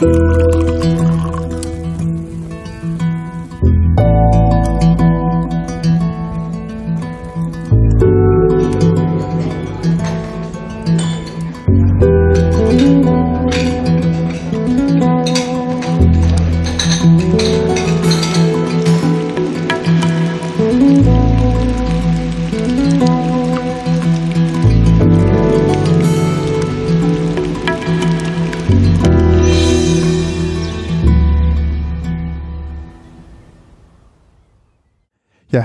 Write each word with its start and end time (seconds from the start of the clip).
Ja, 0.00 0.27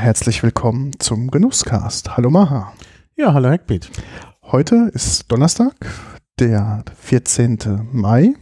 herzlich 0.04 0.44
willkommen 0.44 0.92
zum 1.00 1.32
Genusscast. 1.32 2.18
Hallo 2.18 2.30
Maha. 2.30 2.74
Ja, 3.16 3.34
hallo 3.34 3.50
Hackbeat. 3.50 3.90
Heute 4.44 4.90
ist 4.94 5.32
Donnerstag, 5.32 5.74
der 6.40 6.84
14. 7.00 7.88
Mai. 7.94 8.34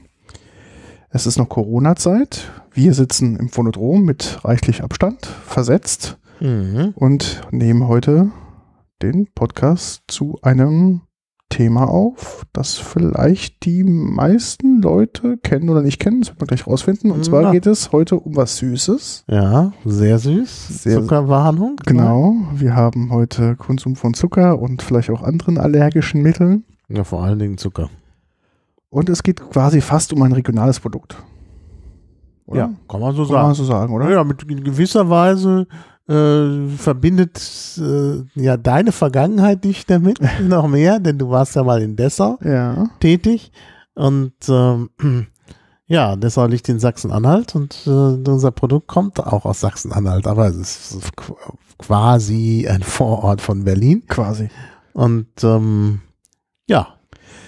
Es 1.10 1.28
ist 1.28 1.38
noch 1.38 1.50
Corona-Zeit. 1.50 2.50
Wir 2.74 2.94
sitzen 2.96 3.36
im 3.36 3.50
Phonodrom 3.50 4.04
mit 4.04 4.40
reichlich 4.44 4.84
Abstand, 4.84 5.26
versetzt 5.26 6.18
Mhm. 6.40 6.94
und 6.96 7.42
nehmen 7.52 7.88
heute 7.88 8.32
den 9.04 9.28
Podcast 9.36 10.02
zu 10.08 10.40
einem 10.42 11.02
Thema 11.52 11.88
auf, 11.88 12.48
das 12.54 12.78
vielleicht 12.80 13.66
die 13.66 13.84
meisten 13.84 14.82
Leute 14.82 15.38
kennen 15.38 15.70
oder 15.70 15.84
nicht 15.84 16.00
kennen. 16.00 16.22
Das 16.22 16.30
wird 16.30 16.40
man 16.40 16.48
gleich 16.48 16.66
rausfinden. 16.66 17.12
Und 17.12 17.24
zwar 17.24 17.44
Na. 17.44 17.52
geht 17.52 17.68
es 17.68 17.92
heute 17.92 18.16
um 18.20 18.36
was 18.36 18.58
Süßes. 18.58 19.26
Ja, 19.28 19.72
sehr 19.86 20.18
süß. 20.18 20.84
Sehr- 20.84 21.00
Zuckerwarnung. 21.02 21.76
Genau. 21.86 22.36
Wir 22.56 22.76
haben 22.76 23.12
heute 23.12 23.56
Konsum 23.58 23.96
von 23.96 24.16
Zucker 24.16 24.60
und 24.60 24.82
vielleicht 24.82 25.12
auch 25.12 25.22
anderen 25.22 25.60
allergischen 25.60 26.24
Mitteln. 26.24 26.64
Ja, 26.90 27.04
vor 27.04 27.24
allen 27.24 27.38
Dingen 27.38 27.58
Zucker. 27.60 27.90
Und 28.90 29.10
es 29.10 29.22
geht 29.22 29.40
quasi 29.52 29.80
fast 29.82 30.12
um 30.14 30.22
ein 30.24 30.32
regionales 30.34 30.80
Produkt. 30.80 31.16
Oder? 32.48 32.60
Ja, 32.60 32.70
kann 32.90 33.00
man 33.00 33.16
so 33.16 33.24
Kann 33.26 33.34
man 33.34 33.42
sagen. 33.44 33.56
so 33.56 33.64
sagen, 33.64 33.94
oder? 33.94 34.10
Ja, 34.10 34.24
mit 34.24 34.44
in 34.50 34.64
gewisser 34.64 35.10
Weise 35.10 35.68
äh, 36.12 36.68
verbindet 36.78 37.40
äh, 37.80 38.24
ja 38.36 38.58
deine 38.58 38.92
Vergangenheit 38.92 39.64
dich 39.64 39.86
damit 39.86 40.20
noch 40.42 40.68
mehr, 40.68 41.00
denn 41.00 41.18
du 41.18 41.30
warst 41.30 41.56
ja 41.56 41.64
mal 41.64 41.82
in 41.82 41.96
Dessau 41.96 42.38
Ja. 42.44 42.90
tätig 43.00 43.52
und 43.96 44.34
ähm, 44.50 44.90
ja, 45.88 46.16
Dessau 46.16 46.46
liegt 46.48 46.70
in 46.70 46.80
Sachsen-Anhalt 46.80 47.56
und 47.56 47.76
äh, 47.86 47.90
unser 47.90 48.52
Produkt 48.52 48.88
kommt 48.88 49.20
auch 49.20 49.46
aus 49.46 49.60
Sachsen-Anhalt, 49.62 50.28
aber 50.28 50.48
es 50.48 50.58
ist 50.94 50.96
qu- 51.18 51.36
quasi 51.78 52.68
ein 52.70 52.84
Vorort 52.84 53.42
von 53.42 53.64
Berlin 53.64 54.04
Quasi. 54.08 54.50
und 54.94 55.28
ähm, 55.44 56.02
ja, 56.68 56.88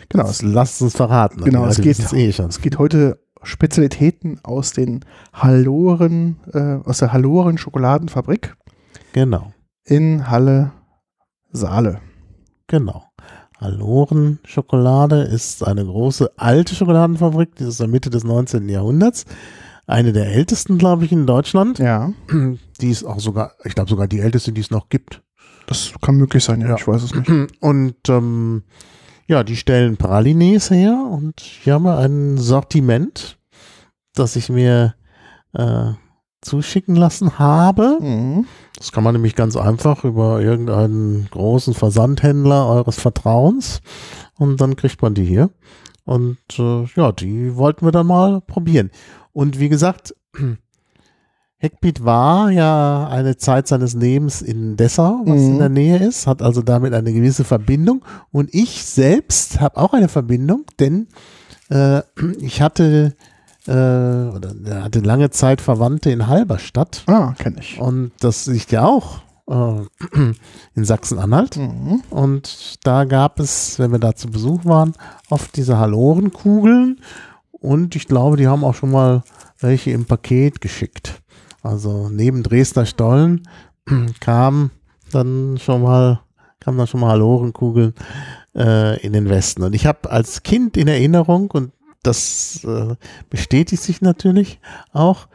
Genau. 0.10 0.26
Es, 0.28 0.44
lasst 0.44 0.80
uns 0.84 0.96
verraten. 0.96 1.44
Genau, 1.44 1.64
Die 1.66 1.72
es 1.72 1.82
geht- 1.82 2.14
eh 2.14 2.32
schon. 2.34 2.46
es 2.48 2.62
geht 2.62 2.78
heute 2.78 3.20
Spezialitäten 3.44 4.40
aus 4.44 4.72
den 4.72 5.06
Halloren, 5.34 6.38
äh, 6.54 6.76
aus 6.88 7.00
der 7.00 7.14
Halloren 7.14 7.58
Schokoladenfabrik 7.58 8.56
Genau, 9.14 9.54
in 9.86 10.30
Halle 10.30 10.72
Saale. 11.52 12.00
genau. 12.68 13.04
Halloren 13.60 14.40
Schokolade 14.44 15.22
ist 15.22 15.66
eine 15.66 15.86
große 15.86 16.32
alte 16.36 16.76
Schokoladenfabrik, 16.76 17.56
die 17.56 17.64
ist 17.64 17.70
aus 17.70 17.78
der 17.78 17.88
Mitte 17.88 18.10
des 18.10 18.24
19. 18.26 18.68
Jahrhunderts. 18.68 19.26
Eine 19.88 20.12
der 20.12 20.28
ältesten, 20.28 20.78
glaube 20.78 21.06
ich, 21.06 21.12
in 21.14 21.26
Deutschland. 21.26 21.80
Ja. 21.80 22.12
Die 22.82 22.90
ist 22.90 23.06
auch 23.06 23.20
sogar, 23.22 23.54
ich 23.64 23.74
glaube 23.76 23.90
sogar 23.90 24.08
die 24.08 24.20
älteste, 24.20 24.52
die 24.52 24.60
es 24.62 24.70
noch 24.72 24.90
gibt. 24.90 25.22
Das 25.68 25.94
kann 26.02 26.16
möglich 26.16 26.44
sein, 26.44 26.60
ja. 26.62 26.70
Ja. 26.70 26.76
Ich 26.76 26.86
weiß 26.88 27.04
es 27.04 27.14
nicht. 27.16 27.30
Und 27.62 27.96
ähm, 28.10 28.64
ja, 29.28 29.44
die 29.44 29.56
stellen 29.56 29.98
Pralines 29.98 30.70
her 30.70 31.08
und 31.10 31.40
hier 31.40 31.76
haben 31.76 31.84
wir 31.84 31.98
ein 31.98 32.38
Sortiment, 32.38 33.38
das 34.14 34.36
ich 34.36 34.50
mir 34.50 34.96
äh, 35.54 35.92
zuschicken 36.42 36.96
lassen 36.96 37.40
habe. 37.40 38.00
Mhm. 38.02 38.46
Das 38.78 38.92
kann 38.92 39.04
man 39.04 39.14
nämlich 39.14 39.36
ganz 39.36 39.56
einfach 39.56 40.04
über 40.04 40.42
irgendeinen 40.42 41.28
großen 41.32 41.74
Versandhändler 41.74 42.68
eures 42.68 43.00
Vertrauens 43.00 43.82
und 44.38 44.60
dann 44.60 44.76
kriegt 44.76 45.02
man 45.02 45.14
die 45.14 45.26
hier. 45.26 45.50
Und 46.06 46.38
äh, 46.60 46.86
ja, 46.96 47.12
die 47.12 47.56
wollten 47.56 47.86
wir 47.86 47.92
dann 47.92 48.08
mal 48.08 48.42
probieren. 48.42 48.92
Und 49.32 49.60
wie 49.60 49.70
gesagt, 49.70 50.16
Heckbeat 51.64 52.04
war 52.04 52.52
ja 52.52 53.08
eine 53.08 53.38
Zeit 53.38 53.70
seines 53.70 53.94
Lebens 53.94 54.42
in 54.42 54.76
Dessau, 54.76 55.22
was 55.26 55.40
Mhm. 55.40 55.52
in 55.54 55.60
der 55.60 55.70
Nähe 55.70 55.98
ist, 55.98 56.28
hat 56.28 56.42
also 56.42 56.62
damit 56.62 56.94
eine 56.94 57.14
gewisse 57.14 57.46
Verbindung. 57.46 58.04
Und 58.34 58.54
ich 58.54 58.84
selbst 58.84 59.62
habe 59.62 59.78
auch 59.78 59.94
eine 59.94 60.10
Verbindung, 60.10 60.66
denn 60.82 61.08
äh, 61.70 62.02
ich 62.42 62.62
hatte, 62.62 63.16
äh, 63.66 63.72
oder 63.72 64.54
hatte 64.84 65.00
lange 65.00 65.30
Zeit 65.30 65.62
Verwandte 65.62 66.12
in 66.12 66.28
Halberstadt. 66.28 67.04
Ah, 67.08 67.34
kenne 67.40 67.62
ich. 67.62 67.80
Und 67.80 68.12
das 68.20 68.46
liegt 68.48 68.74
ja 68.74 68.84
auch 68.86 69.22
äh, 69.50 69.84
in 70.76 70.84
Sachsen-Anhalt. 70.84 71.56
Mhm. 71.56 72.02
Und 72.10 72.76
da 72.84 73.06
gab 73.06 73.40
es, 73.40 73.80
wenn 73.80 73.94
wir 73.94 74.00
da 74.00 74.16
zu 74.16 74.28
Besuch 74.30 74.66
waren, 74.66 74.96
oft 75.30 75.56
diese 75.56 75.78
Halorenkugeln. 75.78 77.00
Und 77.52 77.96
ich 77.96 78.10
glaube, 78.10 78.36
die 78.36 78.48
haben 78.48 78.66
auch 78.66 78.76
schon 78.76 78.92
mal 78.92 79.24
welche 79.60 79.92
im 79.92 80.04
Paket 80.04 80.60
geschickt. 80.60 81.22
Also 81.64 82.10
neben 82.10 82.44
Dresdner 82.44 82.86
Stollen 82.86 83.48
kam 84.20 84.72
dann 85.12 85.58
schon 85.58 85.82
mal, 85.82 86.20
kam 86.60 86.78
dann 86.78 86.88
schon 86.88 87.00
mal 87.00 87.10
Halorenkugeln 87.10 87.94
äh, 88.56 89.00
in 89.02 89.14
den 89.14 89.30
Westen. 89.30 89.64
Und 89.64 89.74
ich 89.74 89.86
habe 89.86 90.12
als 90.12 90.44
Kind 90.44 90.78
in 90.78 90.88
Erinnerung, 90.88 91.50
und 91.52 91.72
das 92.04 92.64
äh, 92.66 92.96
bestätigt 93.30 93.82
sich 93.82 94.02
natürlich 94.02 94.60
auch, 94.92 95.28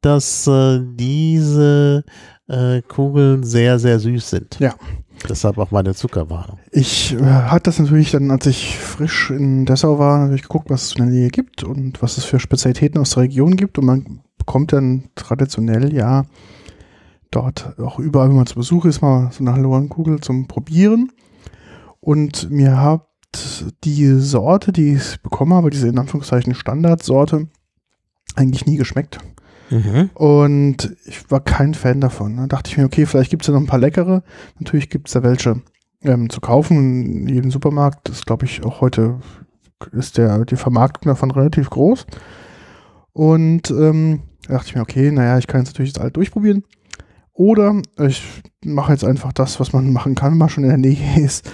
dass 0.00 0.46
äh, 0.46 0.80
diese 0.82 2.04
äh, 2.48 2.82
Kugeln 2.82 3.44
sehr, 3.44 3.78
sehr 3.78 3.98
süß 3.98 4.30
sind. 4.30 4.58
Ja. 4.58 4.74
Deshalb 5.28 5.56
auch 5.58 5.70
meine 5.70 5.94
Zuckerwarnung. 5.94 6.58
Ich 6.70 7.14
äh, 7.14 7.22
hatte 7.24 7.70
das 7.70 7.78
natürlich 7.78 8.10
dann, 8.10 8.30
als 8.30 8.46
ich 8.46 8.76
frisch 8.78 9.30
in 9.30 9.64
Dessau 9.64 9.98
war, 9.98 10.18
natürlich 10.18 10.42
geguckt, 10.42 10.68
was 10.68 10.84
es 10.84 10.92
in 10.96 11.06
der 11.06 11.14
Nähe 11.14 11.30
gibt 11.30 11.64
und 11.64 12.02
was 12.02 12.18
es 12.18 12.24
für 12.24 12.38
Spezialitäten 12.38 13.00
aus 13.00 13.10
der 13.10 13.24
Region 13.24 13.56
gibt. 13.56 13.78
Und 13.78 13.86
man 13.86 14.20
bekommt 14.46 14.72
dann 14.72 15.10
traditionell 15.16 15.92
ja 15.92 16.24
dort 17.30 17.78
auch 17.78 17.98
überall, 17.98 18.28
wenn 18.28 18.36
man 18.36 18.46
zu 18.46 18.54
Besuch 18.54 18.84
ist, 18.84 19.02
mal 19.02 19.30
so 19.32 19.40
eine 19.40 19.52
Hallorenkugel 19.52 20.20
zum 20.20 20.46
Probieren. 20.46 21.12
Und 22.00 22.50
mir 22.50 22.80
hat 22.80 23.06
die 23.84 24.06
Sorte, 24.14 24.72
die 24.72 24.94
ich 24.94 25.20
bekommen 25.22 25.52
habe, 25.52 25.70
diese 25.70 25.88
in 25.88 25.98
Anführungszeichen 25.98 26.54
Standardsorte, 26.54 27.48
eigentlich 28.36 28.66
nie 28.66 28.76
geschmeckt. 28.76 29.18
Und 30.14 30.96
ich 31.04 31.28
war 31.30 31.40
kein 31.40 31.74
Fan 31.74 32.00
davon. 32.00 32.36
Da 32.36 32.46
dachte 32.46 32.70
ich 32.70 32.76
mir, 32.76 32.84
okay, 32.84 33.04
vielleicht 33.04 33.30
gibt 33.30 33.42
es 33.42 33.48
ja 33.48 33.54
noch 33.54 33.60
ein 33.60 33.66
paar 33.66 33.80
leckere. 33.80 34.22
Natürlich 34.60 34.88
gibt 34.88 35.08
es 35.08 35.14
da 35.14 35.22
welche 35.24 35.60
ähm, 36.02 36.30
zu 36.30 36.40
kaufen 36.40 37.26
in 37.26 37.28
jedem 37.28 37.50
Supermarkt. 37.50 38.08
Das 38.08 38.24
glaube 38.24 38.46
ich 38.46 38.64
auch 38.64 38.80
heute 38.80 39.18
ist 39.92 40.16
der, 40.16 40.44
die 40.44 40.56
Vermarktung 40.56 41.10
davon 41.10 41.30
relativ 41.32 41.68
groß. 41.70 42.06
Und 43.12 43.70
ähm, 43.70 44.22
da 44.46 44.54
dachte 44.54 44.68
ich 44.68 44.74
mir, 44.74 44.82
okay, 44.82 45.10
naja, 45.10 45.38
ich 45.38 45.46
kann 45.46 45.60
jetzt 45.60 45.72
natürlich 45.72 45.92
das 45.92 46.00
alles 46.02 46.12
durchprobieren. 46.14 46.64
Oder 47.32 47.80
ich 48.00 48.22
mache 48.64 48.92
jetzt 48.92 49.04
einfach 49.04 49.32
das, 49.32 49.60
was 49.60 49.72
man 49.72 49.92
machen 49.92 50.14
kann, 50.14 50.32
wenn 50.32 50.38
man 50.38 50.48
schon 50.48 50.64
in 50.64 50.70
der 50.70 50.78
Nähe 50.78 51.20
ist. 51.24 51.50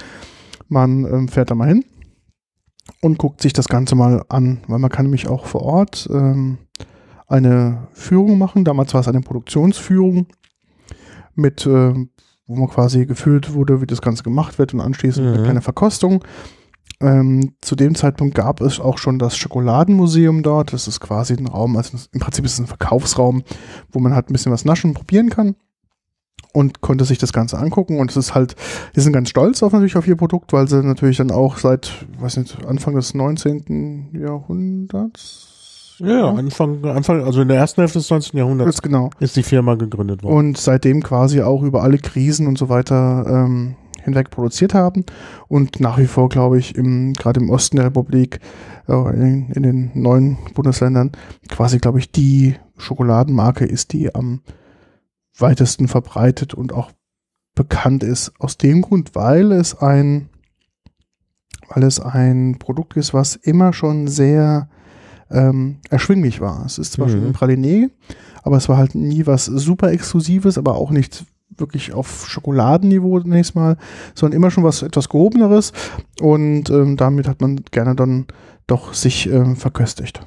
Man 0.69 1.05
ähm, 1.05 1.29
fährt 1.29 1.51
da 1.51 1.55
mal 1.55 1.69
hin 1.69 1.85
und 3.01 3.19
guckt 3.19 3.43
sich 3.43 3.53
das 3.53 3.69
Ganze 3.69 3.95
mal 3.95 4.23
an, 4.29 4.61
weil 4.69 4.79
man 4.79 4.91
kann 4.91 5.07
nämlich 5.07 5.29
auch 5.29 5.47
vor 5.47 5.63
Ort 5.63 6.09
ähm, 6.13 6.59
eine 7.27 7.89
Führung 7.93 8.39
machen. 8.39 8.65
Damals 8.65 8.95
war 8.95 9.01
es 9.01 9.09
eine 9.09 9.21
Produktionsführung 9.21 10.27
mit, 11.35 11.67
äh, 11.67 11.95
wo 12.47 12.57
man 12.57 12.69
quasi 12.69 13.07
gefühlt 13.07 13.55
wurde, 13.55 13.81
wie 13.81 13.87
das 13.87 14.03
Ganze 14.03 14.23
gemacht 14.23 14.59
wird 14.59 14.75
und 14.75 14.81
anschließend 14.81 15.27
Mhm. 15.27 15.33
eine 15.35 15.43
kleine 15.43 15.63
Verkostung. 15.63 16.23
Ähm, 17.03 17.55
zu 17.61 17.75
dem 17.75 17.95
Zeitpunkt 17.95 18.35
gab 18.35 18.61
es 18.61 18.81
auch 18.81 18.99
schon 18.99 19.19
das 19.19 19.37
Schokoladenmuseum 19.37 20.43
dort. 20.43 20.73
Das 20.73 20.87
ist 20.87 21.01
quasi 21.01 21.35
ein 21.35 21.49
Raum, 21.49 21.77
also 21.77 21.99
im 22.13 22.21
Prinzip 22.21 22.45
ist 22.45 22.55
es 22.55 22.61
ein 22.61 22.67
Verkaufsraum, 22.67 23.43
wo 23.91 23.99
man 23.99 24.15
halt 24.15 24.31
ein 24.31 24.33
bisschen 24.33 24.53
was 24.53 24.65
naschen 24.65 24.91
und 24.91 24.95
probieren 24.95 25.31
kann. 25.31 25.57
Und 26.55 26.83
konnte 26.83 27.07
sich 27.07 27.17
das 27.17 27.33
Ganze 27.33 27.59
angucken. 27.59 27.99
Und 27.99 28.11
es 28.11 28.17
ist 28.19 28.35
halt, 28.35 28.57
die 28.95 29.01
sind 29.01 29.15
ganz 29.15 29.31
stolz 29.31 29.63
auf 29.63 29.73
natürlich 29.73 29.97
auf 29.97 30.07
ihr 30.07 30.17
Produkt, 30.17 30.53
weil 30.53 30.69
sie 30.69 30.83
natürlich 30.83 31.17
dann 31.17 31.31
auch 31.31 31.57
seit, 31.57 32.07
weiß 32.19 32.37
nicht, 32.37 32.67
Anfang 32.67 32.95
des 32.95 33.15
19. 33.15 34.11
Jahrhunderts. 34.13 35.97
Ja, 35.99 36.31
Anfang, 36.31 36.85
Anfang, 36.85 37.23
also 37.25 37.43
in 37.43 37.49
der 37.49 37.59
ersten 37.59 37.81
Hälfte 37.81 38.01
des 38.01 38.11
19. 38.11 38.37
Jahrhunderts 38.37 38.77
Ist 38.77 38.83
genau. 38.83 39.11
ist 39.21 39.37
die 39.37 39.43
Firma 39.43 39.77
gegründet 39.77 40.23
worden. 40.23 40.35
Und 40.35 40.59
seitdem 40.59 41.03
quasi 41.03 41.43
auch 41.43 41.63
über 41.63 41.83
alle 41.83 41.99
Krisen 41.99 42.47
und 42.47 42.59
so 42.59 42.69
weiter 42.69 43.25
ähm, 43.29 43.77
hinweg 44.03 44.31
produziert 44.31 44.75
haben 44.75 45.05
und 45.49 45.81
nach 45.81 45.99
wie 45.99 46.07
vor, 46.07 46.29
glaube 46.29 46.59
ich, 46.59 46.77
im, 46.77 47.13
gerade 47.15 47.41
im 47.41 47.51
Osten 47.51 47.77
der 47.77 47.87
Republik, 47.87 48.41
äh, 48.89 48.93
in, 48.93 49.51
in, 49.51 49.63
den 49.63 49.91
neuen 49.95 50.39
Bundesländern, 50.55 51.13
quasi, 51.49 51.79
glaube 51.79 51.99
ich, 51.99 52.11
die 52.11 52.57
Schokoladenmarke 52.77 53.65
ist, 53.65 53.93
die 53.93 54.15
am 54.15 54.41
weitesten 55.39 55.89
verbreitet 55.89 56.55
und 56.55 56.73
auch 56.73 56.91
bekannt 57.55 58.03
ist. 58.03 58.33
Aus 58.39 58.59
dem 58.59 58.83
Grund, 58.83 59.15
weil 59.15 59.53
es 59.53 59.77
ein, 59.79 60.29
weil 61.69 61.85
es 61.85 62.01
ein 62.01 62.57
Produkt 62.59 62.97
ist, 62.97 63.15
was 63.15 63.37
immer 63.37 63.73
schon 63.73 64.09
sehr 64.09 64.69
ähm, 65.31 65.79
erschwinglich 65.91 66.41
war. 66.41 66.65
Es 66.67 66.79
ist 66.79 66.93
zwar 66.93 67.07
mhm. 67.07 67.11
schon 67.11 67.27
ein 67.27 67.35
Praliné, 67.35 67.91
aber 68.43 68.57
es 68.57 68.69
war 68.69 68.77
halt 68.77 68.95
nie 68.95 69.27
was 69.27 69.47
super 69.47 69.91
Exklusives, 69.91 70.59
aber 70.59 70.75
auch 70.75 70.91
nicht 70.91 71.25
wirklich 71.57 71.93
auf 71.93 72.27
Schokoladenniveau 72.29 73.21
zunächst 73.21 73.55
mal, 73.55 73.77
sondern 74.15 74.37
immer 74.37 74.51
schon 74.51 74.65
was 74.65 74.83
etwas 74.83 75.09
gehobeneres 75.09 75.73
und 76.21 76.71
ähm, 76.71 76.97
damit 76.97 77.29
hat 77.29 77.41
man 77.41 77.61
gerne 77.71 77.95
dann 77.95 78.27
doch 78.67 78.95
sich 78.95 79.29
ähm, 79.31 79.57
verköstigt. 79.57 80.21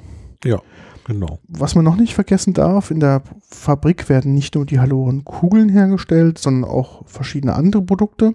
Ja, 0.44 0.60
genau. 1.04 1.38
Was 1.48 1.74
man 1.74 1.84
noch 1.84 1.96
nicht 1.96 2.14
vergessen 2.14 2.54
darf, 2.54 2.90
in 2.90 3.00
der 3.00 3.22
Fabrik 3.50 4.08
werden 4.08 4.34
nicht 4.34 4.54
nur 4.54 4.66
die 4.66 4.78
Haloren-Kugeln 4.80 5.68
hergestellt, 5.68 6.38
sondern 6.38 6.70
auch 6.70 7.06
verschiedene 7.06 7.54
andere 7.54 7.82
Produkte. 7.82 8.34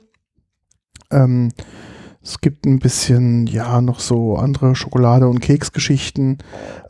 Ähm, 1.11 1.49
es 2.23 2.39
gibt 2.39 2.65
ein 2.65 2.79
bisschen, 2.79 3.47
ja, 3.47 3.81
noch 3.81 3.99
so 3.99 4.35
andere 4.35 4.75
Schokolade- 4.75 5.27
und 5.27 5.39
Keksgeschichten. 5.39 6.37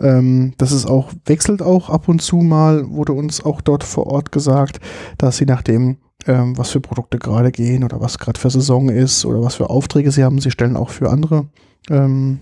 Ähm, 0.01 0.53
das 0.57 0.73
ist 0.73 0.85
auch, 0.85 1.11
wechselt 1.25 1.61
auch 1.61 1.89
ab 1.89 2.09
und 2.09 2.21
zu 2.21 2.37
mal, 2.37 2.89
wurde 2.89 3.13
uns 3.13 3.43
auch 3.43 3.61
dort 3.61 3.83
vor 3.83 4.07
Ort 4.07 4.31
gesagt, 4.31 4.81
dass 5.17 5.37
sie 5.37 5.45
nachdem, 5.45 5.97
ähm, 6.27 6.57
was 6.57 6.71
für 6.71 6.81
Produkte 6.81 7.17
gerade 7.17 7.51
gehen 7.51 7.83
oder 7.85 8.01
was 8.01 8.17
gerade 8.17 8.39
für 8.39 8.49
Saison 8.49 8.89
ist 8.89 9.25
oder 9.25 9.41
was 9.41 9.55
für 9.55 9.69
Aufträge 9.69 10.11
sie 10.11 10.23
haben, 10.23 10.39
sie 10.39 10.51
stellen 10.51 10.75
auch 10.75 10.89
für 10.89 11.09
andere, 11.09 11.47
ähm, 11.89 12.41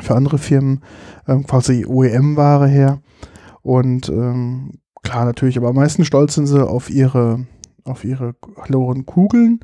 für 0.00 0.16
andere 0.16 0.38
Firmen 0.38 0.80
ähm, 1.28 1.46
quasi 1.46 1.86
OEM-Ware 1.86 2.66
her. 2.66 3.00
Und 3.62 4.08
ähm, 4.08 4.80
klar, 5.04 5.24
natürlich, 5.26 5.56
aber 5.56 5.68
am 5.68 5.76
meisten 5.76 6.04
stolz 6.04 6.34
sind 6.34 6.48
sie 6.48 6.66
auf 6.66 6.90
ihre, 6.90 7.46
auf 7.84 8.04
ihre 8.04 8.34
Loren 8.66 9.06
Kugeln, 9.06 9.60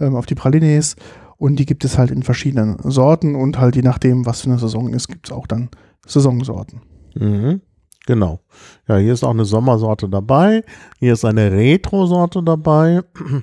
ähm, 0.00 0.16
auf 0.16 0.26
die 0.26 0.34
Pralines 0.34 0.96
und 1.38 1.56
die 1.56 1.66
gibt 1.66 1.84
es 1.84 1.96
halt 1.96 2.10
in 2.10 2.22
verschiedenen 2.22 2.78
Sorten 2.82 3.34
und 3.34 3.58
halt 3.58 3.76
je 3.76 3.82
nachdem, 3.82 4.26
was 4.26 4.42
für 4.42 4.50
eine 4.50 4.58
Saison 4.58 4.92
ist, 4.92 5.08
gibt 5.08 5.28
es 5.28 5.32
auch 5.32 5.46
dann 5.46 5.70
Saisonsorten. 6.06 6.82
Mhm. 7.14 7.60
Genau. 8.06 8.40
Ja, 8.88 8.96
hier 8.96 9.12
ist 9.12 9.22
auch 9.22 9.30
eine 9.30 9.44
Sommersorte 9.44 10.08
dabei. 10.08 10.64
Hier 10.98 11.12
ist 11.12 11.24
eine 11.24 11.52
Retro-Sorte 11.52 12.42
dabei. 12.42 13.02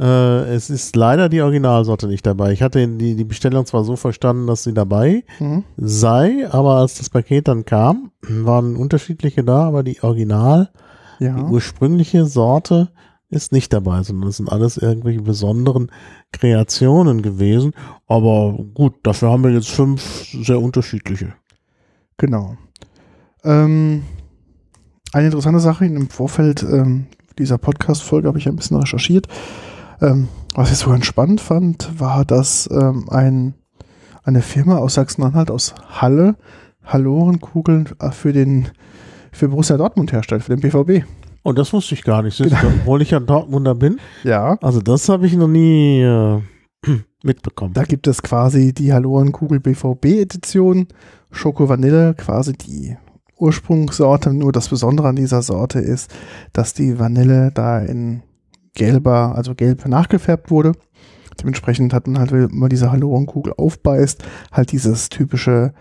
Äh, 0.00 0.54
es 0.54 0.70
ist 0.70 0.96
leider 0.96 1.28
die 1.28 1.42
Originalsorte 1.42 2.06
nicht 2.06 2.24
dabei. 2.24 2.52
Ich 2.52 2.62
hatte 2.62 2.88
die, 2.88 3.16
die 3.16 3.24
Bestellung 3.24 3.66
zwar 3.66 3.84
so 3.84 3.96
verstanden, 3.96 4.46
dass 4.46 4.62
sie 4.62 4.72
dabei 4.72 5.24
mhm. 5.38 5.64
sei, 5.76 6.48
aber 6.50 6.76
als 6.76 6.94
das 6.94 7.10
Paket 7.10 7.48
dann 7.48 7.66
kam, 7.66 8.10
waren 8.22 8.76
unterschiedliche 8.76 9.44
da, 9.44 9.64
aber 9.64 9.82
die 9.82 10.02
Original, 10.02 10.70
ja. 11.18 11.34
die 11.34 11.42
ursprüngliche 11.42 12.24
Sorte 12.24 12.88
ist 13.30 13.52
nicht 13.52 13.72
dabei, 13.72 14.02
sondern 14.02 14.28
es 14.28 14.36
sind 14.38 14.50
alles 14.50 14.76
irgendwelche 14.76 15.22
besonderen 15.22 15.90
Kreationen 16.32 17.22
gewesen. 17.22 17.72
Aber 18.06 18.52
gut, 18.74 18.94
dafür 19.04 19.30
haben 19.30 19.44
wir 19.44 19.50
jetzt 19.50 19.70
fünf 19.70 20.26
sehr 20.32 20.60
unterschiedliche. 20.60 21.34
Genau. 22.16 22.56
Ähm, 23.44 24.02
eine 25.12 25.26
interessante 25.26 25.60
Sache 25.60 25.86
im 25.86 26.10
Vorfeld 26.10 26.62
ähm, 26.62 27.06
dieser 27.38 27.58
Podcast-Folge 27.58 28.28
habe 28.28 28.38
ich 28.38 28.48
ein 28.48 28.56
bisschen 28.56 28.76
recherchiert. 28.76 29.28
Ähm, 30.00 30.28
was 30.54 30.72
ich 30.72 30.78
so 30.78 30.90
ganz 30.90 31.06
spannend 31.06 31.40
fand, 31.40 32.00
war, 32.00 32.24
dass 32.24 32.68
ähm, 32.70 33.08
ein, 33.10 33.54
eine 34.24 34.42
Firma 34.42 34.78
aus 34.78 34.94
Sachsen-Anhalt, 34.94 35.50
aus 35.50 35.74
Halle, 35.88 36.36
Hallorenkugeln 36.84 37.88
für 38.10 38.32
den 38.32 38.68
für 39.32 39.48
Borussia 39.48 39.76
Dortmund 39.76 40.12
herstellt, 40.12 40.42
für 40.42 40.56
den 40.56 40.60
BVB. 40.60 41.06
Oh, 41.42 41.52
das 41.52 41.72
wusste 41.72 41.94
ich 41.94 42.04
gar 42.04 42.22
nicht, 42.22 42.38
genau. 42.38 42.56
obwohl 42.80 43.02
ich 43.02 43.10
ja 43.10 43.20
Dortmunder 43.20 43.74
bin. 43.74 43.98
Ja. 44.24 44.58
Also 44.60 44.80
das 44.80 45.08
habe 45.08 45.26
ich 45.26 45.34
noch 45.34 45.48
nie 45.48 46.02
äh, 46.02 46.40
mitbekommen. 47.22 47.74
Da 47.74 47.84
gibt 47.84 48.06
es 48.06 48.22
quasi 48.22 48.72
die 48.72 48.92
Hallorenkugel 48.92 49.60
BVB 49.60 50.04
Edition, 50.20 50.88
Schoko 51.30 51.68
Vanille, 51.68 52.14
quasi 52.14 52.52
die 52.52 52.96
Ursprungssorte. 53.38 54.34
Nur 54.34 54.52
das 54.52 54.68
Besondere 54.68 55.08
an 55.08 55.16
dieser 55.16 55.42
Sorte 55.42 55.78
ist, 55.78 56.14
dass 56.52 56.74
die 56.74 56.98
Vanille 56.98 57.50
da 57.54 57.78
in 57.78 58.22
gelber, 58.74 59.34
also 59.34 59.54
gelb 59.54 59.86
nachgefärbt 59.86 60.50
wurde. 60.50 60.72
Dementsprechend 61.40 61.92
hat 61.92 62.06
man 62.06 62.18
halt, 62.18 62.32
wenn 62.32 62.48
man 62.52 62.70
diese 62.70 62.92
Hallorenkugel 62.92 63.54
aufbeißt, 63.56 64.22
halt 64.52 64.72
dieses 64.72 65.08
typische 65.08 65.72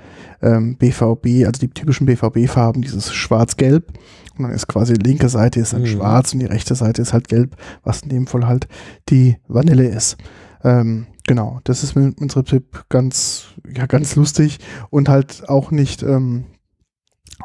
ähm, 0.41 0.77
BVB, 0.77 1.45
also 1.45 1.59
die 1.59 1.69
typischen 1.69 2.05
BVB-Farben, 2.05 2.81
dieses 2.81 3.13
schwarz-gelb. 3.13 3.91
Und 4.37 4.43
dann 4.43 4.51
ist 4.51 4.67
quasi 4.67 4.93
die 4.93 5.07
linke 5.07 5.27
Seite 5.29 5.59
ist 5.59 5.73
dann 5.73 5.81
mhm. 5.81 5.87
schwarz 5.87 6.33
und 6.33 6.39
die 6.39 6.45
rechte 6.45 6.75
Seite 6.75 7.01
ist 7.01 7.13
halt 7.13 7.27
gelb, 7.27 7.57
was 7.83 8.01
in 8.01 8.09
dem 8.09 8.27
Fall 8.27 8.47
halt 8.47 8.67
die 9.09 9.37
Vanille 9.47 9.87
ist. 9.87 10.17
Ähm, 10.63 11.07
genau, 11.27 11.59
das 11.65 11.83
ist 11.83 11.95
mit 11.95 12.19
unserem 12.21 12.45
Tipp 12.45 12.85
ganz, 12.89 13.47
ja, 13.75 13.85
ganz 13.85 14.15
lustig 14.15 14.59
und 14.89 15.09
halt 15.09 15.47
auch 15.49 15.71
nicht, 15.71 16.03
ähm, 16.03 16.45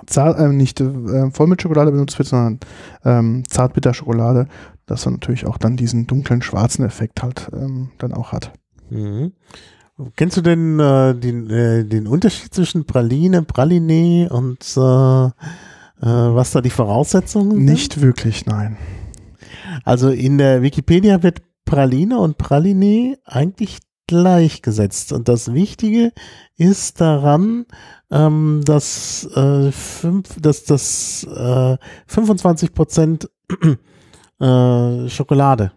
zart, 0.06 0.38
äh, 0.38 0.48
nicht 0.48 0.80
äh, 0.80 1.30
Vollmilchschokolade 1.30 1.92
benutzt 1.92 2.18
wird, 2.18 2.28
sondern 2.28 2.60
ähm, 3.04 3.42
Zartbitterschokolade, 3.48 4.46
dass 4.86 5.06
er 5.06 5.12
natürlich 5.12 5.46
auch 5.46 5.58
dann 5.58 5.76
diesen 5.76 6.06
dunklen 6.06 6.42
schwarzen 6.42 6.84
Effekt 6.84 7.22
halt 7.22 7.50
ähm, 7.52 7.90
dann 7.98 8.12
auch 8.12 8.32
hat. 8.32 8.52
Mhm. 8.90 9.32
Kennst 10.16 10.36
du 10.36 10.40
denn 10.40 10.80
äh, 10.80 11.14
den, 11.14 11.48
äh, 11.50 11.84
den 11.84 12.06
Unterschied 12.06 12.52
zwischen 12.52 12.84
Praline, 12.84 13.42
Praline 13.42 14.28
und 14.28 14.58
äh, 14.76 14.80
äh, 14.80 15.30
was 16.00 16.50
da 16.50 16.60
die 16.60 16.70
Voraussetzungen 16.70 17.52
sind? 17.52 17.64
Nicht 17.64 18.00
wirklich, 18.00 18.44
nein. 18.46 18.76
Also 19.84 20.10
in 20.10 20.38
der 20.38 20.62
Wikipedia 20.62 21.22
wird 21.22 21.42
Praline 21.64 22.18
und 22.18 22.38
Praline 22.38 23.18
eigentlich 23.24 23.78
gleichgesetzt. 24.06 25.12
Und 25.12 25.28
das 25.28 25.54
Wichtige 25.54 26.12
ist 26.56 27.00
daran, 27.00 27.66
ähm, 28.10 28.62
dass, 28.64 29.24
äh, 29.34 29.72
fünf, 29.72 30.40
dass 30.40 30.64
das 30.64 31.24
äh, 31.24 31.76
25 32.06 32.74
Prozent 32.74 33.30
äh, 34.40 35.08
Schokolade 35.08 35.72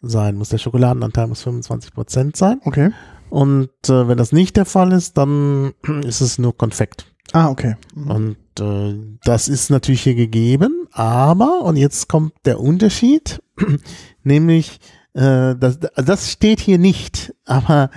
sein 0.00 0.36
muss. 0.36 0.50
Der 0.50 0.58
Schokoladenanteil 0.58 1.26
muss 1.26 1.42
25 1.42 1.92
Prozent 1.92 2.36
sein. 2.36 2.60
Okay. 2.64 2.90
Und 3.30 3.70
äh, 3.88 4.08
wenn 4.08 4.18
das 4.18 4.32
nicht 4.32 4.56
der 4.56 4.64
Fall 4.64 4.92
ist, 4.92 5.16
dann 5.16 5.72
ist 6.04 6.20
es 6.20 6.38
nur 6.38 6.56
Konfekt. 6.56 7.06
Ah, 7.32 7.48
okay. 7.48 7.76
Mhm. 7.94 8.10
Und 8.10 8.36
äh, 8.60 9.18
das 9.24 9.48
ist 9.48 9.70
natürlich 9.70 10.02
hier 10.02 10.14
gegeben, 10.14 10.86
aber, 10.92 11.62
und 11.62 11.76
jetzt 11.76 12.08
kommt 12.08 12.32
der 12.44 12.60
Unterschied, 12.60 13.42
nämlich, 14.22 14.78
äh, 15.14 15.56
das, 15.56 15.80
das 15.96 16.30
steht 16.30 16.60
hier 16.60 16.78
nicht, 16.78 17.34
aber 17.44 17.90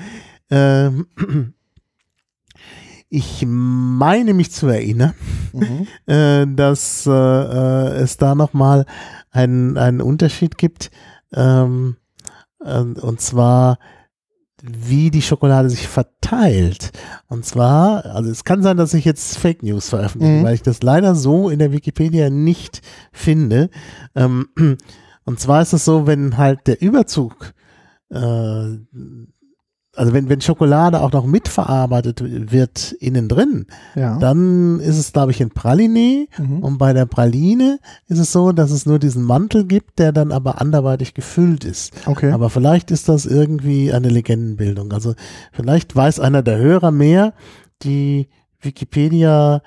äh, 0.50 0.90
ich 3.10 3.44
meine 3.48 4.34
mich 4.34 4.52
zu 4.52 4.68
erinnern, 4.68 5.14
mhm. 5.52 5.88
äh, 6.06 6.46
dass 6.48 7.06
äh, 7.08 7.12
äh, 7.12 8.02
es 8.02 8.18
da 8.18 8.36
nochmal 8.36 8.86
einen, 9.32 9.78
einen 9.78 10.02
Unterschied 10.02 10.58
gibt, 10.58 10.92
ähm, 11.34 11.98
äh, 12.64 12.80
und 12.80 13.20
zwar 13.20 13.80
wie 14.62 15.10
die 15.10 15.22
Schokolade 15.22 15.70
sich 15.70 15.88
verteilt. 15.88 16.92
Und 17.28 17.46
zwar, 17.46 18.06
also 18.06 18.30
es 18.30 18.44
kann 18.44 18.62
sein, 18.62 18.78
dass 18.78 18.94
ich 18.94 19.06
jetzt 19.06 19.38
Fake 19.38 19.64
News 19.64 19.90
veröffentliche, 19.90 20.40
mhm. 20.40 20.44
weil 20.44 20.56
ich 20.56 20.64
das 20.64 20.84
leider 20.84 21.16
so 21.16 21.50
in 21.50 21.60
der 21.60 21.72
Wikipedia 21.72 22.30
nicht 22.30 22.82
finde. 23.12 23.70
Ähm, 24.16 24.48
und 25.26 25.40
zwar 25.40 25.62
ist 25.62 25.74
es 25.74 25.86
so, 25.86 26.08
wenn 26.08 26.38
halt 26.38 26.68
der 26.68 26.82
Überzug 26.82 27.54
äh, 28.10 28.78
also 30.00 30.14
wenn, 30.14 30.30
wenn 30.30 30.40
Schokolade 30.40 31.02
auch 31.02 31.12
noch 31.12 31.26
mitverarbeitet 31.26 32.24
wird 32.24 32.94
innen 32.94 33.28
drin, 33.28 33.66
ja. 33.96 34.18
dann 34.18 34.80
ist 34.80 34.98
es, 34.98 35.12
glaube 35.12 35.32
ich, 35.32 35.42
ein 35.42 35.50
Praline. 35.50 36.28
Mhm. 36.38 36.60
Und 36.64 36.78
bei 36.78 36.94
der 36.94 37.06
Praline 37.06 37.80
ist 38.08 38.20
es 38.20 38.32
so, 38.32 38.54
dass 38.54 38.72
es 38.72 38.86
nur 38.86 38.98
diesen 38.98 39.24
Mantel 39.24 39.66
gibt, 39.66 40.00
der 40.00 40.14
dann 40.14 40.32
aber 40.32 40.62
anderweitig 40.62 41.16
gefüllt 41.16 41.66
ist. 41.66 41.92
Okay. 42.06 42.32
Aber 42.32 42.50
vielleicht 42.50 42.92
ist 42.92 43.10
das 43.10 43.26
irgendwie 43.26 43.92
eine 43.92 44.08
Legendenbildung. 44.08 44.94
Also 44.94 45.16
vielleicht 45.52 45.94
weiß 45.98 46.22
einer 46.22 46.44
der 46.44 46.60
Hörer 46.60 46.92
mehr. 46.92 47.34
Die 47.84 48.30
Wikipedia 48.62 49.62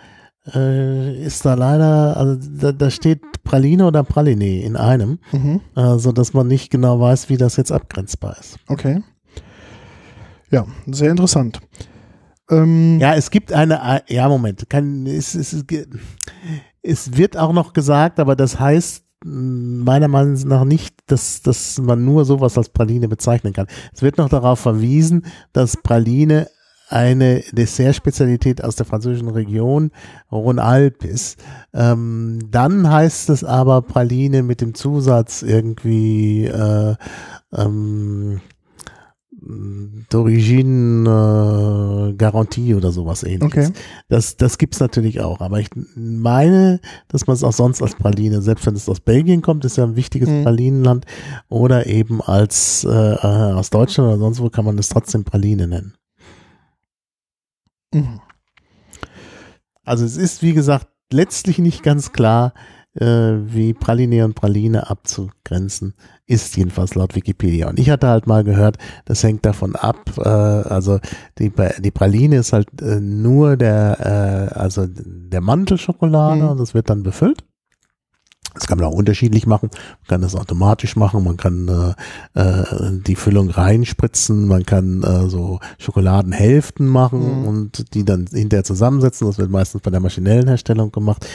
äh, 0.55 1.23
ist 1.23 1.45
da 1.45 1.53
leider, 1.53 2.17
also 2.17 2.39
da, 2.59 2.73
da 2.73 2.91
steht 2.91 3.21
Praline 3.45 3.87
oder 3.87 4.03
Praline 4.03 4.63
in 4.63 4.77
einem, 4.77 5.19
mhm. 5.31 5.61
äh, 5.77 5.99
so 5.99 6.11
dass 6.11 6.33
man 6.33 6.47
nicht 6.47 6.71
genau 6.71 7.01
weiß, 7.01 7.29
wie 7.29 7.37
das 7.37 7.59
jetzt 7.59 7.71
abgrenzbar 7.71 8.39
ist. 8.41 8.57
Okay. 8.69 9.03
Ja, 10.53 10.67
sehr 10.87 11.11
interessant. 11.11 11.61
Ähm, 12.51 12.99
ja, 13.01 13.15
es 13.15 13.31
gibt 13.31 13.53
eine, 13.53 14.03
ja, 14.09 14.29
Moment, 14.29 14.69
kann, 14.69 15.07
es, 15.07 15.35
es, 15.35 15.65
es 16.83 17.17
wird 17.17 17.37
auch 17.39 17.53
noch 17.53 17.73
gesagt, 17.73 18.21
aber 18.21 18.37
das 18.37 18.61
heißt 18.61 19.05
meiner 19.25 20.09
Meinung 20.09 20.35
nach 20.49 20.65
nicht, 20.65 20.97
dass, 21.07 21.43
dass 21.43 21.79
man 21.79 22.05
nur 22.05 22.25
sowas 22.25 22.59
als 22.59 22.69
Praline 22.69 23.09
bezeichnen 23.09 23.53
kann. 23.53 23.67
Es 23.95 24.03
wird 24.03 24.19
noch 24.19 24.29
darauf 24.29 24.59
verwiesen, 24.59 25.27
dass 25.53 25.77
Praline 25.77 26.49
eine 26.89 27.43
Dessertspezialität 27.53 28.63
aus 28.63 28.77
der 28.77 28.85
französischen 28.85 29.29
Region 29.29 29.93
Rhône-Alpes 30.31 31.09
ist. 31.09 31.45
Ähm, 31.73 32.41
dann 32.51 32.91
heißt 32.91 33.31
es 33.31 33.45
aber 33.45 33.81
Praline 33.81 34.43
mit 34.43 34.61
dem 34.61 34.75
Zusatz 34.75 35.43
irgendwie 35.43 36.47
äh, 36.47 36.97
ähm, 37.55 38.41
d'origine 40.11 41.07
äh, 42.19 42.75
oder 42.75 42.93
sowas 42.93 43.23
ähnliches. 43.23 43.69
Okay. 43.71 43.79
Das, 44.09 44.37
das 44.37 44.59
gibt's 44.59 44.81
natürlich 44.81 45.21
auch. 45.21 45.41
Aber 45.41 45.61
ich 45.61 45.71
meine, 45.95 46.81
dass 47.09 47.27
man 47.27 47.35
es 47.35 47.45
auch 47.45 47.53
sonst 47.53 47.83
als 47.83 47.95
Praline, 47.95 48.43
selbst 48.43 48.67
wenn 48.67 48.75
es 48.75 48.89
aus 48.89 49.01
Belgien 49.01 49.43
kommt, 49.43 49.65
ist 49.65 49.77
ja 49.77 49.85
ein 49.85 49.97
wichtiges 49.97 50.29
Mhm. 50.29 50.43
Pralinenland, 50.45 51.07
oder 51.49 51.87
eben 51.87 52.21
als 52.21 52.85
äh, 52.85 52.89
äh, 52.89 53.53
aus 53.53 53.71
Deutschland 53.71 54.09
oder 54.09 54.19
sonst 54.19 54.41
wo 54.41 54.51
kann 54.51 54.65
man 54.65 54.79
es 54.79 54.89
trotzdem 54.89 55.25
Praline 55.25 55.69
nennen. 55.69 55.95
Mhm. 57.93 58.21
Also 59.85 60.05
es 60.05 60.17
ist, 60.17 60.43
wie 60.43 60.55
gesagt, 60.55 60.89
letztlich 61.13 61.59
nicht 61.59 61.83
ganz 61.83 62.13
klar, 62.13 62.55
äh, 62.95 63.07
wie 63.07 63.75
Praline 63.75 64.25
und 64.25 64.35
Praline 64.35 64.89
abzugrenzen 64.91 65.95
ist, 66.27 66.57
jedenfalls 66.57 66.95
laut 66.95 67.15
Wikipedia. 67.15 67.69
Und 67.69 67.79
ich 67.79 67.91
hatte 67.91 68.09
halt 68.09 68.27
mal 68.27 68.45
gehört, 68.45 68.79
das 69.05 69.23
hängt 69.23 69.45
davon 69.45 69.77
ab, 69.77 69.99
äh, 70.19 70.29
also 70.29 70.99
die, 71.39 71.53
die 71.81 71.91
Praline 71.91 72.37
ist 72.37 72.53
halt 72.53 72.69
äh, 72.81 73.01
nur 73.01 73.57
der, 73.57 74.51
äh, 74.55 74.59
also 74.59 74.87
der 74.89 75.41
Mantelschokolade 75.41 76.43
Mhm. 76.43 76.49
und 76.51 76.61
das 76.61 76.75
wird 76.75 76.91
dann 76.91 77.03
befüllt. 77.03 77.45
Das 78.55 78.67
kann 78.67 78.79
man 78.79 78.87
auch 78.89 78.93
unterschiedlich 78.95 79.47
machen. 79.47 79.71
Man 79.73 80.09
kann 80.09 80.21
das 80.23 80.35
automatisch 80.37 80.97
machen. 80.97 81.25
Man 81.25 81.37
kann 81.37 81.69
äh, 82.35 82.41
äh, 82.41 82.65
die 83.07 83.17
Füllung 83.17 83.49
reinspritzen. 83.51 84.47
Man 84.47 84.67
kann 84.67 85.03
äh, 85.03 85.29
so 85.29 85.59
Schokoladenhälften 85.79 86.87
machen 86.87 87.41
Mhm. 87.43 87.49
und 87.49 87.95
die 87.95 88.05
dann 88.05 88.27
hinterher 88.31 88.65
zusammensetzen. 88.65 89.27
Das 89.27 89.39
wird 89.39 89.51
meistens 89.51 89.81
bei 89.83 89.91
der 89.91 90.01
maschinellen 90.01 90.49
Herstellung 90.49 90.93
gemacht. 90.93 91.27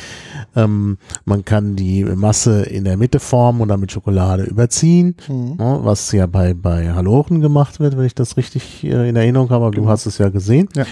Ähm, 0.56 0.98
man 1.26 1.44
kann 1.46 1.76
die 1.76 2.04
Masse 2.04 2.64
in 2.64 2.84
der 2.84 2.98
Mitte 2.98 3.20
formen 3.20 3.62
und 3.62 3.70
dann 3.70 3.80
mit 3.80 3.92
Schokolade 3.92 4.44
überziehen. 4.44 5.16
Mhm. 5.28 5.56
Ja, 5.60 5.84
was 5.84 6.12
ja 6.12 6.28
bei, 6.28 6.54
bei 6.54 6.94
Haloren 6.94 7.42
gemacht 7.42 7.80
wird, 7.80 7.98
wenn 7.98 8.06
ich 8.06 8.16
das 8.16 8.38
richtig 8.38 8.84
äh, 8.84 9.10
in 9.10 9.16
Erinnerung 9.16 9.50
habe. 9.50 9.66
Aber 9.66 9.72
Du 9.72 9.82
Genau. 9.82 9.92
hast 9.92 10.06
es 10.06 10.18
ja 10.18 10.30
gesehen. 10.30 10.70
Ja. 10.76 10.86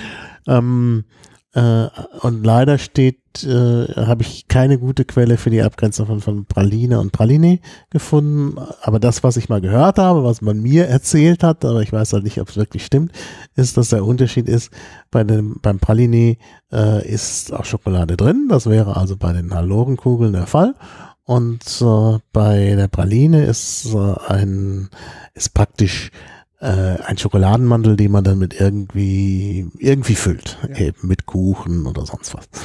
Ähm, 0.48 1.06
äh, 1.54 1.88
und 2.22 2.44
leider 2.46 2.78
steht, 2.78 3.20
äh, 3.44 3.88
habe 3.96 4.24
ich 4.24 4.48
keine 4.48 4.78
gute 4.78 5.06
Quelle 5.06 5.38
für 5.38 5.50
die 5.50 5.62
Abgrenzung 5.62 6.08
von, 6.08 6.22
von 6.22 6.46
Praline 6.46 7.00
und 7.00 7.12
Praline 7.12 7.60
gefunden. 7.90 8.58
Aber 8.82 9.00
das, 9.00 9.24
was 9.24 9.38
ich 9.38 9.50
mal 9.50 9.62
gehört 9.62 9.98
habe, 9.98 10.24
was 10.24 10.42
man 10.42 10.62
mir 10.62 10.88
erzählt 10.88 11.44
hat, 11.44 11.66
aber 11.66 11.82
ich 11.82 11.92
weiß 11.92 12.14
halt 12.14 12.24
nicht, 12.24 12.40
ob 12.40 12.50
es 12.50 12.58
wirklich 12.58 12.86
stimmt, 12.86 13.12
ist, 13.56 13.78
dass 13.78 13.90
der 13.90 14.06
Unterschied 14.06 14.48
ist, 14.48 14.72
bei 15.12 15.24
dem, 15.24 15.60
beim 15.62 15.80
Praline 15.80 16.38
äh, 16.72 17.08
ist 17.08 17.54
auch 17.54 17.66
Schokolade 17.66 18.18
drin. 18.18 18.48
Das 18.50 18.68
wäre 18.68 18.96
also 18.96 19.18
bei 19.18 19.34
den 19.34 19.54
Halorenkugeln 19.54 20.34
der 20.34 20.48
Fall. 20.48 20.76
Und 21.24 21.82
äh, 21.82 22.20
bei 22.34 22.76
der 22.76 22.88
Praline 22.88 23.46
ist 23.46 23.94
äh, 23.94 24.16
ein, 24.28 24.90
ist 25.34 25.54
praktisch 25.54 26.12
äh, 26.60 26.98
ein 27.04 27.18
Schokoladenmantel, 27.18 27.96
den 27.96 28.12
man 28.12 28.24
dann 28.24 28.40
mit 28.40 28.60
irgendwie, 28.60 29.70
irgendwie 29.78 30.16
füllt. 30.16 30.58
Ja. 30.70 30.78
Eben 30.88 31.08
mit 31.08 31.26
Kuchen 31.26 31.86
oder 31.86 32.06
sonst 32.06 32.34
was. 32.34 32.48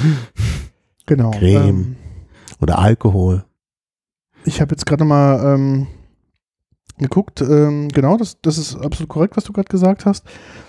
Genau. 1.06 1.32
Creme. 1.32 1.68
Ähm, 1.68 1.96
Oder 2.60 2.78
Alkohol. 2.78 3.44
ich 4.44 4.60
habe 4.60 4.70
jetzt 4.70 4.86
gerade 4.86 5.04
mal 5.04 5.54
ähm, 5.54 5.88
geguckt. 6.98 7.40
Ähm, 7.40 7.88
genau, 7.88 8.16
das, 8.16 8.40
das 8.42 8.58
ist 8.58 8.76
absolut 8.76 9.08
korrekt, 9.08 9.36
was 9.36 9.42
du 9.42 9.52
gerade 9.52 9.68
gesagt 9.68 10.06
hast. 10.06 10.24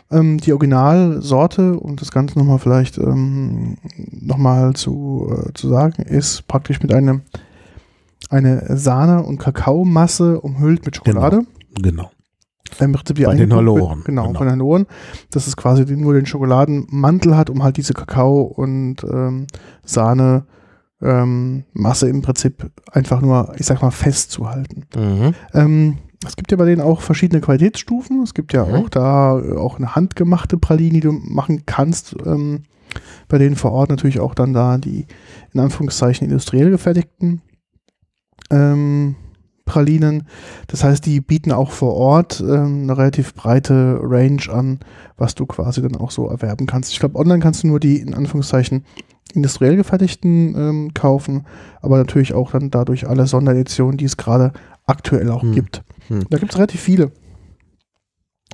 Ähm, 0.09 0.39
die 0.39 0.51
Originalsorte, 0.51 1.79
um 1.79 1.95
das 1.95 2.09
Ganze 2.09 2.39
nochmal 2.39 2.57
vielleicht 2.57 2.97
ähm, 2.97 3.77
nochmal 4.09 4.73
zu, 4.73 5.31
äh, 5.31 5.53
zu 5.53 5.69
sagen, 5.69 6.01
ist 6.01 6.47
praktisch 6.47 6.81
mit 6.81 6.91
einem 6.91 7.21
eine 8.31 8.77
Sahne- 8.77 9.23
und 9.23 9.37
Kakaomasse 9.37 10.41
umhüllt 10.41 10.85
mit 10.85 10.95
Schokolade. 10.95 11.41
Genau. 11.79 12.09
Im 12.79 12.93
Prinzip 12.93 13.23
Bei 13.25 13.35
den. 13.35 13.53
Haloren, 13.53 14.01
Genau, 14.05 14.23
genau. 14.27 14.37
von 14.37 14.47
den 14.47 14.53
Haloren. 14.53 14.85
Dass 15.31 15.47
es 15.47 15.57
quasi 15.57 15.83
nur 15.95 16.13
den 16.13 16.25
Schokoladenmantel 16.25 17.35
hat, 17.35 17.49
um 17.49 17.63
halt 17.63 17.77
diese 17.77 17.93
Kakao- 17.93 18.41
und 18.43 19.03
ähm, 19.03 19.47
Sahne 19.83 20.45
ähm, 21.01 21.63
Masse 21.73 22.07
im 22.07 22.21
Prinzip 22.21 22.69
einfach 22.91 23.21
nur, 23.21 23.53
ich 23.57 23.65
sag 23.65 23.81
mal, 23.81 23.91
festzuhalten. 23.91 24.83
Mhm. 24.95 25.33
Ähm, 25.53 25.97
es 26.25 26.35
gibt 26.35 26.51
ja 26.51 26.57
bei 26.57 26.65
denen 26.65 26.81
auch 26.81 27.01
verschiedene 27.01 27.41
Qualitätsstufen. 27.41 28.21
Es 28.21 28.35
gibt 28.35 28.53
ja 28.53 28.65
Mhm. 28.65 28.73
auch 28.75 28.89
da 28.89 29.39
äh, 29.39 29.55
auch 29.57 29.77
eine 29.77 29.95
handgemachte 29.95 30.57
Praline, 30.57 30.93
die 30.93 30.99
du 30.99 31.11
machen 31.11 31.63
kannst. 31.65 32.15
Ähm, 32.25 32.61
bei 33.27 33.37
denen 33.37 33.55
vor 33.55 33.71
Ort 33.71 33.89
natürlich 33.89 34.19
auch 34.19 34.35
dann 34.35 34.53
da 34.53 34.77
die 34.77 35.07
in 35.53 35.59
Anführungszeichen 35.59 36.27
industriell 36.27 36.69
gefertigten 36.69 37.41
ähm, 38.51 39.15
Pralinen. 39.71 40.23
Das 40.67 40.83
heißt, 40.83 41.05
die 41.05 41.21
bieten 41.21 41.53
auch 41.53 41.71
vor 41.71 41.93
Ort 41.95 42.41
ähm, 42.41 42.83
eine 42.83 42.97
relativ 42.97 43.33
breite 43.33 43.99
Range 44.01 44.41
an, 44.51 44.79
was 45.17 45.33
du 45.33 45.45
quasi 45.45 45.81
dann 45.81 45.95
auch 45.95 46.11
so 46.11 46.27
erwerben 46.27 46.65
kannst. 46.65 46.91
Ich 46.91 46.99
glaube, 46.99 47.17
online 47.17 47.39
kannst 47.39 47.63
du 47.63 47.67
nur 47.67 47.79
die 47.79 47.99
in 47.99 48.13
Anführungszeichen 48.13 48.83
industriell 49.33 49.77
gefertigten 49.77 50.55
ähm, 50.57 50.93
kaufen, 50.93 51.45
aber 51.81 51.97
natürlich 51.97 52.33
auch 52.33 52.51
dann 52.51 52.69
dadurch 52.69 53.07
alle 53.07 53.27
Sondereditionen, 53.27 53.95
die 53.95 54.03
es 54.05 54.17
gerade 54.17 54.51
aktuell 54.85 55.29
auch 55.31 55.43
Hm. 55.43 55.53
gibt. 55.53 55.83
Hm. 56.09 56.25
Da 56.29 56.37
gibt 56.37 56.51
es 56.51 56.57
relativ 56.57 56.81
viele. 56.81 57.11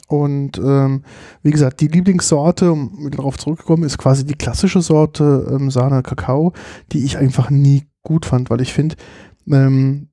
Und 0.08 0.60
ähm, 0.60 1.02
wie 1.42 1.52
gesagt, 1.52 1.82
die 1.82 1.88
Lieblingssorte, 1.88 2.72
um 2.72 3.10
darauf 3.12 3.38
zurückzukommen, 3.40 3.84
ist 3.84 3.98
quasi 3.98 4.24
die 4.24 4.36
klassische 4.36 4.82
Sorte 4.82 5.48
ähm, 5.52 5.72
Sahne 5.72 6.04
Kakao, 6.04 6.54
die 6.92 7.04
ich 7.04 7.18
einfach 7.18 7.50
nie 7.50 7.86
gut 8.04 8.26
fand, 8.26 8.52
weil 8.52 8.62
ich 8.62 8.72
finde, 8.72 8.96
ähm, 9.52 10.10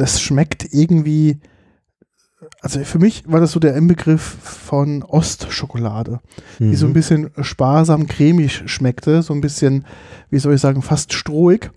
das 0.00 0.20
schmeckt 0.20 0.66
irgendwie, 0.72 1.38
also 2.60 2.80
für 2.80 2.98
mich 2.98 3.24
war 3.26 3.40
das 3.40 3.52
so 3.52 3.60
der 3.60 3.74
Inbegriff 3.76 4.22
von 4.22 5.02
Ostschokolade, 5.02 6.20
die 6.58 6.76
so 6.76 6.86
ein 6.86 6.90
Mhm. 6.90 6.94
bisschen 6.94 7.30
sparsam 7.40 8.06
cremig 8.06 8.62
schmeckte, 8.66 9.22
so 9.22 9.32
ein 9.34 9.40
bisschen, 9.40 9.84
wie 10.30 10.38
soll 10.38 10.54
ich 10.54 10.60
sagen, 10.60 10.82
fast 10.82 11.12
strohig. 11.12 11.70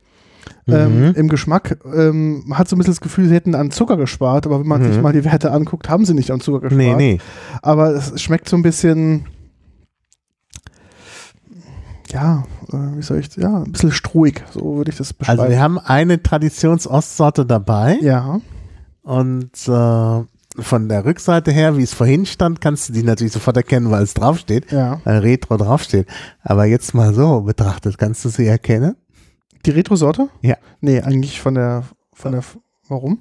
Ähm, 0.67 0.99
Mhm. 1.09 1.13
Im 1.15 1.27
Geschmack 1.29 1.77
ähm, 1.95 2.43
man 2.45 2.57
hat 2.57 2.67
so 2.69 2.75
ein 2.75 2.79
bisschen 2.79 2.93
das 2.93 3.01
Gefühl, 3.01 3.27
sie 3.27 3.33
hätten 3.35 3.55
an 3.55 3.71
Zucker 3.71 3.97
gespart, 3.97 4.45
aber 4.45 4.59
wenn 4.59 4.67
man 4.67 4.83
sich 4.83 4.97
Mhm. 4.97 5.01
mal 5.03 5.13
die 5.13 5.23
Werte 5.25 5.51
anguckt, 5.51 5.89
haben 5.89 6.05
sie 6.05 6.13
nicht 6.13 6.31
an 6.31 6.39
Zucker 6.41 6.61
gespart. 6.61 6.77
Nee, 6.77 6.95
nee. 6.95 7.17
Aber 7.61 7.91
es 7.95 8.21
schmeckt 8.21 8.47
so 8.49 8.55
ein 8.55 8.61
bisschen, 8.61 9.25
ja, 12.11 12.43
äh, 12.71 12.97
wie 12.97 13.01
soll 13.01 13.19
ich, 13.19 13.35
ja, 13.35 13.63
ein 13.63 13.71
bisschen 13.71 13.91
strohig, 13.91 14.43
so 14.51 14.77
würde 14.77 14.91
ich 14.91 14.97
das 14.97 15.13
beschreiben. 15.13 15.39
Also 15.39 15.51
wir 15.51 15.61
haben 15.61 15.79
eine 15.79 16.21
Traditions-Ostsorte 16.21 17.45
dabei 17.45 17.97
ja, 18.01 18.39
und 19.03 19.51
äh, 19.67 20.23
von 20.59 20.89
der 20.89 21.05
Rückseite 21.05 21.51
her, 21.51 21.77
wie 21.77 21.83
es 21.83 21.93
vorhin 21.93 22.25
stand, 22.25 22.61
kannst 22.61 22.89
du 22.89 22.93
die 22.93 23.03
natürlich 23.03 23.33
sofort 23.33 23.57
erkennen, 23.57 23.89
weil 23.89 24.03
es 24.03 24.13
draufsteht, 24.13 24.71
ja. 24.71 24.99
weil 25.03 25.19
Retro 25.19 25.57
draufsteht. 25.57 26.07
Aber 26.43 26.65
jetzt 26.65 26.93
mal 26.93 27.13
so 27.13 27.41
betrachtet, 27.41 27.97
kannst 27.97 28.25
du 28.25 28.29
sie 28.29 28.47
erkennen? 28.47 28.95
Die 29.65 29.71
Retro-Sorte? 29.71 30.29
Ja. 30.41 30.57
Nee, 30.81 31.01
eigentlich 31.01 31.39
von 31.39 31.55
der, 31.55 31.83
von 32.13 32.33
der, 32.33 32.43
warum? 32.87 33.19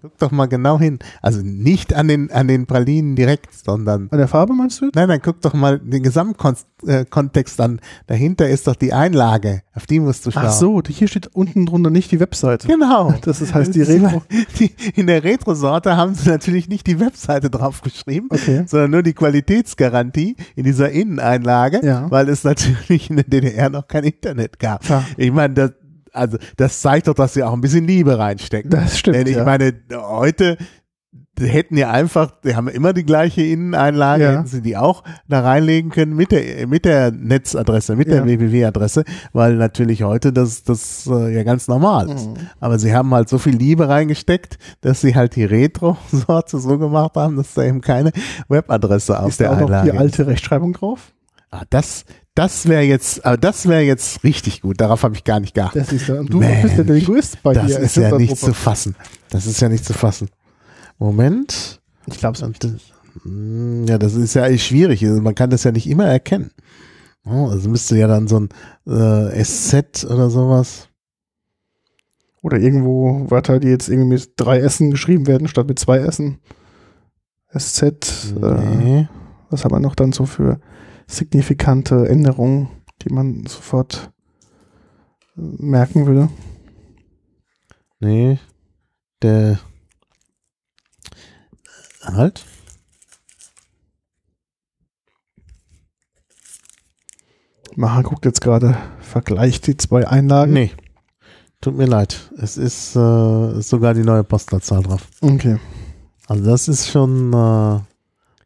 Guck 0.00 0.16
doch 0.18 0.30
mal 0.30 0.46
genau 0.46 0.78
hin. 0.78 0.98
Also 1.22 1.40
nicht 1.42 1.92
an 1.94 2.08
den, 2.08 2.30
an 2.30 2.46
den 2.48 2.66
Pralinen 2.66 3.16
direkt, 3.16 3.52
sondern 3.52 4.08
An 4.10 4.18
der 4.18 4.28
Farbe 4.28 4.52
meinst 4.52 4.80
du? 4.80 4.90
Nein, 4.94 5.08
dann 5.08 5.20
guck 5.22 5.40
doch 5.40 5.54
mal 5.54 5.78
den 5.78 6.02
Gesamtkontext 6.02 7.60
an. 7.60 7.80
Dahinter 8.06 8.48
ist 8.48 8.66
doch 8.66 8.76
die 8.76 8.92
Einlage. 8.92 9.62
Auf 9.74 9.86
die 9.86 10.00
musst 10.00 10.24
du 10.26 10.30
schauen. 10.30 10.44
Ach 10.46 10.52
so, 10.52 10.80
hier 10.86 11.08
steht 11.08 11.28
unten 11.28 11.66
drunter 11.66 11.90
nicht 11.90 12.10
die 12.12 12.20
Webseite. 12.20 12.66
Genau. 12.68 13.14
Das 13.22 13.40
ist, 13.40 13.52
heißt 13.52 13.74
die 13.74 13.82
Retro. 13.82 14.22
Die, 14.58 14.72
in 14.94 15.06
der 15.06 15.22
Retro-Sorte 15.24 15.96
haben 15.96 16.14
sie 16.14 16.28
natürlich 16.30 16.68
nicht 16.68 16.86
die 16.86 16.98
Webseite 17.00 17.50
draufgeschrieben, 17.50 18.28
Okay. 18.32 18.64
sondern 18.66 18.90
nur 18.92 19.02
die 19.02 19.12
Qualitätsgarantie 19.12 20.36
in 20.56 20.64
dieser 20.64 20.90
Inneneinlage, 20.90 21.80
Ja. 21.84 22.10
weil 22.10 22.28
es 22.28 22.44
natürlich 22.44 23.10
in 23.10 23.16
der 23.16 23.24
DDR 23.26 23.68
noch 23.70 23.86
kein 23.88 24.04
Internet 24.04 24.58
gab. 24.58 24.82
Klar. 24.82 25.04
Ich 25.16 25.32
meine, 25.32 25.54
das, 25.54 25.72
also 26.12 26.38
das 26.56 26.80
zeigt 26.80 27.08
doch, 27.08 27.14
dass 27.14 27.34
sie 27.34 27.42
auch 27.42 27.52
ein 27.52 27.60
bisschen 27.60 27.86
Liebe 27.86 28.18
reinstecken. 28.18 28.70
Das 28.70 28.98
stimmt, 28.98 29.16
Denn 29.16 29.26
ich 29.26 29.36
ja. 29.36 29.44
meine, 29.44 29.72
heute 29.92 30.56
hätten 31.40 31.76
ja 31.76 31.90
einfach, 31.92 32.32
die 32.42 32.56
haben 32.56 32.66
immer 32.66 32.92
die 32.92 33.04
gleiche 33.04 33.42
Inneneinlage, 33.42 34.24
Ja. 34.24 34.30
hätten 34.32 34.46
sie 34.48 34.60
die 34.60 34.76
auch 34.76 35.04
da 35.28 35.40
reinlegen 35.40 35.90
können 35.90 36.16
mit 36.16 36.32
der, 36.32 36.66
mit 36.66 36.84
der 36.84 37.12
Netzadresse, 37.12 37.94
mit 37.94 38.08
der 38.08 38.18
Ja. 38.18 38.24
www-Adresse, 38.24 39.04
weil 39.32 39.54
natürlich 39.54 40.02
heute 40.02 40.32
das, 40.32 40.64
das 40.64 41.06
äh, 41.06 41.32
ja 41.34 41.44
ganz 41.44 41.68
normal 41.68 42.10
ist. 42.10 42.26
Mhm. 42.26 42.34
Aber 42.58 42.78
sie 42.80 42.92
haben 42.92 43.14
halt 43.14 43.28
so 43.28 43.38
viel 43.38 43.54
Liebe 43.56 43.88
reingesteckt, 43.88 44.58
dass 44.80 45.00
sie 45.00 45.14
halt 45.14 45.36
die 45.36 45.44
Retro-Sorte 45.44 46.58
so 46.58 46.76
gemacht 46.76 47.14
haben, 47.14 47.36
dass 47.36 47.54
da 47.54 47.62
eben 47.62 47.80
keine 47.82 48.10
Webadresse 48.48 49.20
auf 49.20 49.28
Ist 49.28 49.40
da 49.40 49.44
der 49.44 49.52
auch 49.52 49.60
noch 49.60 49.66
Einlage 49.68 49.92
die 49.92 49.96
alte 49.98 50.26
Rechtschreibung 50.26 50.72
drauf? 50.72 51.12
Ah, 51.50 51.62
das, 51.70 52.04
das 52.38 52.68
wäre 52.68 52.82
jetzt, 52.82 53.24
aber 53.26 53.36
das 53.36 53.66
wäre 53.66 53.82
jetzt 53.82 54.22
richtig 54.22 54.62
gut. 54.62 54.80
Darauf 54.80 55.02
habe 55.02 55.16
ich 55.16 55.24
gar 55.24 55.40
nicht 55.40 55.54
geachtet. 55.54 55.82
Das 55.82 55.92
ist 55.92 56.08
du 56.08 56.38
Mensch, 56.38 56.62
bist 56.62 56.78
ja 56.78 56.84
der 56.84 56.94
Linguist 56.94 57.42
bei 57.42 57.52
Das 57.52 57.66
dir. 57.66 57.78
ist 57.80 57.96
in 57.96 58.02
ja 58.04 58.16
nicht 58.16 58.36
zu 58.36 58.54
fassen. 58.54 58.94
Das 59.28 59.46
ist 59.46 59.60
ja 59.60 59.68
nicht 59.68 59.84
zu 59.84 59.92
fassen. 59.92 60.28
Moment. 60.98 61.80
Ich 62.06 62.18
glaube 62.18 62.38
es 62.38 63.24
mm, 63.24 63.86
Ja, 63.88 63.98
das 63.98 64.14
ist 64.14 64.34
ja 64.34 64.56
schwierig. 64.56 65.04
Also 65.04 65.20
Man 65.20 65.34
kann 65.34 65.50
das 65.50 65.64
ja 65.64 65.72
nicht 65.72 65.88
immer 65.88 66.06
erkennen. 66.06 66.52
Oh, 67.26 67.48
Also 67.48 67.68
müsste 67.68 67.98
ja 67.98 68.06
dann 68.06 68.28
so 68.28 68.38
ein 68.38 68.48
äh, 68.86 69.42
SZ 69.44 70.04
oder 70.08 70.30
sowas. 70.30 70.88
Oder 72.40 72.58
irgendwo 72.58 73.28
Wörter, 73.30 73.58
die 73.58 73.66
jetzt 73.66 73.88
irgendwie 73.88 74.10
mit 74.10 74.30
drei 74.36 74.60
Essen 74.60 74.92
geschrieben 74.92 75.26
werden, 75.26 75.48
statt 75.48 75.66
mit 75.66 75.80
zwei 75.80 75.98
Essen. 75.98 76.38
SZ, 77.52 77.82
äh, 77.82 78.76
Nee. 78.76 79.08
was 79.50 79.64
haben 79.64 79.72
wir 79.74 79.80
noch 79.80 79.96
dann 79.96 80.12
so 80.12 80.24
für 80.24 80.60
signifikante 81.08 82.08
Änderungen, 82.08 82.68
die 83.02 83.12
man 83.12 83.46
sofort 83.46 84.12
äh, 85.36 85.40
merken 85.40 86.06
würde? 86.06 86.28
Nee. 87.98 88.38
Der. 89.22 89.58
Halt. 92.02 92.44
Macher 97.74 98.02
guckt 98.02 98.24
jetzt 98.24 98.40
gerade, 98.40 98.76
vergleicht 99.00 99.66
die 99.66 99.76
zwei 99.76 100.06
Einlagen. 100.06 100.52
Nee. 100.52 100.72
Tut 101.60 101.76
mir 101.76 101.86
leid. 101.86 102.32
Es 102.36 102.56
ist, 102.56 102.94
äh, 102.94 103.58
ist 103.58 103.68
sogar 103.68 103.94
die 103.94 104.02
neue 104.02 104.24
Postleitzahl 104.24 104.82
drauf. 104.82 105.08
Okay. 105.20 105.58
Also 106.26 106.44
das 106.44 106.68
ist 106.68 106.88
schon, 106.88 107.32
äh, 107.32 107.80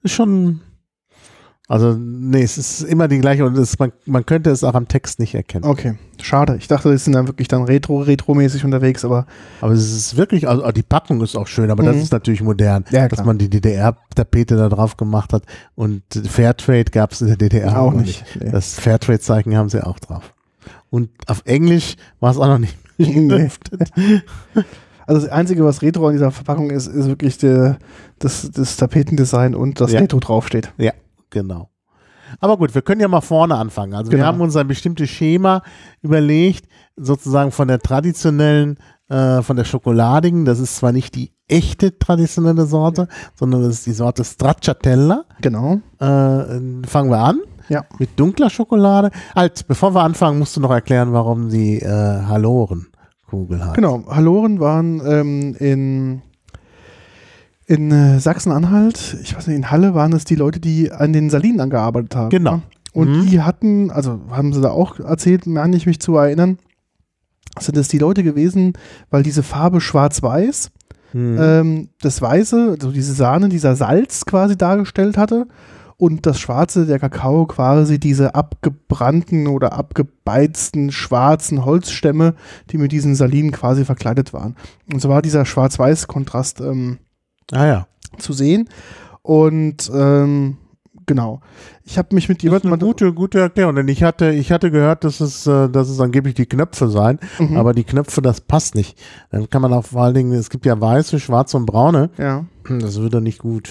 ist 0.02 0.12
schon, 0.12 0.60
also 1.68 1.94
nee, 1.98 2.42
es 2.42 2.58
ist 2.58 2.82
immer 2.82 3.08
die 3.08 3.18
gleiche 3.18 3.44
und 3.46 3.56
es, 3.56 3.78
man, 3.78 3.92
man 4.04 4.26
könnte 4.26 4.50
es 4.50 4.62
auch 4.64 4.74
am 4.74 4.88
Text 4.88 5.18
nicht 5.18 5.34
erkennen. 5.34 5.64
Okay. 5.64 5.94
Schade. 6.20 6.56
Ich 6.58 6.68
dachte, 6.68 6.90
die 6.90 6.98
sind 6.98 7.14
dann 7.14 7.26
wirklich 7.28 7.48
dann 7.48 7.62
retro, 7.64 8.00
retromäßig 8.00 8.64
unterwegs, 8.64 9.04
aber 9.04 9.26
Aber 9.60 9.72
es 9.72 9.90
ist 9.92 10.16
wirklich, 10.16 10.48
also 10.48 10.70
die 10.72 10.82
Packung 10.82 11.20
ist 11.22 11.34
auch 11.36 11.46
schön, 11.46 11.70
aber 11.70 11.82
das 11.82 11.96
Mhm. 11.96 12.02
ist 12.02 12.12
natürlich 12.12 12.42
modern, 12.42 12.84
Ja, 12.90 13.08
dass 13.08 13.24
man 13.24 13.38
die 13.38 13.48
DDR-Tapete 13.48 14.56
da 14.56 14.68
drauf 14.68 14.96
gemacht 14.96 15.32
hat 15.32 15.44
und 15.74 16.02
Fairtrade 16.28 16.90
gab 16.90 17.12
es 17.12 17.20
in 17.22 17.28
der 17.28 17.36
DDR 17.36 17.80
auch 17.80 17.92
nicht. 17.94 18.24
Nee. 18.38 18.50
Das 18.50 18.78
Fairtrade-Zeichen 18.78 19.56
haben 19.56 19.68
sie 19.68 19.84
auch 19.86 19.98
drauf. 19.98 20.34
Und 20.90 21.08
auf 21.26 21.42
Englisch 21.46 21.96
war 22.20 22.30
es 22.32 22.36
auch 22.38 22.46
noch 22.48 22.58
nicht 22.58 22.76
beschriftet. 22.98 23.90
Also 25.06 25.20
das 25.22 25.30
Einzige, 25.30 25.64
was 25.64 25.82
Retro 25.82 26.06
an 26.06 26.12
dieser 26.12 26.30
Verpackung 26.30 26.70
ist, 26.70 26.86
ist 26.86 27.06
wirklich 27.06 27.38
der, 27.38 27.78
das, 28.20 28.50
das 28.52 28.76
Tapetendesign 28.76 29.54
und 29.54 29.80
das 29.80 29.92
Ja. 29.92 30.00
Retro 30.00 30.20
draufsteht. 30.20 30.72
Ja, 30.78 30.92
genau. 31.32 31.68
Aber 32.40 32.56
gut, 32.56 32.74
wir 32.74 32.80
können 32.82 33.00
ja 33.00 33.08
mal 33.08 33.20
vorne 33.20 33.56
anfangen. 33.56 33.92
Also 33.94 34.10
wir 34.10 34.16
Genau. 34.18 34.28
haben 34.28 34.40
uns 34.40 34.56
ein 34.56 34.66
bestimmtes 34.68 35.10
Schema 35.10 35.62
überlegt, 36.00 36.66
sozusagen 36.96 37.50
von 37.50 37.68
der 37.68 37.78
traditionellen, 37.80 38.78
äh, 39.10 39.42
von 39.42 39.56
der 39.56 39.64
schokoladigen, 39.64 40.44
das 40.46 40.58
ist 40.58 40.76
zwar 40.76 40.92
nicht 40.92 41.14
die 41.14 41.32
echte 41.48 41.98
traditionelle 41.98 42.64
Sorte, 42.64 43.08
sondern 43.34 43.62
das 43.62 43.74
ist 43.74 43.86
die 43.86 43.92
Sorte 43.92 44.24
Stracciatella. 44.24 45.24
Genau. 45.42 45.80
Äh, 45.98 46.06
fangen 46.86 47.10
wir 47.10 47.18
an 47.18 47.40
Ja. 47.68 47.84
mit 47.98 48.18
dunkler 48.18 48.48
Schokolade. 48.48 49.10
Halt, 49.34 49.66
bevor 49.68 49.94
wir 49.94 50.02
anfangen, 50.02 50.38
musst 50.38 50.56
du 50.56 50.60
noch 50.62 50.70
erklären, 50.70 51.12
warum 51.12 51.50
die 51.50 51.80
äh, 51.82 51.86
Halorenkugel 52.22 53.62
hat. 53.64 53.74
Genau. 53.74 54.04
Haloren 54.08 54.58
waren 54.60 55.02
ähm, 55.06 55.54
in, 55.58 56.22
in 57.66 57.90
äh, 57.90 58.18
Sachsen-Anhalt, 58.20 59.16
ich 59.22 59.36
weiß 59.36 59.46
nicht, 59.46 59.56
in 59.56 59.70
Halle 59.70 59.94
waren 59.94 60.12
es 60.12 60.24
die 60.24 60.34
Leute, 60.34 60.60
die 60.60 60.90
an 60.92 61.12
den 61.12 61.30
Salinen 61.30 61.60
angearbeitet 61.60 62.16
haben. 62.16 62.30
Genau. 62.30 62.52
Ja? 62.56 62.62
Und 62.92 63.10
Mhm. 63.22 63.26
die 63.26 63.40
hatten, 63.40 63.90
also 63.90 64.20
haben 64.30 64.52
sie 64.52 64.60
da 64.60 64.70
auch 64.70 64.98
erzählt, 65.00 65.46
meine 65.46 65.76
ich 65.76 65.86
mich 65.86 66.00
zu 66.00 66.16
erinnern, 66.16 66.58
sind 67.58 67.76
es 67.76 67.88
die 67.88 67.98
Leute 67.98 68.22
gewesen, 68.22 68.72
weil 69.10 69.22
diese 69.22 69.42
Farbe 69.42 69.80
schwarz-weiß 69.80 70.70
Hm. 71.12 71.36
ähm, 71.38 71.88
das 72.00 72.20
Weiße, 72.22 72.70
also 72.72 72.90
diese 72.90 73.12
Sahne, 73.12 73.48
dieser 73.50 73.76
Salz 73.76 74.24
quasi 74.24 74.56
dargestellt 74.56 75.18
hatte 75.18 75.46
und 75.98 76.24
das 76.24 76.40
Schwarze, 76.40 76.86
der 76.86 76.98
Kakao 76.98 77.44
quasi 77.46 78.00
diese 78.00 78.34
abgebrannten 78.34 79.46
oder 79.46 79.74
abgebeizten 79.74 80.90
schwarzen 80.90 81.64
Holzstämme, 81.66 82.34
die 82.70 82.78
mit 82.78 82.92
diesen 82.92 83.14
Salinen 83.14 83.52
quasi 83.52 83.84
verkleidet 83.84 84.32
waren. 84.32 84.56
Und 84.90 85.00
so 85.02 85.10
war 85.10 85.20
dieser 85.20 85.44
Schwarz-Weiß-Kontrast 85.44 86.62
ähm, 86.62 86.98
ah 87.50 87.66
ja. 87.66 87.86
zu 88.18 88.32
sehen. 88.32 88.68
Und 89.22 89.90
ähm, 89.94 90.56
genau. 91.06 91.40
Ich 91.84 91.98
habe 91.98 92.14
mich 92.14 92.28
mit 92.28 92.38
Das 92.38 92.40
ist 92.40 92.44
jemandem 92.44 92.72
eine 92.72 92.82
gute, 92.84 93.12
gute 93.12 93.40
Erklärung, 93.40 93.74
denn 93.74 93.88
ich 93.88 94.02
hatte, 94.02 94.30
ich 94.30 94.52
hatte 94.52 94.70
gehört, 94.70 95.04
dass 95.04 95.20
es, 95.20 95.46
äh, 95.46 95.68
dass 95.68 95.88
es 95.88 96.00
angeblich 96.00 96.34
die 96.34 96.46
Knöpfe 96.46 96.88
seien, 96.88 97.18
Mhm. 97.38 97.56
aber 97.56 97.72
die 97.74 97.84
Knöpfe, 97.84 98.22
das 98.22 98.40
passt 98.40 98.74
nicht. 98.74 98.98
Dann 99.30 99.48
kann 99.50 99.62
man 99.62 99.72
auch 99.72 99.84
vor 99.86 100.02
allen 100.02 100.14
Dingen, 100.14 100.32
es 100.32 100.50
gibt 100.50 100.64
ja 100.66 100.80
weiße, 100.80 101.18
schwarze 101.20 101.56
und 101.56 101.66
braune, 101.66 102.10
ja. 102.18 102.44
das 102.68 103.00
würde 103.00 103.20
nicht 103.20 103.38
gut. 103.38 103.68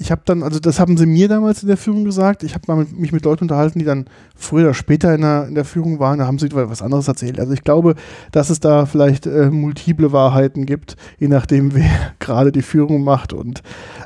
Ich 0.00 0.10
habe 0.10 0.22
dann, 0.24 0.42
also 0.42 0.58
das 0.60 0.80
haben 0.80 0.96
sie 0.96 1.04
mir 1.04 1.28
damals 1.28 1.60
in 1.62 1.68
der 1.68 1.76
Führung 1.76 2.04
gesagt. 2.04 2.42
Ich 2.42 2.54
habe 2.54 2.64
mal 2.68 2.76
mit, 2.76 2.98
mich 2.98 3.12
mit 3.12 3.22
Leuten 3.24 3.44
unterhalten, 3.44 3.78
die 3.78 3.84
dann 3.84 4.06
früher 4.34 4.64
oder 4.64 4.74
später 4.74 5.14
in 5.14 5.20
der, 5.20 5.46
in 5.46 5.54
der 5.54 5.66
Führung 5.66 5.98
waren. 5.98 6.18
Da 6.18 6.26
haben 6.26 6.38
sie 6.38 6.48
was 6.52 6.80
anderes 6.80 7.06
erzählt. 7.06 7.38
Also 7.38 7.52
ich 7.52 7.62
glaube, 7.64 7.94
dass 8.32 8.48
es 8.48 8.60
da 8.60 8.86
vielleicht 8.86 9.26
äh, 9.26 9.50
multiple 9.50 10.10
Wahrheiten 10.10 10.64
gibt, 10.64 10.96
je 11.18 11.28
nachdem, 11.28 11.74
wer 11.74 11.90
gerade 12.18 12.50
die 12.50 12.62
Führung 12.62 13.04
macht 13.04 13.34
und 13.34 13.62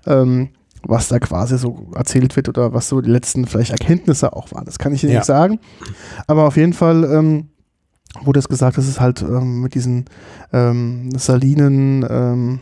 ähm, 0.06 0.48
was 0.86 1.06
da 1.08 1.18
quasi 1.20 1.56
so 1.58 1.86
erzählt 1.94 2.34
wird 2.36 2.48
oder 2.48 2.74
was 2.74 2.88
so 2.88 3.00
die 3.00 3.10
letzten 3.10 3.46
vielleicht 3.46 3.70
Erkenntnisse 3.70 4.32
auch 4.34 4.52
waren. 4.52 4.64
Das 4.64 4.78
kann 4.78 4.92
ich 4.92 5.02
Ihnen 5.04 5.12
Ja. 5.12 5.20
nicht 5.20 5.26
sagen. 5.26 5.60
Aber 6.26 6.46
auf 6.46 6.56
jeden 6.56 6.72
Fall 6.74 7.04
ähm, 7.04 7.50
wurde 8.22 8.40
es 8.40 8.48
gesagt, 8.48 8.78
dass 8.78 8.88
es 8.88 9.00
halt 9.00 9.22
ähm, 9.22 9.60
mit 9.62 9.74
diesen 9.74 10.06
ähm, 10.52 11.10
Salinen 11.16 12.04
ähm, 12.10 12.60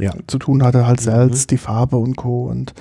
Ja. 0.00 0.12
zu 0.26 0.38
tun 0.38 0.62
hatte, 0.62 0.86
halt 0.86 1.00
Salz, 1.00 1.42
Mhm. 1.42 1.46
die 1.48 1.58
Farbe 1.58 1.96
und 1.96 2.16
Co. 2.16 2.44
Und 2.48 2.72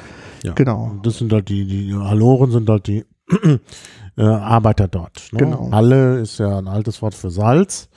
Ja. 0.43 0.53
genau. 0.53 0.91
Das 1.03 1.17
sind 1.17 1.31
halt 1.33 1.49
die, 1.49 1.65
die 1.65 1.93
Haloren 1.93 2.51
sind 2.51 2.69
halt 2.69 2.87
die 2.87 3.05
äh, 4.17 4.23
Arbeiter 4.23 4.87
dort. 4.87 5.29
Ne? 5.31 5.39
Genau. 5.39 5.69
Halle 5.71 6.19
ist 6.19 6.39
ja 6.39 6.57
ein 6.57 6.67
altes 6.67 7.01
Wort 7.01 7.13
für 7.13 7.29
Salz, 7.29 7.89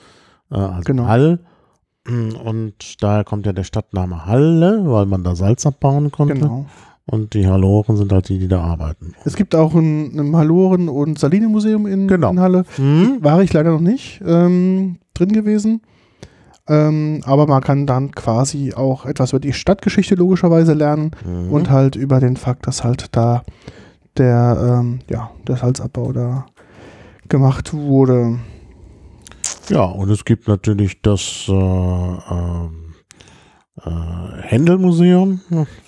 äh, 0.51 0.55
also 0.55 0.81
Genau. 0.85 1.07
Hall. 1.07 1.39
Und 2.05 3.01
daher 3.01 3.23
kommt 3.23 3.45
ja 3.45 3.53
der 3.53 3.63
Stadtname 3.63 4.25
Halle, 4.25 4.81
weil 4.85 5.05
man 5.05 5.23
da 5.23 5.35
Salz 5.35 5.65
abbauen 5.65 6.11
konnte. 6.11 6.33
Genau. 6.33 6.65
Und 7.05 7.33
die 7.33 7.47
Haloren 7.47 7.95
sind 7.97 8.11
halt 8.11 8.27
die, 8.29 8.39
die 8.39 8.47
da 8.49 8.61
arbeiten. 8.61 9.13
Es 9.25 9.35
gibt 9.35 9.55
auch 9.55 9.73
ein, 9.73 10.17
ein 10.19 10.35
Haloren- 10.35 10.89
und 10.89 11.17
Saline-Museum 11.19 11.85
in, 11.87 12.07
Genau. 12.07 12.31
in 12.31 12.39
Halle. 12.41 12.65
Hm? 12.75 13.17
War 13.21 13.41
ich 13.41 13.51
leider 13.53 13.71
noch 13.71 13.79
nicht 13.81 14.21
ähm, 14.25 14.97
drin 15.13 15.31
gewesen. 15.31 15.81
Ähm, 16.67 17.21
aber 17.25 17.45
man 17.47 17.61
kann 17.61 17.85
dann 17.85 18.11
quasi 18.11 18.73
auch 18.73 19.05
etwas 19.05 19.31
über 19.31 19.39
die 19.41 19.51
Stadtgeschichte 19.53 20.15
logischerweise 20.15 20.73
lernen 20.73 21.11
Mhm. 21.25 21.51
und 21.51 21.69
halt 21.69 21.95
über 21.95 22.19
den 22.19 22.37
Fakt, 22.37 22.67
dass 22.67 22.83
halt 22.83 23.07
da 23.15 23.43
der, 24.17 24.79
ähm, 24.81 24.99
ja, 25.09 25.31
der 25.47 25.57
Salzabbau 25.57 26.13
da 26.13 26.45
gemacht 27.27 27.73
wurde. 27.73 28.39
Ja, 29.69 29.83
und 29.85 30.09
es 30.09 30.23
gibt 30.23 30.47
natürlich 30.47 31.01
das 31.01 31.45
äh, 31.47 31.51
ähm, 31.53 32.93
äh, 33.83 33.89
Händelmuseum, 34.41 35.41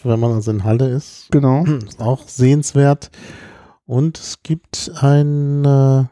wenn 0.04 0.20
man 0.20 0.32
also 0.34 0.52
in 0.52 0.64
Halle 0.64 0.90
ist. 0.90 1.28
Genau. 1.32 1.64
Ist 1.66 2.02
auch 2.02 2.28
sehenswert. 2.28 3.12
Und 3.86 4.18
es 4.18 4.42
gibt 4.44 4.92
ein, 5.00 5.64
äh, 5.64 6.06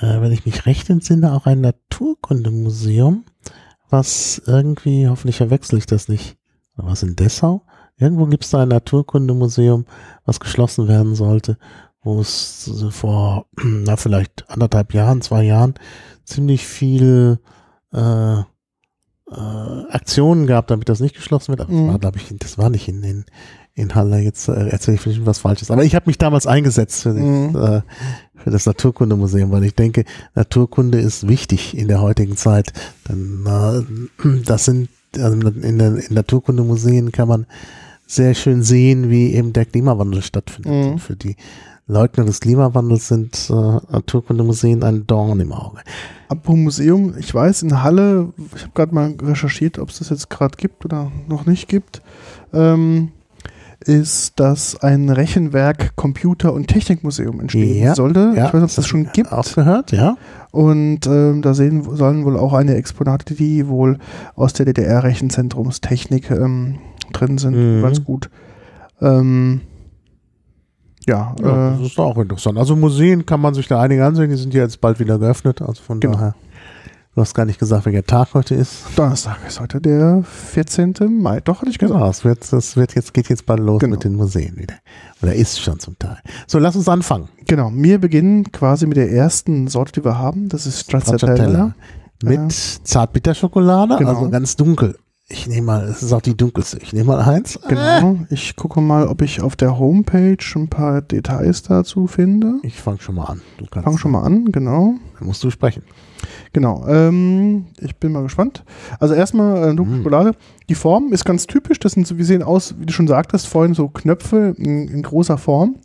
äh, 0.00 0.20
wenn 0.20 0.32
ich 0.32 0.46
mich 0.46 0.66
recht 0.66 0.88
entsinne, 0.90 1.32
auch 1.32 1.46
ein 1.46 1.60
Naturkundemuseum, 1.60 3.24
was 3.90 4.40
irgendwie, 4.46 5.08
hoffentlich 5.08 5.36
verwechsel 5.36 5.78
ich 5.78 5.86
das 5.86 6.08
nicht, 6.08 6.36
was 6.76 7.02
in 7.02 7.16
Dessau? 7.16 7.62
Irgendwo 7.96 8.26
gibt 8.26 8.44
es 8.44 8.50
da 8.50 8.62
ein 8.62 8.68
Naturkundemuseum, 8.68 9.86
was 10.24 10.40
geschlossen 10.40 10.86
werden 10.88 11.14
sollte, 11.14 11.58
wo 12.02 12.20
es 12.20 12.70
vor, 12.90 13.46
na, 13.64 13.96
vielleicht 13.96 14.48
anderthalb 14.50 14.94
Jahren, 14.94 15.20
zwei 15.22 15.42
Jahren 15.44 15.74
ziemlich 16.24 16.66
viel 16.66 17.40
äh, 17.92 18.38
äh, 18.40 18.44
Aktionen 19.90 20.46
gab, 20.46 20.68
damit 20.68 20.88
das 20.88 21.00
nicht 21.00 21.16
geschlossen 21.16 21.48
wird. 21.48 21.60
Aber 21.62 21.72
Mhm. 21.72 21.84
das 21.84 21.92
war, 21.92 21.98
glaube 21.98 22.18
ich, 22.18 22.34
das 22.38 22.58
war 22.58 22.70
nicht 22.70 22.88
in, 22.88 23.02
in, 23.02 23.24
in 23.78 23.94
Halle. 23.94 24.18
Jetzt 24.20 24.48
äh, 24.48 24.68
erzähle 24.68 24.96
ich 24.96 25.00
vielleicht 25.00 25.24
was 25.26 25.38
Falsches. 25.38 25.70
Aber 25.70 25.84
ich 25.84 25.94
habe 25.94 26.04
mich 26.06 26.18
damals 26.18 26.46
eingesetzt 26.46 27.02
für, 27.02 27.14
Mhm. 27.14 27.52
das, 27.52 27.70
äh, 27.70 27.82
für 28.36 28.50
das 28.50 28.66
Naturkundemuseum, 28.66 29.50
weil 29.50 29.64
ich 29.64 29.74
denke, 29.74 30.04
Naturkunde 30.34 30.98
ist 31.00 31.28
wichtig 31.28 31.76
in 31.76 31.88
der 31.88 32.00
heutigen 32.00 32.36
Zeit. 32.36 32.72
Denn 33.08 33.44
äh, 33.46 34.38
das 34.44 34.64
sind 34.64 34.88
also 35.16 35.34
in 35.48 35.78
den 35.78 35.96
in 35.96 36.14
Naturkundemuseen 36.14 37.12
kann 37.12 37.28
man 37.28 37.46
sehr 38.06 38.34
schön 38.34 38.62
sehen, 38.62 39.10
wie 39.10 39.32
eben 39.34 39.52
der 39.52 39.64
Klimawandel 39.64 40.22
stattfindet. 40.22 40.92
Mhm. 40.94 40.98
Für 40.98 41.16
die 41.16 41.36
Leugner 41.86 42.24
des 42.26 42.40
Klimawandels 42.40 43.08
sind 43.08 43.48
äh, 43.50 43.52
Naturkundemuseen 43.90 44.82
ein 44.82 45.06
Dorn 45.06 45.40
im 45.40 45.52
Auge. 45.52 45.78
Apropos 46.28 46.56
Museum, 46.56 47.14
ich 47.18 47.34
weiß, 47.34 47.62
in 47.62 47.82
Halle, 47.82 48.32
ich 48.54 48.62
habe 48.62 48.72
gerade 48.74 48.94
mal 48.94 49.14
recherchiert, 49.22 49.78
ob 49.78 49.88
es 49.88 49.98
das 49.98 50.10
jetzt 50.10 50.28
gerade 50.28 50.56
gibt 50.58 50.84
oder 50.84 51.10
noch 51.26 51.46
nicht 51.46 51.68
gibt. 51.68 52.02
Ähm, 52.52 53.12
ist, 53.84 54.40
dass 54.40 54.76
ein 54.82 55.08
Rechenwerk 55.08 55.94
Computer- 55.96 56.52
und 56.52 56.66
Technikmuseum 56.66 57.40
entstehen 57.40 57.82
Ja, 57.82 57.94
sollte. 57.94 58.32
ja, 58.36 58.46
ich 58.48 58.52
weiß 58.52 58.54
nicht, 58.54 58.62
ob 58.62 58.68
es 58.70 58.74
das 58.74 58.86
schon 58.86 59.08
gibt. 59.12 59.32
Auch 59.32 59.54
gehört, 59.54 59.92
ja. 59.92 60.16
Und 60.50 61.06
ähm, 61.06 61.42
da 61.42 61.54
sehen, 61.54 61.82
sollen 61.96 62.24
wohl 62.24 62.36
auch 62.36 62.52
eine 62.54 62.74
Exponate, 62.74 63.34
die 63.34 63.68
wohl 63.68 63.98
aus 64.34 64.52
der 64.52 64.66
DDR-Rechenzentrumstechnik 64.66 66.30
ähm, 66.30 66.78
drin 67.12 67.38
sind. 67.38 67.54
Mhm. 67.78 67.82
Ganz 67.82 68.02
gut. 68.04 68.30
Ähm, 69.00 69.60
ja, 71.06 71.34
ja 71.40 71.68
äh, 71.74 71.78
das 71.78 71.86
ist 71.92 71.98
auch 72.00 72.18
interessant. 72.18 72.58
Also 72.58 72.74
Museen 72.76 73.26
kann 73.26 73.40
man 73.40 73.54
sich 73.54 73.68
da 73.68 73.80
einige 73.80 74.04
ansehen, 74.04 74.30
die 74.30 74.36
sind 74.36 74.52
ja 74.54 74.62
jetzt 74.62 74.80
bald 74.80 74.98
wieder 74.98 75.18
geöffnet. 75.18 75.62
Also 75.62 75.82
von 75.82 76.00
Genau. 76.00 76.14
daher. 76.14 76.34
Du 77.18 77.22
hast 77.22 77.34
gar 77.34 77.46
nicht 77.46 77.58
gesagt, 77.58 77.84
welcher 77.84 78.04
Tag 78.04 78.28
heute 78.34 78.54
ist. 78.54 78.84
Donnerstag 78.94 79.38
ist 79.44 79.58
heute 79.58 79.80
der 79.80 80.22
14. 80.22 80.94
Mai. 81.20 81.40
Doch, 81.40 81.62
hatte 81.62 81.70
ich 81.72 81.76
gesagt. 81.76 81.98
Genau, 81.98 82.08
es 82.08 82.24
wird, 82.24 82.52
das 82.52 82.76
wird 82.76 82.94
jetzt, 82.94 83.12
geht 83.12 83.28
jetzt 83.28 83.44
bald 83.44 83.58
los 83.58 83.80
Genau. 83.80 83.94
mit 83.96 84.04
den 84.04 84.14
Museen 84.14 84.56
wieder. 84.56 84.74
Oder 85.20 85.34
ist 85.34 85.60
schon 85.60 85.80
zum 85.80 85.98
Teil. 85.98 86.18
So, 86.46 86.60
lass 86.60 86.76
uns 86.76 86.88
anfangen. 86.88 87.28
Genau, 87.48 87.72
wir 87.74 87.98
beginnen 87.98 88.52
quasi 88.52 88.86
mit 88.86 88.96
der 88.98 89.10
ersten 89.10 89.66
Sorte, 89.66 89.90
die 90.00 90.04
wir 90.04 90.16
haben. 90.16 90.48
Das 90.48 90.64
ist 90.64 90.78
Stracciatella. 90.78 91.34
Stracciatella. 91.34 91.74
Mit 92.22 92.52
Ja. 92.52 92.84
Zartbitterschokolade, 92.84 93.96
Genau. 93.98 94.10
also 94.10 94.30
ganz 94.30 94.54
dunkel. 94.54 94.96
Ich 95.30 95.46
nehme 95.46 95.66
mal, 95.66 95.84
es 95.84 96.02
ist 96.02 96.14
auch 96.14 96.22
die 96.22 96.34
dunkelste. 96.34 96.78
Ich 96.80 96.94
nehme 96.94 97.08
mal 97.08 97.20
eins. 97.20 97.60
Genau. 97.68 98.18
Ich 98.30 98.56
gucke 98.56 98.80
mal, 98.80 99.06
ob 99.08 99.20
ich 99.20 99.42
auf 99.42 99.56
der 99.56 99.78
Homepage 99.78 100.38
ein 100.56 100.68
paar 100.68 101.02
Details 101.02 101.62
dazu 101.62 102.06
finde. 102.06 102.54
Ich 102.62 102.80
fange 102.80 103.00
schon 103.02 103.16
mal 103.16 103.24
an. 103.24 103.42
Du 103.58 103.66
kannst, 103.66 103.84
Fang 103.84 103.98
schon 103.98 104.12
mal 104.12 104.22
an, 104.22 104.50
genau. 104.52 104.94
Dann 105.18 105.28
musst 105.28 105.44
du 105.44 105.50
sprechen. 105.50 105.82
Genau. 106.54 106.86
Ähm, 106.88 107.66
ich 107.78 107.94
bin 107.96 108.12
mal 108.12 108.22
gespannt. 108.22 108.64
Also 109.00 109.12
erstmal 109.12 109.68
äh, 109.70 109.74
dunkle 109.74 109.96
Mm. 109.96 109.98
Schokolade. 109.98 110.32
Die 110.70 110.74
Form 110.74 111.12
ist 111.12 111.26
ganz 111.26 111.46
typisch. 111.46 111.78
Das 111.78 111.92
sind 111.92 112.06
so, 112.06 112.16
wir 112.16 112.24
sehen 112.24 112.42
aus, 112.42 112.76
wie 112.78 112.86
du 112.86 112.92
schon 112.94 113.06
sagtest, 113.06 113.48
vorhin 113.48 113.74
so 113.74 113.88
Knöpfe 113.88 114.54
in, 114.56 114.88
in 114.88 115.02
großer 115.02 115.36
Form. 115.36 115.76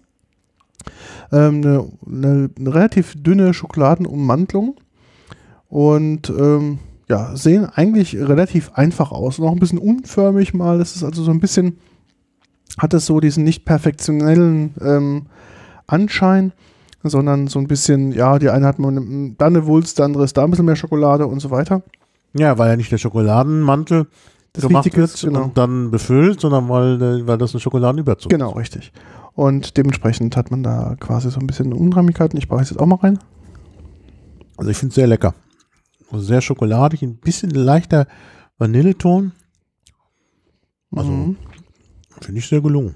Ähm, 1.34 1.56
eine, 1.56 1.86
eine, 2.08 2.50
eine 2.58 2.74
relativ 2.74 3.14
dünne 3.22 3.54
Schokoladenummantelung. 3.54 4.76
Und 5.68 6.30
ähm, 6.30 6.80
ja, 7.10 7.36
sehen 7.36 7.66
eigentlich 7.66 8.16
relativ 8.18 8.72
einfach 8.74 9.12
aus. 9.12 9.40
Noch 9.40 9.52
ein 9.52 9.60
bisschen 9.60 9.80
unförmig 9.80 10.54
mal. 10.54 10.78
Das 10.78 10.96
ist 10.96 11.04
also 11.04 11.24
so 11.24 11.32
ein 11.32 11.40
bisschen, 11.40 11.78
hat 12.78 12.94
es 12.94 13.06
so 13.06 13.20
diesen 13.20 13.44
nicht 13.44 13.66
perfektionellen 13.66 14.74
ähm, 14.82 15.26
Anschein, 15.88 16.54
sondern 17.04 17.48
so 17.48 17.60
ein 17.60 17.68
bisschen, 17.68 18.14
ja, 18.14 18.40
die 18.40 18.50
eine 18.50 18.66
hat 18.66 18.80
man 18.80 19.36
da 19.38 19.48
eine 19.48 19.66
Wulst, 19.66 20.00
der 20.00 20.06
andere 20.06 20.24
ist 20.24 20.38
da 20.38 20.44
ein 20.44 20.52
bisschen 20.52 20.66
mehr 20.66 20.76
Schokolade 20.76 21.28
und 21.28 21.40
so 21.40 21.52
weiter. 21.52 21.84
Ja, 22.34 22.58
weil 22.58 22.70
ja 22.70 22.78
nicht 22.78 22.92
der 22.92 22.98
Schokoladenmantel 22.98 24.08
Das 24.54 24.66
gemacht 24.66 24.86
Wichtige 24.86 25.02
wird 25.02 25.14
ist, 25.14 25.24
genau. 25.24 25.44
und 25.44 25.58
dann 25.58 25.92
befüllt, 25.92 26.40
sondern 26.40 26.70
weil, 26.70 27.02
äh, 27.02 27.28
weil 27.28 27.38
das 27.38 27.54
ein 27.54 27.60
Schokoladenüberzug 27.60 28.30
Genau, 28.30 28.52
richtig. 28.52 28.92
Und 29.34 29.78
dementsprechend 29.78 30.38
hat 30.38 30.52
man 30.52 30.64
da 30.64 30.96
quasi 31.00 31.30
so 31.30 31.40
ein 31.40 31.48
bisschen 31.48 31.74
Unreimigkeiten. 31.74 32.38
Ich 32.38 32.48
beiße 32.48 32.74
jetzt 32.74 32.82
auch 32.82 32.86
mal 32.86 32.96
rein. 32.96 33.16
ist. 33.16 33.22
Also 34.58 34.72
ich 34.72 34.78
finde 34.78 34.90
es 34.90 34.96
sehr 34.96 35.08
lecker. 35.08 35.34
Also 36.14 36.26
sehr 36.26 36.42
schokoladig, 36.42 37.02
ein 37.02 37.18
bisschen 37.18 37.50
leichter 37.50 38.08
Vanilleton. 38.60 39.32
Also 40.96 41.12
Mhm. 41.12 41.38
finde 42.22 42.40
ich 42.40 42.48
sehr 42.48 42.62
gelungen. 42.62 42.96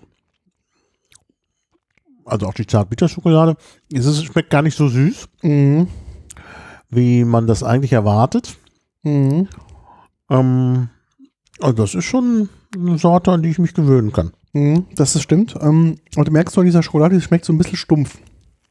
Also 2.25 2.45
auch 2.45 2.53
die 2.53 2.67
Zartbitterschokolade. 2.67 3.55
Es 3.91 4.05
ist- 4.05 4.23
schmeckt 4.25 4.51
gar 4.51 4.61
nicht 4.61 4.75
so 4.77 4.87
süß, 4.87 5.29
Mhm. 5.41 5.87
wie 6.89 7.23
man 7.23 7.47
das 7.47 7.63
eigentlich 7.63 7.93
erwartet. 7.93 8.55
Mhm. 9.01 9.47
Ähm, 10.29 10.89
also 11.59 11.73
das 11.73 11.95
ist 11.95 12.05
schon 12.05 12.49
eine 12.75 12.99
Sorte, 12.99 13.31
an 13.31 13.41
die 13.41 13.49
ich 13.49 13.57
mich 13.59 13.73
gewöhnen 13.73 14.11
kann. 14.11 14.31
Mhm. 14.53 14.85
Das 14.95 15.15
ist 15.15 15.23
stimmt. 15.23 15.55
Ähm, 15.59 15.95
und 16.15 16.27
du 16.27 16.31
merkst 16.31 16.55
nur, 16.55 16.65
dieser 16.65 16.83
Schokolade, 16.83 17.15
die 17.15 17.21
schmeckt 17.21 17.45
so 17.45 17.53
ein 17.53 17.57
bisschen 17.57 17.77
stumpf. 17.77 18.19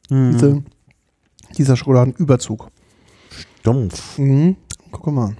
Mhm. 0.09 0.31
Diese, 0.31 0.63
dieser 1.57 1.75
Schokoladenüberzug. 1.75 2.69
Dumpf. 3.67 4.17
Mhm. 4.17 4.55
Guck 4.91 5.07
mal. 5.13 5.35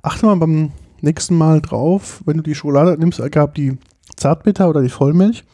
Achte 0.00 0.26
mal 0.26 0.36
beim 0.36 0.70
nächsten 1.00 1.36
Mal 1.36 1.60
drauf, 1.60 2.22
wenn 2.24 2.36
du 2.36 2.42
die 2.42 2.54
Schokolade 2.54 2.96
nimmst, 2.98 3.18
egal 3.18 3.46
ob 3.46 3.54
die 3.54 3.76
Zartbitter 4.16 4.68
oder 4.68 4.80
die 4.80 4.88
Vollmilch. 4.88 5.44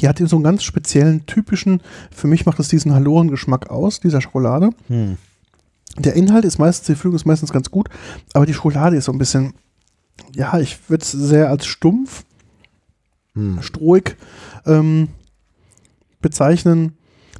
Die 0.00 0.08
hat 0.08 0.18
so 0.18 0.36
einen 0.36 0.44
ganz 0.44 0.62
speziellen, 0.64 1.26
typischen, 1.26 1.80
für 2.10 2.26
mich 2.26 2.44
macht 2.44 2.58
es 2.58 2.68
diesen 2.68 2.92
Halorengeschmack 2.92 3.70
aus, 3.70 4.00
dieser 4.00 4.20
Schokolade. 4.20 4.70
Hm. 4.88 5.16
Der 5.98 6.14
Inhalt 6.14 6.44
ist 6.44 6.58
meistens, 6.58 6.86
die 6.86 6.94
Füllung 6.94 7.16
ist 7.16 7.24
meistens 7.24 7.52
ganz 7.52 7.70
gut, 7.70 7.88
aber 8.32 8.46
die 8.46 8.54
Schokolade 8.54 8.96
ist 8.96 9.04
so 9.04 9.12
ein 9.12 9.18
bisschen, 9.18 9.54
ja, 10.34 10.58
ich 10.58 10.90
würde 10.90 11.02
es 11.02 11.12
sehr 11.12 11.48
als 11.48 11.66
stumpf, 11.66 12.24
Hm. 13.34 13.62
strohig 13.62 14.16
ähm, 14.66 15.08
bezeichnen. 16.20 16.96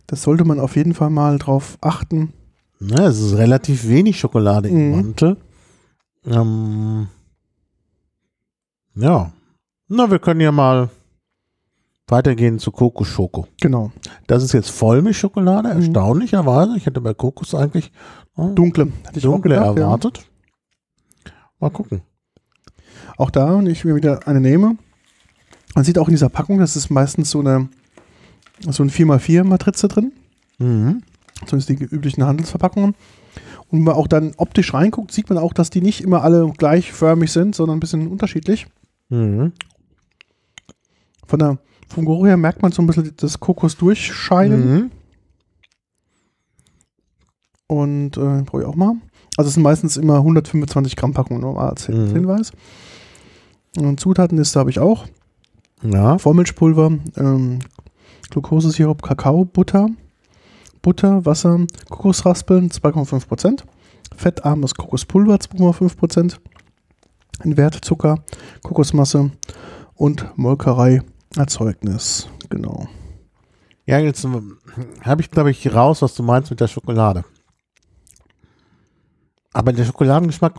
Das 0.06 0.22
sollte 0.22 0.44
man 0.44 0.60
auf 0.60 0.76
jeden 0.76 0.94
Fall 0.94 1.10
mal 1.10 1.38
drauf 1.38 1.78
achten. 1.80 2.32
Na, 2.80 3.06
es 3.06 3.20
ist 3.20 3.36
relativ 3.36 3.86
wenig 3.88 4.18
Schokolade 4.18 4.68
im 4.68 4.88
Mhm. 4.90 4.96
Mantel. 4.96 5.36
Ähm, 6.24 7.08
ja. 8.94 9.32
Na, 9.88 10.10
wir 10.10 10.18
können 10.18 10.40
ja 10.40 10.50
mal 10.52 10.88
weitergehen 12.08 12.58
zu 12.58 12.70
Kokosschoko. 12.72 13.46
Genau. 13.60 13.92
Das 14.26 14.42
ist 14.42 14.52
jetzt 14.52 14.70
Vollmilchschokolade, 14.70 15.68
Mhm. 15.74 15.80
erstaunlicherweise. 15.80 16.76
Ich 16.76 16.86
hätte 16.86 17.00
bei 17.00 17.14
Kokos 17.14 17.54
eigentlich 17.54 17.92
äh, 18.36 18.48
Dunkle. 18.54 18.88
Hätte 19.04 19.18
ich 19.18 19.26
auch 19.26 19.32
dunkle 19.32 19.54
gedacht, 19.56 19.76
ja. 19.76 19.82
erwartet. 19.84 20.24
Mal 21.58 21.70
gucken. 21.70 22.02
Auch 23.18 23.30
da, 23.30 23.56
wenn 23.58 23.66
ich 23.66 23.84
mir 23.84 23.94
wieder 23.94 24.26
eine 24.26 24.40
nehme, 24.40 24.76
man 25.74 25.84
sieht 25.84 25.98
auch 25.98 26.08
in 26.08 26.14
dieser 26.14 26.30
Packung, 26.30 26.58
das 26.58 26.74
ist 26.76 26.90
meistens 26.90 27.30
so 27.30 27.40
eine 27.40 27.68
so 28.68 28.82
ein 28.82 28.90
4x4 28.90 29.44
Matrize 29.44 29.86
drin, 29.88 30.12
Mhm. 30.58 31.02
Zumindest 31.46 31.68
die 31.68 31.84
üblichen 31.84 32.24
Handelsverpackungen. 32.24 32.94
Und 33.68 33.78
wenn 33.78 33.84
man 33.84 33.94
auch 33.94 34.08
dann 34.08 34.32
optisch 34.36 34.74
reinguckt, 34.74 35.12
sieht 35.12 35.28
man 35.28 35.38
auch, 35.38 35.52
dass 35.52 35.70
die 35.70 35.80
nicht 35.80 36.00
immer 36.02 36.22
alle 36.22 36.50
gleichförmig 36.56 37.30
sind, 37.32 37.54
sondern 37.54 37.76
ein 37.76 37.80
bisschen 37.80 38.08
unterschiedlich. 38.08 38.66
Mhm. 39.08 39.52
Von 41.26 41.38
der, 41.38 41.58
vom 41.88 42.04
Geruch 42.04 42.26
her 42.26 42.36
merkt 42.36 42.62
man 42.62 42.72
so 42.72 42.82
ein 42.82 42.86
bisschen 42.86 43.12
das 43.16 43.38
Kokos 43.38 43.76
durchscheinen. 43.76 44.74
Mhm. 44.74 44.90
Und 47.68 48.16
äh, 48.16 48.42
brauche 48.42 48.62
ich 48.62 48.66
auch 48.66 48.74
mal. 48.74 48.94
Also 49.36 49.48
es 49.48 49.54
sind 49.54 49.62
meistens 49.62 49.96
immer 49.96 50.16
125 50.16 50.96
Gramm 50.96 51.14
Packungen, 51.14 51.40
nur 51.40 51.54
mal 51.54 51.68
als 51.68 51.88
Mhm. 51.88 52.12
Hinweis. 52.12 52.52
Und 53.78 54.00
Zutatenliste 54.00 54.58
habe 54.58 54.70
ich 54.70 54.80
auch. 54.80 55.06
Ja. 55.82 56.18
Vollmilchpulver, 56.18 56.92
ähm, 57.16 57.60
Glukosesirup, 58.30 59.02
Kakao, 59.02 59.44
Butter, 60.82 61.24
Wasser, 61.26 61.58
Kokosraspeln 61.88 62.70
2,5%, 62.70 63.62
fettarmes 64.16 64.74
Kokospulver 64.74 65.36
2,5%, 65.36 66.36
ein 67.40 67.56
Wertzucker, 67.56 68.16
Kokosmasse 68.62 69.30
und 69.94 70.26
Molkereierzeugnis. 70.36 72.28
Genau. 72.48 72.86
Ja, 73.86 73.98
jetzt 73.98 74.26
habe 75.02 75.20
ich, 75.22 75.30
glaube 75.30 75.50
ich, 75.50 75.74
raus, 75.74 76.02
was 76.02 76.14
du 76.14 76.22
meinst 76.22 76.50
mit 76.50 76.60
der 76.60 76.68
Schokolade. 76.68 77.24
Aber 79.52 79.72
der 79.72 79.84
Schokoladengeschmack, 79.84 80.54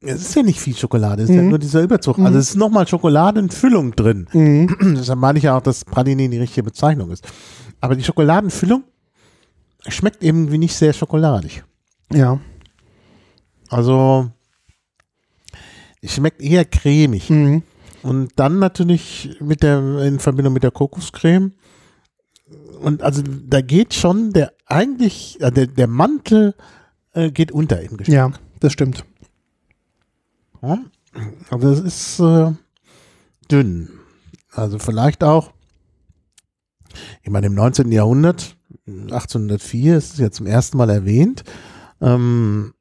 es 0.00 0.20
ist 0.20 0.34
ja 0.36 0.42
nicht 0.42 0.60
viel 0.60 0.76
Schokolade, 0.76 1.24
es 1.24 1.28
ist 1.30 1.34
ja 1.36 1.42
Mhm. 1.42 1.48
nur 1.48 1.58
dieser 1.58 1.82
Überzug. 1.82 2.18
Mhm. 2.18 2.26
Also 2.26 2.38
es 2.38 2.50
ist 2.50 2.56
nochmal 2.56 2.86
Schokoladenfüllung 2.86 3.96
drin. 3.96 4.28
Mhm. 4.32 4.76
Deshalb 4.96 5.18
meine 5.18 5.38
ich 5.38 5.44
ja 5.44 5.56
auch, 5.56 5.60
dass 5.62 5.84
Praline 5.84 6.28
die 6.28 6.38
richtige 6.38 6.62
Bezeichnung 6.62 7.10
ist. 7.10 7.26
Aber 7.80 7.96
die 7.96 8.04
Schokoladenfüllung 8.04 8.84
schmeckt 9.90 10.22
irgendwie 10.22 10.58
nicht 10.58 10.74
sehr 10.74 10.92
schokoladig. 10.92 11.64
Ja. 12.12 12.40
Also 13.68 14.30
es 16.00 16.14
schmeckt 16.14 16.40
eher 16.40 16.64
cremig. 16.64 17.30
Mhm. 17.30 17.62
Und 18.02 18.32
dann 18.36 18.58
natürlich 18.58 19.36
mit 19.40 19.62
der, 19.62 19.78
in 20.02 20.18
Verbindung 20.20 20.52
mit 20.52 20.62
der 20.62 20.70
Kokoscreme. 20.70 21.52
Und 22.80 23.02
also 23.02 23.22
da 23.22 23.60
geht 23.60 23.94
schon 23.94 24.32
der 24.32 24.52
eigentlich, 24.66 25.40
äh, 25.40 25.50
der, 25.50 25.66
der 25.66 25.88
Mantel 25.88 26.54
äh, 27.12 27.30
geht 27.30 27.50
unter 27.50 27.80
im 27.80 27.96
Geschmack. 27.96 28.14
Ja, 28.14 28.32
das 28.60 28.72
stimmt. 28.72 29.04
Ja. 30.62 30.78
Also 31.50 31.70
es 31.70 31.80
ist 31.80 32.20
äh, 32.20 32.52
dünn. 33.50 33.90
Also 34.52 34.78
vielleicht 34.78 35.24
auch, 35.24 35.52
ich 37.22 37.30
meine 37.30 37.48
im 37.48 37.54
19. 37.54 37.90
Jahrhundert, 37.90 38.56
1804 38.88 39.96
ist 39.96 40.14
es 40.14 40.18
ja 40.18 40.30
zum 40.30 40.46
ersten 40.46 40.76
Mal 40.78 40.90
erwähnt, 40.90 41.44
ähm, 42.00 42.74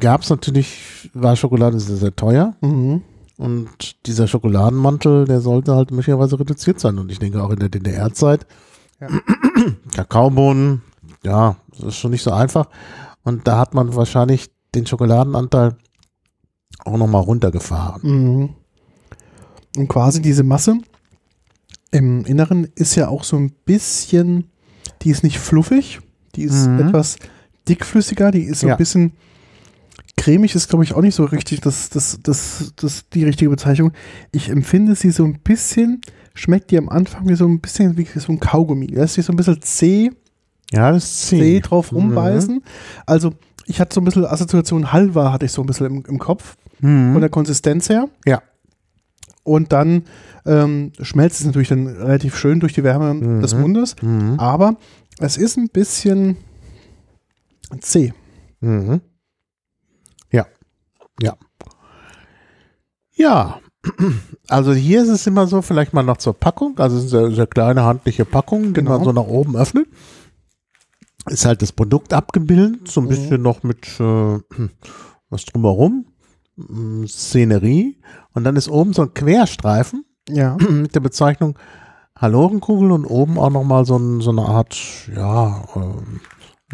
gab 0.00 0.22
es 0.22 0.30
natürlich, 0.30 1.10
war 1.14 1.36
Schokolade 1.36 1.78
sehr, 1.80 1.96
sehr 1.96 2.14
teuer. 2.14 2.56
Mhm. 2.60 3.02
Und 3.38 4.06
dieser 4.06 4.26
Schokoladenmantel, 4.26 5.26
der 5.26 5.40
sollte 5.40 5.74
halt 5.74 5.90
möglicherweise 5.90 6.40
reduziert 6.40 6.80
sein. 6.80 6.98
Und 6.98 7.12
ich 7.12 7.18
denke 7.18 7.42
auch 7.42 7.50
in 7.50 7.58
der 7.58 7.68
DDR-Zeit, 7.68 8.46
Ja. 9.00 9.08
Kakaobohnen, 9.94 10.82
ja, 11.22 11.56
das 11.70 11.88
ist 11.88 11.96
schon 11.96 12.12
nicht 12.12 12.22
so 12.22 12.32
einfach. 12.32 12.68
Und 13.24 13.46
da 13.46 13.58
hat 13.58 13.74
man 13.74 13.94
wahrscheinlich 13.94 14.50
den 14.74 14.86
Schokoladenanteil 14.86 15.76
auch 16.84 16.96
nochmal 16.96 17.22
runtergefahren. 17.22 18.02
Mhm. 18.02 18.48
Und 19.76 19.88
quasi 19.88 20.22
diese 20.22 20.42
Masse 20.42 20.78
im 21.90 22.24
Inneren 22.24 22.68
ist 22.74 22.94
ja 22.94 23.08
auch 23.08 23.24
so 23.24 23.36
ein 23.36 23.52
bisschen, 23.64 24.50
die 25.02 25.10
ist 25.10 25.22
nicht 25.22 25.38
fluffig, 25.38 26.00
die 26.34 26.42
ist 26.42 26.66
Mhm. 26.66 26.80
etwas 26.88 27.16
dickflüssiger, 27.68 28.30
die 28.30 28.42
ist 28.44 28.60
so 28.60 28.68
Ja. 28.68 28.74
ein 28.74 28.78
bisschen 28.78 29.12
cremig, 30.16 30.54
ist 30.54 30.68
glaube 30.68 30.84
ich 30.84 30.94
auch 30.94 31.02
nicht 31.02 31.14
so 31.14 31.24
richtig 31.24 31.60
das, 31.60 31.90
das, 31.90 32.18
das, 32.22 32.72
das 32.76 33.04
die 33.12 33.24
richtige 33.24 33.50
Bezeichnung. 33.50 33.92
Ich 34.32 34.48
empfinde 34.48 34.94
sie 34.94 35.10
so 35.10 35.24
ein 35.24 35.38
bisschen, 35.40 36.00
schmeckt 36.34 36.70
die 36.70 36.78
am 36.78 36.88
Anfang 36.88 37.28
wie 37.28 37.34
so 37.34 37.46
ein 37.46 37.60
bisschen 37.60 37.96
wie 37.96 38.06
so 38.14 38.32
ein 38.32 38.40
Kaugummi. 38.40 38.86
Ist 38.86 39.14
sie 39.14 39.22
so 39.22 39.32
ein 39.32 39.36
bisschen 39.36 39.60
zäh, 39.62 40.10
Ja, 40.72 40.90
das 40.92 41.26
zäh 41.28 41.38
zäh. 41.38 41.60
drauf 41.60 41.92
Mhm. 41.92 41.98
rumbeißen. 41.98 42.62
Also 43.04 43.32
ich 43.66 43.80
hatte 43.80 43.94
so 43.94 44.00
ein 44.00 44.04
bisschen 44.04 44.24
Assoziation 44.24 44.92
Halva 44.92 45.32
hatte 45.32 45.46
ich 45.46 45.52
so 45.52 45.62
ein 45.62 45.66
bisschen 45.66 45.86
im, 45.86 46.02
im 46.08 46.18
Kopf 46.18 46.56
Mhm. 46.80 47.12
von 47.12 47.20
der 47.20 47.30
Konsistenz 47.30 47.88
her. 47.88 48.08
Ja. 48.26 48.42
Und 49.46 49.72
dann 49.72 50.02
ähm, 50.44 50.92
schmelzt 51.00 51.40
es 51.40 51.46
natürlich 51.46 51.68
dann 51.68 51.86
relativ 51.86 52.36
schön 52.36 52.58
durch 52.60 52.72
die 52.72 52.82
Wärme 52.84 53.14
Mhm. 53.14 53.40
des 53.42 53.54
Mundes. 53.54 53.94
Mhm. 54.02 54.34
Aber 54.38 54.76
es 55.18 55.36
ist 55.36 55.56
ein 55.56 55.68
bisschen 55.68 56.36
zäh. 57.80 58.12
Mhm. 58.60 59.00
Ja. 60.32 60.46
Ja. 61.22 61.36
Ja. 63.14 63.60
Also 64.48 64.72
hier 64.72 65.02
ist 65.02 65.08
es 65.08 65.26
immer 65.26 65.48
so, 65.48 65.60
vielleicht 65.60 65.92
mal 65.92 66.04
noch 66.04 66.18
zur 66.18 66.32
Packung. 66.34 66.78
Also 66.78 66.98
es 66.98 67.06
ist 67.06 67.14
eine 67.14 67.32
sehr 67.34 67.46
kleine 67.48 67.82
handliche 67.82 68.24
Packung, 68.24 68.66
die 68.68 68.72
Genau. 68.74 68.90
man 68.92 69.04
so 69.04 69.10
nach 69.12 69.26
oben 69.26 69.56
öffnet. 69.56 69.88
Ist 71.28 71.44
halt 71.46 71.62
das 71.62 71.72
Produkt 71.72 72.12
abgebildet, 72.12 72.86
so 72.88 73.00
ein 73.00 73.04
Mhm. 73.04 73.08
bisschen 73.08 73.42
noch 73.42 73.62
mit 73.64 73.86
äh, 73.98 74.38
was 75.30 75.44
drumherum, 75.46 76.06
Szenerie. 77.06 77.98
Und 78.32 78.44
dann 78.44 78.56
ist 78.56 78.68
oben 78.68 78.92
so 78.92 79.02
ein 79.02 79.14
Querstreifen 79.14 80.04
Ja. 80.28 80.56
mit 80.70 80.94
der 80.94 81.00
Bezeichnung 81.00 81.58
Halorenkugel 82.18 82.92
und 82.92 83.04
oben 83.04 83.38
auch 83.38 83.50
nochmal 83.50 83.84
so, 83.84 83.96
ein, 83.98 84.20
so 84.22 84.30
eine 84.30 84.42
Art, 84.42 84.76
ja, 85.14 85.64
ähm, 85.76 86.20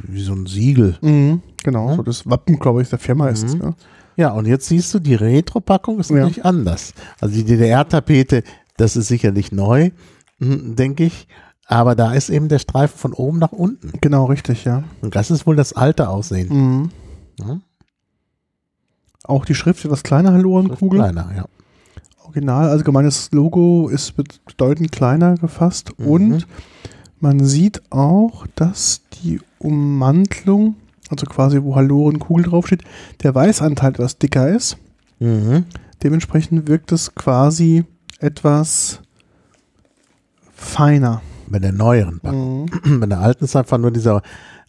wie 0.04 0.22
so 0.22 0.32
ein 0.34 0.46
Siegel. 0.46 0.98
Mhm, 1.02 1.42
genau. 1.64 1.96
So 1.96 2.02
das 2.02 2.28
Wappen, 2.30 2.58
glaube 2.60 2.80
ich, 2.82 2.88
der 2.90 3.00
Firma 3.00 3.28
ist 3.28 3.42
es. 3.44 3.54
Mhm. 3.56 3.62
Ja. 3.62 3.74
Ja, 4.14 4.30
und 4.32 4.46
jetzt 4.46 4.68
siehst 4.68 4.92
du, 4.94 4.98
die 5.00 5.14
Retro-Packung 5.14 5.98
ist 5.98 6.10
Ja. 6.10 6.16
natürlich 6.16 6.44
anders. 6.44 6.92
Also 7.20 7.34
die 7.34 7.44
DDR-Tapete, 7.44 8.44
das 8.76 8.94
ist 8.94 9.08
sicherlich 9.08 9.50
neu, 9.52 9.90
hm, 10.38 10.76
denke 10.76 11.04
ich. 11.04 11.26
Aber 11.66 11.94
da 11.96 12.12
ist 12.12 12.28
eben 12.28 12.48
der 12.48 12.58
Streifen 12.58 12.98
von 12.98 13.12
oben 13.14 13.38
nach 13.38 13.52
unten. 13.52 13.92
Genau, 14.00 14.26
richtig, 14.26 14.64
ja. 14.64 14.84
Und 15.00 15.16
das 15.16 15.30
ist 15.30 15.46
wohl 15.46 15.56
das 15.56 15.72
alte 15.72 16.08
Aussehen. 16.08 16.48
Mhm. 16.50 16.90
Ja, 17.40 17.58
Auch 19.24 19.44
die 19.44 19.54
Schrift 19.54 19.84
etwas 19.84 20.02
kleiner, 20.02 20.32
Halorenkugel. 20.32 20.98
Kleiner, 20.98 21.30
ja. 21.36 21.44
Original, 22.24 22.68
allgemeines 22.70 23.30
Logo 23.32 23.88
ist 23.88 24.14
bedeutend 24.16 24.90
kleiner 24.92 25.36
gefasst. 25.36 25.92
Mhm. 25.98 26.06
Und 26.06 26.46
man 27.20 27.44
sieht 27.44 27.82
auch, 27.90 28.46
dass 28.56 29.02
die 29.22 29.40
Ummantelung, 29.58 30.76
also 31.08 31.26
quasi 31.26 31.62
wo 31.62 31.76
Halorenkugel 31.76 32.46
draufsteht, 32.46 32.82
der 33.22 33.34
Weißanteil 33.34 33.90
etwas 33.90 34.18
dicker 34.18 34.48
ist. 34.48 34.76
Mhm. 35.18 35.66
Dementsprechend 36.02 36.66
wirkt 36.66 36.90
es 36.90 37.14
quasi 37.14 37.84
etwas 38.18 39.00
feiner. 40.54 41.22
Bei 41.48 41.58
der 41.58 41.72
neueren 41.72 42.18
Packung. 42.18 42.70
Mhm. 42.82 43.00
Bei 43.00 43.06
der 43.06 43.20
alten 43.20 43.44
ist 43.44 43.54
einfach 43.54 43.78
nur 43.78 43.90
dieser 43.90 44.22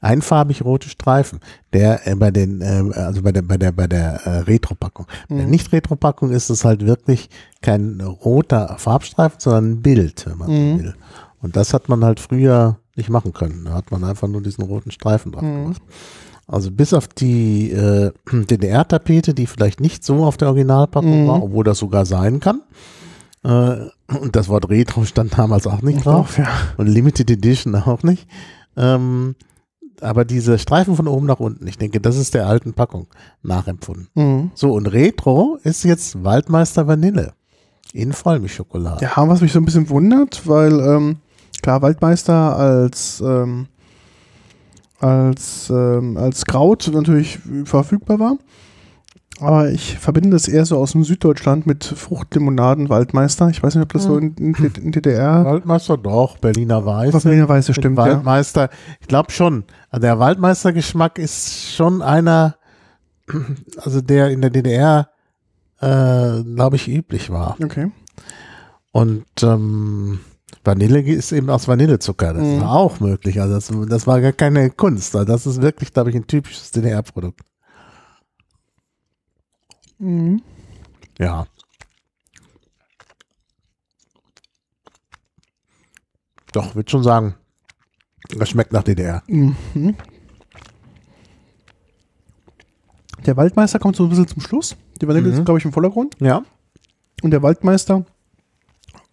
einfarbig 0.04 0.64
rote 0.66 0.90
Streifen, 0.90 1.40
der 1.74 2.06
äh, 2.08 2.16
bei 2.16 2.30
den, 2.32 2.62
äh, 2.62 2.84
also 2.96 3.22
bei 3.22 3.32
der, 3.32 3.42
bei 3.42 3.58
der, 3.58 3.72
bei 3.72 3.88
der 3.88 4.22
äh, 4.26 4.30
Retro-Packung. 4.40 5.08
Bei 5.30 5.36
der 5.36 5.46
Mhm. 5.46 5.52
Nicht-Retro-Packung 5.52 6.32
ist 6.32 6.50
es 6.50 6.66
halt 6.66 6.86
wirklich 6.86 7.30
kein 7.62 8.02
roter 8.02 8.76
Farbstreifen, 8.78 9.40
sondern 9.40 9.72
ein 9.72 9.82
Bild, 9.82 10.26
wenn 10.28 10.38
man 10.38 10.50
Mhm. 10.50 10.78
so 10.78 10.84
will. 10.84 10.94
Und 11.42 11.56
das 11.56 11.74
hat 11.74 11.90
man 11.90 12.04
halt 12.06 12.20
früher 12.20 12.78
nicht 12.96 13.10
machen 13.10 13.34
können. 13.34 13.66
Da 13.66 13.74
hat 13.74 13.92
man 13.92 14.04
einfach 14.04 14.28
nur 14.28 14.42
diesen 14.42 14.64
roten 14.64 14.92
Streifen 14.92 15.32
drauf 15.32 15.42
Mhm. 15.42 15.64
gemacht. 15.64 15.82
Also 16.48 16.72
bis 16.72 16.94
auf 16.94 17.08
die 17.08 17.72
äh, 17.72 18.12
DDR-Tapete, 18.32 19.34
die 19.34 19.48
vielleicht 19.48 19.80
nicht 19.80 20.04
so 20.04 20.26
auf 20.26 20.38
der 20.38 20.50
Originalpackung 20.50 21.24
Mhm. 21.24 21.28
war, 21.28 21.44
obwohl 21.44 21.64
das 21.64 21.80
sogar 21.80 22.06
sein 22.06 22.40
kann. 22.40 22.62
Äh, 23.44 23.88
und 24.20 24.36
das 24.36 24.48
Wort 24.50 24.70
Retro 24.70 25.06
stand 25.06 25.38
damals 25.38 25.68
auch 25.68 25.82
nicht 25.82 26.06
drauf. 26.06 26.36
Drauf, 26.36 26.38
ja. 26.38 26.48
Und 26.78 26.88
Limited 26.88 27.30
Edition 27.32 27.76
auch 27.76 28.04
nicht. 28.04 28.28
Ähm, 28.78 29.36
aber 30.04 30.26
diese 30.26 30.60
Streifen 30.60 30.96
von 30.96 31.08
oben 31.08 31.26
nach 31.26 31.40
unten, 31.40 31.68
ich 31.68 31.78
denke, 31.78 32.00
das 32.00 32.18
ist 32.18 32.34
der 32.34 32.48
alten 32.48 32.74
Packung 32.74 33.08
nachempfunden. 33.42 34.08
Mhm. 34.14 34.52
So, 34.54 34.74
und 34.74 34.88
Retro 34.88 35.58
ist 35.64 35.84
jetzt 35.84 36.24
Waldmeister 36.24 36.88
Vanille 36.88 37.34
in 37.94 38.14
Vollmilchschokolade. 38.14 39.04
Ja, 39.04 39.28
was 39.28 39.42
mich 39.42 39.52
so 39.52 39.60
ein 39.60 39.66
bisschen 39.66 39.90
wundert, 39.90 40.48
weil 40.48 40.80
ähm, 40.80 41.18
klar, 41.62 41.82
Waldmeister 41.82 42.58
als, 42.58 43.22
ähm, 43.26 43.68
als, 45.00 45.70
ähm, 45.70 46.18
als 46.18 46.46
Kraut 46.46 46.90
natürlich 46.94 47.40
verfügbar 47.66 48.20
war. 48.20 48.38
Aber 49.44 49.70
ich 49.70 49.98
verbinde 50.00 50.32
das 50.32 50.48
eher 50.48 50.66
so 50.66 50.78
aus 50.78 50.94
dem 50.94 51.04
Süddeutschland 51.04 51.66
mit 51.68 51.84
Fruchtlimonaden, 51.84 52.90
Waldmeister. 52.90 53.50
Ich 53.50 53.62
weiß 53.62 53.76
nicht, 53.76 53.84
ob 53.84 53.94
das 53.94 54.04
so 54.04 54.18
in, 54.18 54.34
in, 54.36 54.54
in 54.56 54.92
DDR 54.92 55.44
Waldmeister 55.46 55.98
doch, 55.98 56.38
Berliner 56.38 56.86
Weiß. 56.86 57.14
was 57.14 57.24
Berliner 57.24 57.50
Weiße 57.50 57.74
stimmt, 57.74 57.98
ja. 57.98 58.06
Waldmeister, 58.06 58.70
ich 59.02 59.08
glaube 59.08 59.32
schon. 59.32 59.66
Also 59.90 60.02
der 60.02 60.20
Waldmeister-Geschmack 60.20 61.20
ist 61.20 61.74
schon 61.74 62.02
einer, 62.02 62.56
also 63.78 64.02
der 64.02 64.30
in 64.30 64.42
der 64.42 64.50
DDR, 64.50 65.10
äh, 65.82 66.44
glaube 66.44 66.78
ich, 66.78 66.88
üblich 66.88 67.30
war. 67.30 67.58
Okay. 67.64 67.92
Und 68.92 69.26
ähm, 69.42 70.20
Vanille 70.64 71.02
ist 71.02 71.32
eben 71.32 71.50
aus 71.50 71.68
Vanillezucker. 71.68 72.34
Das 72.34 72.44
Mhm. 72.44 72.62
war 72.62 72.74
auch 72.76 73.00
möglich. 73.00 73.42
Also 73.42 73.56
das, 73.56 73.90
das 73.90 74.08
war 74.08 74.22
gar 74.22 74.32
keine 74.32 74.70
Kunst. 74.70 75.14
Das 75.16 75.46
ist 75.46 75.62
wirklich, 75.62 75.92
glaube 75.94 76.10
ich, 76.12 76.16
ein 76.16 76.28
typisches 76.28 76.72
DDR-Produkt. 76.72 77.42
Mhm. 80.00 80.42
Ja. 81.20 81.46
Doch, 86.52 86.76
würde 86.76 86.90
schon 86.90 87.04
sagen, 87.04 87.36
das 88.38 88.50
schmeckt 88.50 88.74
nach 88.74 88.84
DDR. 88.84 89.24
Mhm. 89.28 89.56
Der 93.26 93.38
Waldmeister 93.38 93.80
kommt 93.80 93.96
so 93.96 94.04
ein 94.04 94.10
bisschen 94.10 94.28
zum 94.28 94.42
Schluss. 94.42 94.76
Die 95.02 95.08
Vanille 95.08 95.28
Mhm. 95.30 95.34
ist, 95.34 95.46
glaube 95.46 95.58
ich, 95.60 95.66
im 95.66 95.74
Vordergrund. 95.74 96.16
Ja. 96.20 96.44
Und 97.22 97.32
der 97.32 97.42
Waldmeister 97.42 98.06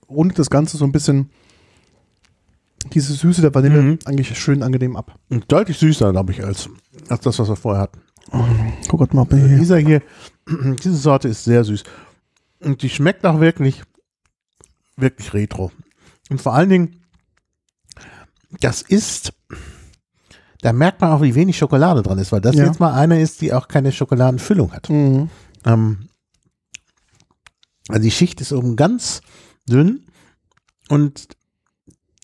rundet 0.09 0.39
das 0.39 0.51
Ganze 0.51 0.77
so 0.77 0.85
ein 0.85 0.93
bisschen 0.93 1.31
diese 2.93 3.13
Süße 3.13 3.41
der 3.41 3.55
Vanille 3.55 3.81
Mhm. 3.83 3.99
eigentlich 4.05 4.37
schön 4.39 4.63
angenehm 4.63 4.97
ab. 4.97 5.15
Deutlich 5.49 5.79
süßer, 5.79 6.11
glaube 6.13 6.33
ich, 6.33 6.45
als, 6.45 6.69
als 7.09 7.21
das, 7.23 7.39
was 7.39 7.49
wir 7.49 7.57
vorher 7.57 7.83
hatten. 7.83 8.01
Guck 8.89 9.01
Gott 9.01 9.15
mal, 9.15 9.27
Also 9.31 9.47
dieser 9.49 9.79
hier, 9.79 10.03
diese 10.49 10.97
Sorte 10.97 11.29
ist 11.29 11.45
sehr 11.45 11.65
süß. 11.65 11.83
Und 12.61 12.83
die 12.83 12.91
schmeckt 12.91 13.25
auch 13.25 13.41
wirklich, 13.41 13.83
wirklich 14.97 15.33
retro. 15.35 15.73
Und 16.29 16.41
vor 16.41 16.55
allen 16.55 16.69
Dingen, 16.69 17.01
das 18.61 18.83
ist, 18.83 19.33
da 20.61 20.73
merkt 20.73 21.01
man 21.01 21.13
auch, 21.13 21.23
wie 21.23 21.35
wenig 21.35 21.57
Schokolade 21.57 22.03
dran 22.03 22.19
ist, 22.19 22.33
weil 22.33 22.41
das 22.41 22.57
Ja. 22.57 22.67
jetzt 22.67 22.81
mal 22.81 22.93
eine 22.95 23.21
ist, 23.21 23.41
die 23.41 23.53
auch 23.53 23.69
keine 23.69 23.93
Schokoladenfüllung 23.93 24.73
hat. 24.73 24.89
Mhm. 24.91 25.31
Ähm, 25.65 26.09
also 27.89 28.03
die 28.03 28.11
Schicht 28.11 28.41
ist 28.41 28.53
oben 28.53 28.77
ganz 28.77 29.21
dünn 29.69 30.05
und 30.89 31.29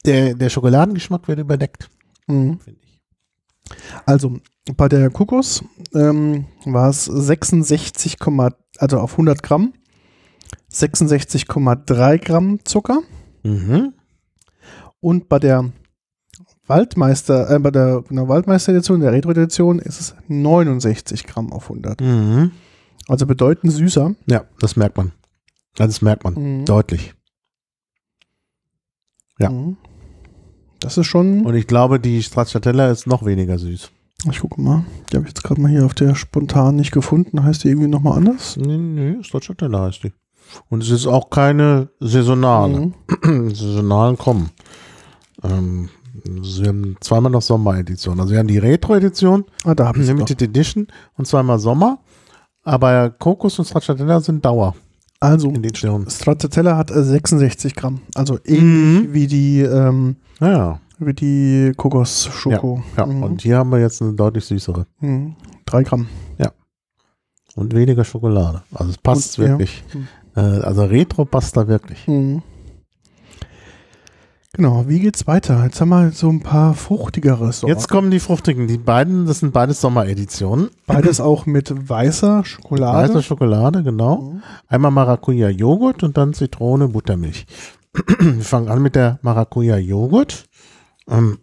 der, 0.05 0.35
der 0.35 0.51
Schokoladengeschmack 0.51 1.27
wird 1.29 1.39
überdeckt, 1.41 1.91
Mhm. 2.29 2.61
finde 2.61 2.81
ich. 2.83 2.86
Also 4.05 4.39
bei 4.77 4.89
der 4.89 5.11
Kokos 5.11 5.65
ähm, 5.95 6.47
war 6.65 6.89
es 6.91 7.05
66, 7.05 8.17
also 8.79 8.99
auf 9.01 9.13
100 9.13 9.43
Gramm 9.43 9.73
66,3 10.71 12.19
Gramm 12.19 12.65
Zucker 12.65 13.01
Mhm. 13.43 13.95
und 15.01 15.29
bei 15.29 15.39
der 15.39 15.71
Waldmeister, 16.67 17.49
äh, 17.51 17.59
bei 17.61 17.71
der, 17.71 18.03
genau, 18.09 18.27
Waldmeister-Edition, 18.29 19.01
der 19.01 19.13
Retro-Edition 19.13 19.79
ist 19.79 20.01
es 20.01 20.15
69 20.27 21.25
Gramm 21.25 21.53
auf 21.53 21.69
100. 21.71 22.01
Mhm. 22.01 22.51
Also 23.09 23.25
bedeutend 23.27 23.73
süßer. 23.73 24.17
Ja, 24.29 24.45
das 24.59 24.75
merkt 24.75 24.97
man. 24.97 25.13
Das 25.77 26.03
merkt 26.03 26.25
man 26.25 26.35
Mhm. 26.35 26.65
deutlich. 26.65 27.15
Ja. 29.39 29.51
Das 30.81 30.99
ist 30.99 31.07
schon. 31.07 31.45
Und 31.47 31.55
ich 31.55 31.67
glaube, 31.67 31.99
die 32.01 32.23
Stracciatella 32.23 32.91
ist 32.91 33.07
noch 33.07 33.25
weniger 33.25 33.59
süß. 33.59 33.91
Ich 34.31 34.41
gucke 34.41 34.61
mal. 34.61 34.85
Die 35.11 35.17
habe 35.17 35.27
ich 35.27 35.31
jetzt 35.31 35.45
gerade 35.45 35.61
mal 35.61 35.71
hier 35.71 35.85
auf 35.85 35.95
der 35.95 36.15
spontan 36.15 36.77
nicht 36.77 36.91
gefunden. 36.93 37.43
Heißt 37.45 37.65
die 37.65 37.69
irgendwie 37.69 37.89
nochmal 37.89 38.17
anders? 38.19 38.57
Nee, 38.57 38.77
nee, 38.77 39.23
Stracciatella 39.23 39.83
heißt 39.83 40.05
die. 40.05 40.13
Und 40.69 40.83
es 40.83 40.91
ist 40.91 41.07
auch 41.07 41.31
keine 41.31 41.89
saisonale. 42.01 42.93
Mhm. 43.23 43.51
Saisonalen 43.55 44.17
kommen. 44.17 44.51
Ähm, 45.43 45.89
sie 46.43 46.67
haben 46.67 46.97
zweimal 47.01 47.33
noch 47.33 47.43
Sommeredition. 47.43 48.19
Also 48.21 48.33
sie 48.33 48.39
haben 48.39 48.49
die 48.49 48.59
Retro-Edition, 48.59 49.45
Ah, 49.65 49.75
da 49.75 49.87
habe 49.87 49.99
ich 49.99 50.07
noch. 50.07 50.15
Limited 50.15 50.43
Edition 50.43 50.87
und 51.17 51.27
zweimal 51.27 51.59
Sommer. 51.59 51.99
Aber 52.63 53.11
Kokos 53.11 53.59
und 53.59 53.65
Stracciatella 53.65 54.21
sind 54.21 54.45
Dauer. 54.45 54.75
Also, 55.21 55.49
in 55.49 55.63
den 55.63 55.75
Sternen. 55.75 56.09
Stracciatella 56.11 56.77
hat 56.77 56.91
äh, 56.91 57.03
66 57.03 57.75
Gramm. 57.75 58.01
Also 58.15 58.39
ähnlich 58.45 59.09
Mhm. 59.09 59.13
wie 59.15 59.27
die, 59.27 59.61
ähm, 59.63 60.17
Ja, 60.41 60.81
wie 60.99 61.15
die 61.15 61.73
Kokos-Schoko. 61.77 62.83
ja. 62.97 63.07
Mhm. 63.07 63.23
Und 63.23 63.43
hier 63.43 63.59
haben 63.59 63.71
wir 63.71 63.81
jetzt 63.81 64.03
eine 64.03 64.13
deutlich 64.13 64.45
süßere. 64.45 64.87
Mhm. 65.01 65.37
Drei 65.65 65.83
Gramm. 65.83 66.07
Und 67.55 67.75
weniger 67.75 68.05
Schokolade. 68.05 68.63
Also 68.75 68.91
es 68.91 68.99
passt 68.99 69.39
Und, 69.39 69.45
ja. 69.47 69.51
wirklich. 69.53 69.83
Mhm. 69.95 70.09
Äh, 70.37 70.41
also 70.41 70.85
Retro 70.85 71.25
passt 71.25 71.57
da 71.57 71.67
wirklich. 71.67 72.07
Mhm. 72.07 72.43
Genau, 74.57 74.89
wie 74.89 75.01
geht's 75.01 75.27
weiter? 75.27 75.65
Jetzt 75.65 75.83
haben 75.83 75.91
wir 75.91 76.13
so 76.13 76.31
ein 76.31 76.41
paar 76.41 76.73
fruchtigere 76.73 77.53
Sorten. 77.53 77.75
Jetzt 77.75 77.91
kommen 77.91 78.11
die 78.11 78.21
fruchtigen. 78.21 78.67
Die 78.67 78.79
beiden, 78.79 79.27
das 79.27 79.41
sind 79.41 79.53
beides 79.53 79.83
Sommereditionen. 79.83 80.71
Beides 80.87 81.21
auch 81.21 81.45
mit 81.45 81.75
weißer 81.91 82.43
Schokolade. 82.43 83.11
Weiße 83.11 83.23
Schokolade, 83.23 83.83
genau. 83.83 84.17
Mhm. 84.23 84.43
Einmal 84.67 84.93
Maracuja-Joghurt 84.93 86.03
und 86.05 86.17
dann 86.17 86.33
Zitrone, 86.33 86.89
Buttermilch. 86.89 87.45
Wir 88.19 88.41
fangen 88.41 88.69
an 88.69 88.81
mit 88.81 88.95
der 88.95 89.19
Maracuja-Joghurt. 89.21 90.47
Ähm, 91.11 91.37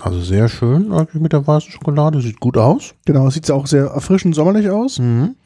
also 0.00 0.22
sehr 0.22 0.48
schön 0.48 0.94
eigentlich 0.94 1.20
mit 1.20 1.34
der 1.34 1.46
weißen 1.46 1.72
Schokolade. 1.72 2.22
Sieht 2.22 2.40
gut 2.40 2.56
aus. 2.56 2.94
Genau, 3.04 3.28
sieht 3.28 3.50
auch 3.50 3.66
sehr 3.66 3.88
erfrischend 3.88 4.34
sommerlich 4.34 4.70
aus. 4.70 4.98
Mhm. 4.98 5.36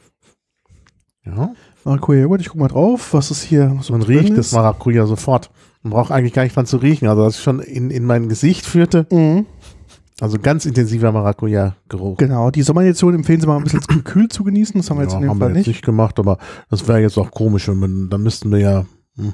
Ja, 1.26 1.54
Maracuja-Joghurt, 1.82 2.40
ich 2.40 2.50
guck 2.50 2.60
mal 2.60 2.68
drauf, 2.68 3.14
was 3.14 3.32
ist 3.32 3.42
hier 3.42 3.76
so 3.80 3.94
man 3.94 4.02
riecht 4.02 4.30
ist. 4.30 4.38
das 4.38 4.52
Maracuja 4.52 5.06
sofort. 5.06 5.50
Man 5.88 5.96
braucht 5.96 6.11
eigentlich 6.12 6.33
gar 6.35 6.42
nicht 6.44 6.55
dran 6.55 6.66
zu 6.66 6.77
riechen. 6.77 7.09
Also, 7.09 7.24
dass 7.24 7.37
es 7.37 7.42
schon 7.42 7.61
in, 7.61 7.90
in 7.90 8.05
mein 8.05 8.29
Gesicht 8.29 8.66
führte. 8.66 9.07
Mhm. 9.11 9.46
Also, 10.20 10.38
ganz 10.38 10.66
intensiver 10.66 11.12
Maracuja-Geruch. 11.12 12.16
Genau, 12.18 12.51
die 12.51 12.62
Sommeredition 12.62 13.14
empfehlen 13.14 13.40
sie 13.40 13.46
mal 13.46 13.57
ein 13.57 13.62
bisschen 13.64 13.81
gekühlt 13.88 14.33
zu 14.33 14.44
genießen. 14.44 14.81
Das 14.81 14.90
haben 14.90 14.98
wir 14.98 15.05
jetzt 15.05 15.12
Ja, 15.12 15.18
in 15.18 15.22
dem 15.24 15.31
haben 15.31 15.38
wir 15.38 15.46
Fall 15.46 15.57
jetzt 15.57 15.66
nicht. 15.66 15.77
nicht 15.77 15.85
gemacht, 15.85 16.18
aber 16.18 16.38
das 16.68 16.87
wäre 16.88 17.01
jetzt 17.01 17.16
auch 17.18 17.31
komisch, 17.31 17.68
wenn 17.68 17.79
man, 17.79 18.09
dann 18.11 18.22
müssten 18.22 18.51
wir 18.51 18.59
ja. 18.59 18.87
Hm. 19.16 19.33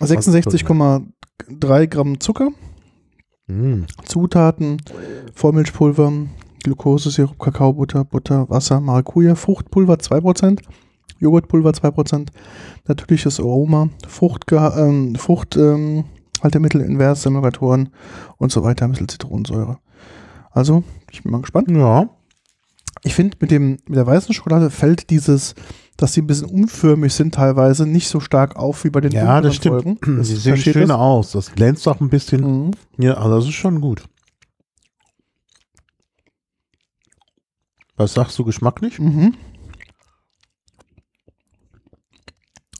66,3 0.00 1.86
Gramm 1.86 2.20
Zucker, 2.20 2.50
Hm. 3.46 3.86
Zutaten, 4.04 4.80
Vollmilchpulver, 5.34 6.12
Glukosesirup, 6.64 7.38
Kakaobutter, 7.38 8.04
Butter, 8.04 8.48
Wasser, 8.48 8.80
Maracuja, 8.80 9.34
Fruchtpulver 9.34 9.94
2%, 9.94 10.60
Joghurtpulver 11.20 11.70
2%, 11.70 12.28
natürliches 12.86 13.40
Aroma, 13.40 13.88
Fruchtge 14.06 14.72
ähm, 14.76 15.14
Frucht, 15.16 15.56
ähm, 15.56 16.04
Haltemittel, 16.42 16.80
Invers, 16.82 17.24
Emulgatoren 17.24 17.90
und 18.36 18.52
so 18.52 18.62
weiter, 18.62 18.84
ein 18.84 18.90
bisschen 18.92 19.08
Zitronensäure. 19.08 19.78
Also, 20.50 20.84
ich 21.10 21.22
bin 21.22 21.32
mal 21.32 21.40
gespannt. 21.40 21.70
Ja. 21.70 22.08
Ich 23.02 23.14
finde, 23.14 23.36
mit, 23.40 23.50
dem 23.50 23.78
mit 23.86 23.96
der 23.96 24.06
weißen 24.06 24.32
Schokolade 24.34 24.70
fällt 24.70 25.10
dieses, 25.10 25.54
dass 25.96 26.12
sie 26.14 26.22
ein 26.22 26.26
bisschen 26.26 26.48
unförmig 26.48 27.12
sind 27.12 27.34
teilweise, 27.34 27.86
nicht 27.86 28.08
so 28.08 28.20
stark 28.20 28.56
auf 28.56 28.84
wie 28.84 28.90
bei 28.90 29.00
den 29.00 29.12
Ja, 29.12 29.40
das 29.40 29.56
stimmt. 29.56 29.82
Folgen. 29.82 30.24
Sie 30.24 30.36
sehen 30.36 30.56
schöner 30.56 30.86
das? 30.86 30.96
aus. 30.96 31.32
Das 31.32 31.52
glänzt 31.52 31.86
auch 31.88 32.00
ein 32.00 32.08
bisschen. 32.08 32.66
Mhm. 32.66 32.70
Ja, 32.98 33.14
also 33.14 33.36
das 33.36 33.44
ist 33.46 33.54
schon 33.54 33.80
gut. 33.80 34.04
Was 37.96 38.14
sagst 38.14 38.38
du 38.38 38.44
geschmacklich? 38.44 38.98
Mhm. 38.98 39.34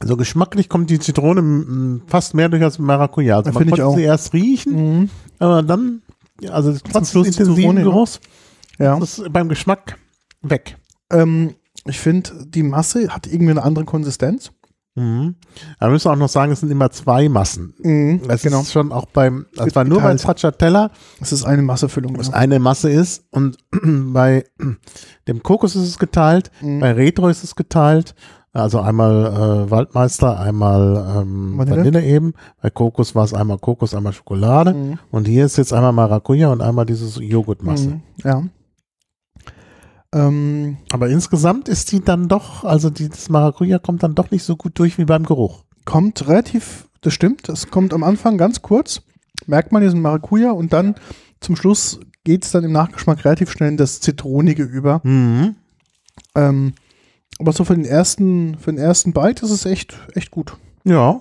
Also 0.04 0.18
geschmacklich 0.18 0.68
kommt 0.68 0.90
die 0.90 0.98
Zitrone 0.98 1.40
m, 1.40 2.02
fast 2.06 2.34
mehr 2.34 2.50
durch 2.50 2.62
als 2.62 2.78
Maracuja. 2.78 3.38
Also 3.38 3.52
man 3.52 3.62
ich 3.62 3.68
konnte 3.70 3.86
auch. 3.86 3.96
sie 3.96 4.02
erst 4.02 4.34
riechen, 4.34 4.98
Mhm. 5.00 5.10
aber 5.38 5.62
dann, 5.62 6.02
also 6.50 6.72
trotz 6.72 7.12
des 7.12 7.26
intensiven 7.28 7.54
Zitrone, 7.56 7.80
ja. 7.80 7.84
Geruchs, 7.86 8.20
Ja. 8.78 8.98
das 9.00 9.18
ist 9.18 9.32
beim 9.32 9.48
Geschmack 9.48 9.96
weg. 10.42 10.76
Ähm, 11.10 11.54
ich 11.86 11.98
finde, 12.00 12.30
die 12.46 12.62
Masse 12.62 13.08
hat 13.08 13.26
irgendwie 13.26 13.52
eine 13.52 13.62
andere 13.62 13.86
Konsistenz. 13.86 14.52
Mhm. 14.94 15.36
Aber 15.78 15.88
wir 15.90 15.94
müssen 15.94 16.08
auch 16.10 16.16
noch 16.16 16.28
sagen, 16.28 16.52
es 16.52 16.60
sind 16.60 16.70
immer 16.70 16.90
zwei 16.90 17.28
Massen. 17.30 17.72
Mhm. 17.82 18.20
Das 18.28 18.42
genau. 18.42 18.60
ist 18.60 18.72
schon 18.72 18.92
auch 18.92 19.06
beim, 19.06 19.46
das 19.56 19.64
Wird 19.66 19.76
war 19.76 19.84
nur 19.84 20.02
bei. 20.02 20.16
Stracciatella, 20.18 20.90
Es 21.20 21.32
ist 21.32 21.44
eine 21.44 21.62
Massefüllung. 21.62 22.18
was 22.18 22.28
Ja. 22.28 22.34
eine 22.34 22.58
Masse 22.60 22.90
ist 22.90 23.24
und 23.30 23.56
bei 23.72 24.44
dem 25.26 25.42
Kokos 25.42 25.74
ist 25.76 25.88
es 25.88 25.98
geteilt, 25.98 26.50
Mhm. 26.60 26.80
bei 26.80 26.92
Retro 26.92 27.28
ist 27.28 27.42
es 27.42 27.56
geteilt, 27.56 28.14
also 28.54 28.80
einmal 28.80 29.26
äh, 29.66 29.70
Waldmeister, 29.70 30.38
einmal 30.40 31.22
ähm, 31.22 31.58
Vanille. 31.58 31.76
Vanille. 31.76 32.04
eben, 32.04 32.34
bei 32.62 32.70
Kokos 32.70 33.14
war 33.14 33.24
es 33.24 33.34
einmal 33.34 33.58
Kokos, 33.58 33.94
einmal 33.94 34.12
Schokolade 34.12 34.72
Mhm. 34.74 34.98
und 35.10 35.26
hier 35.28 35.44
ist 35.44 35.56
jetzt 35.58 35.72
einmal 35.72 35.92
Maracuja 35.92 36.48
und 36.52 36.62
einmal 36.62 36.86
dieses 36.86 37.16
Joghurtmasse. 37.20 37.88
Mhm. 37.88 38.02
Ja. 38.24 38.42
Ähm, 40.12 40.76
Aber 40.92 41.08
insgesamt 41.08 41.68
ist 41.68 41.90
die 41.92 42.00
dann 42.00 42.28
doch, 42.28 42.64
also 42.64 42.90
die, 42.90 43.08
das 43.08 43.28
Maracuja 43.28 43.78
kommt 43.78 44.02
dann 44.02 44.14
doch 44.14 44.30
nicht 44.30 44.44
so 44.44 44.56
gut 44.56 44.78
durch 44.78 44.98
wie 44.98 45.04
beim 45.04 45.24
Geruch. 45.24 45.64
kommt 45.84 46.26
relativ, 46.28 46.88
das 47.00 47.12
stimmt, 47.12 47.48
es 47.48 47.70
kommt 47.70 47.92
am 47.92 48.04
Anfang 48.04 48.38
ganz 48.38 48.62
kurz, 48.62 49.02
merkt 49.46 49.72
man 49.72 49.82
diesen 49.82 50.00
Maracuja 50.00 50.52
und 50.52 50.72
dann 50.72 50.94
zum 51.40 51.56
Schluss 51.56 51.98
geht 52.22 52.44
es 52.44 52.52
dann 52.52 52.64
im 52.64 52.72
Nachgeschmack 52.72 53.24
relativ 53.24 53.50
schnell 53.50 53.70
in 53.70 53.76
das 53.76 54.00
Zitronige 54.00 54.62
über. 54.62 55.00
Mhm. 55.02 55.56
Ähm, 56.36 56.72
aber 57.38 57.52
so 57.52 57.64
für 57.64 57.74
den 57.74 57.84
ersten, 57.84 58.56
für 58.58 58.70
den 58.72 58.78
ersten 58.78 59.12
Bite 59.12 59.44
ist 59.44 59.50
es 59.50 59.64
echt, 59.66 59.98
echt 60.14 60.30
gut. 60.30 60.56
Ja, 60.84 61.20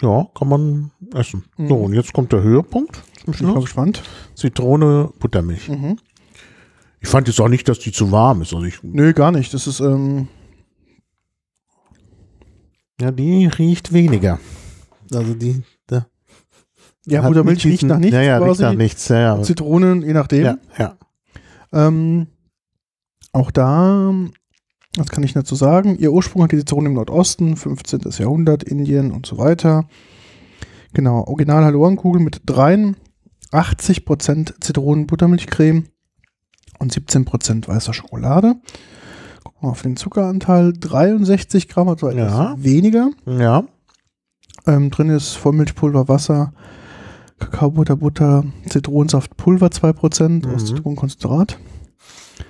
ja, 0.00 0.26
kann 0.34 0.48
man 0.48 0.90
essen. 1.14 1.44
Mhm. 1.56 1.68
So, 1.68 1.76
und 1.76 1.92
jetzt 1.94 2.12
kommt 2.12 2.32
der 2.32 2.42
Höhepunkt 2.42 2.96
zum 2.96 3.24
Bin 3.24 3.32
ich 3.34 3.38
Schluss. 3.38 3.64
gespannt. 3.64 4.02
Zitrone, 4.34 5.10
Buttermilch. 5.18 5.68
Mhm. 5.68 5.98
Ich 7.00 7.08
fand 7.08 7.26
jetzt 7.28 7.40
auch 7.40 7.48
nicht, 7.48 7.68
dass 7.68 7.78
die 7.80 7.92
zu 7.92 8.10
warm 8.12 8.42
ist. 8.42 8.52
Also 8.54 8.64
ich, 8.64 8.82
Nö, 8.82 9.12
gar 9.12 9.32
nicht. 9.32 9.52
Das 9.54 9.66
ist, 9.66 9.80
ähm, 9.80 10.28
ja, 13.00 13.10
die 13.10 13.46
riecht 13.46 13.92
weniger. 13.92 14.38
Also 15.12 15.34
die, 15.34 15.62
da 15.86 16.06
ja, 17.06 17.26
Buttermilch 17.26 17.64
riecht 17.66 17.82
nach 17.82 17.98
nichts 17.98 18.14
Ja, 18.14 18.22
ja, 18.22 18.38
riecht 18.38 18.60
nach 18.60 18.74
nichts. 18.74 19.08
Ja, 19.08 19.36
ja. 19.36 19.42
Zitronen, 19.42 20.02
je 20.02 20.12
nachdem. 20.12 20.44
ja, 20.44 20.56
ja. 20.78 20.96
Ähm, 21.72 22.28
auch 23.32 23.50
da, 23.50 24.12
was 24.96 25.08
kann 25.08 25.22
ich 25.24 25.32
dazu 25.32 25.54
sagen? 25.54 25.96
Ihr 25.98 26.12
Ursprung 26.12 26.42
hat 26.42 26.52
die 26.52 26.58
Zitrone 26.58 26.88
im 26.88 26.94
Nordosten, 26.94 27.56
15. 27.56 28.00
Jahrhundert, 28.18 28.62
Indien 28.62 29.10
und 29.12 29.24
so 29.26 29.38
weiter. 29.38 29.88
Genau, 30.92 31.24
original 31.26 31.64
Hallorenkugel 31.64 32.20
mit 32.20 32.42
83% 33.52 34.60
Zitronen-Buttermilchcreme 34.60 35.84
und 36.78 36.92
17% 36.92 37.68
weißer 37.68 37.94
Schokolade. 37.94 38.56
Gucken 39.44 39.62
wir 39.62 39.70
auf 39.70 39.82
den 39.82 39.96
Zuckeranteil, 39.96 40.72
63 40.78 41.68
Gramm, 41.68 41.88
also 41.88 42.08
etwas 42.08 42.32
Ja. 42.32 42.54
weniger. 42.58 43.10
ja. 43.26 43.64
Ähm, 44.64 44.90
drin 44.90 45.08
ist 45.08 45.32
Vollmilchpulver, 45.34 46.06
Wasser, 46.08 46.52
Kakaobutter, 47.40 47.96
Butter, 47.96 48.44
Zitronensaft, 48.68 49.36
Pulver 49.36 49.70
2% 49.72 50.46
aus 50.46 50.62
Mhm. 50.62 50.66
Zitronenkonzentrat. 50.66 51.58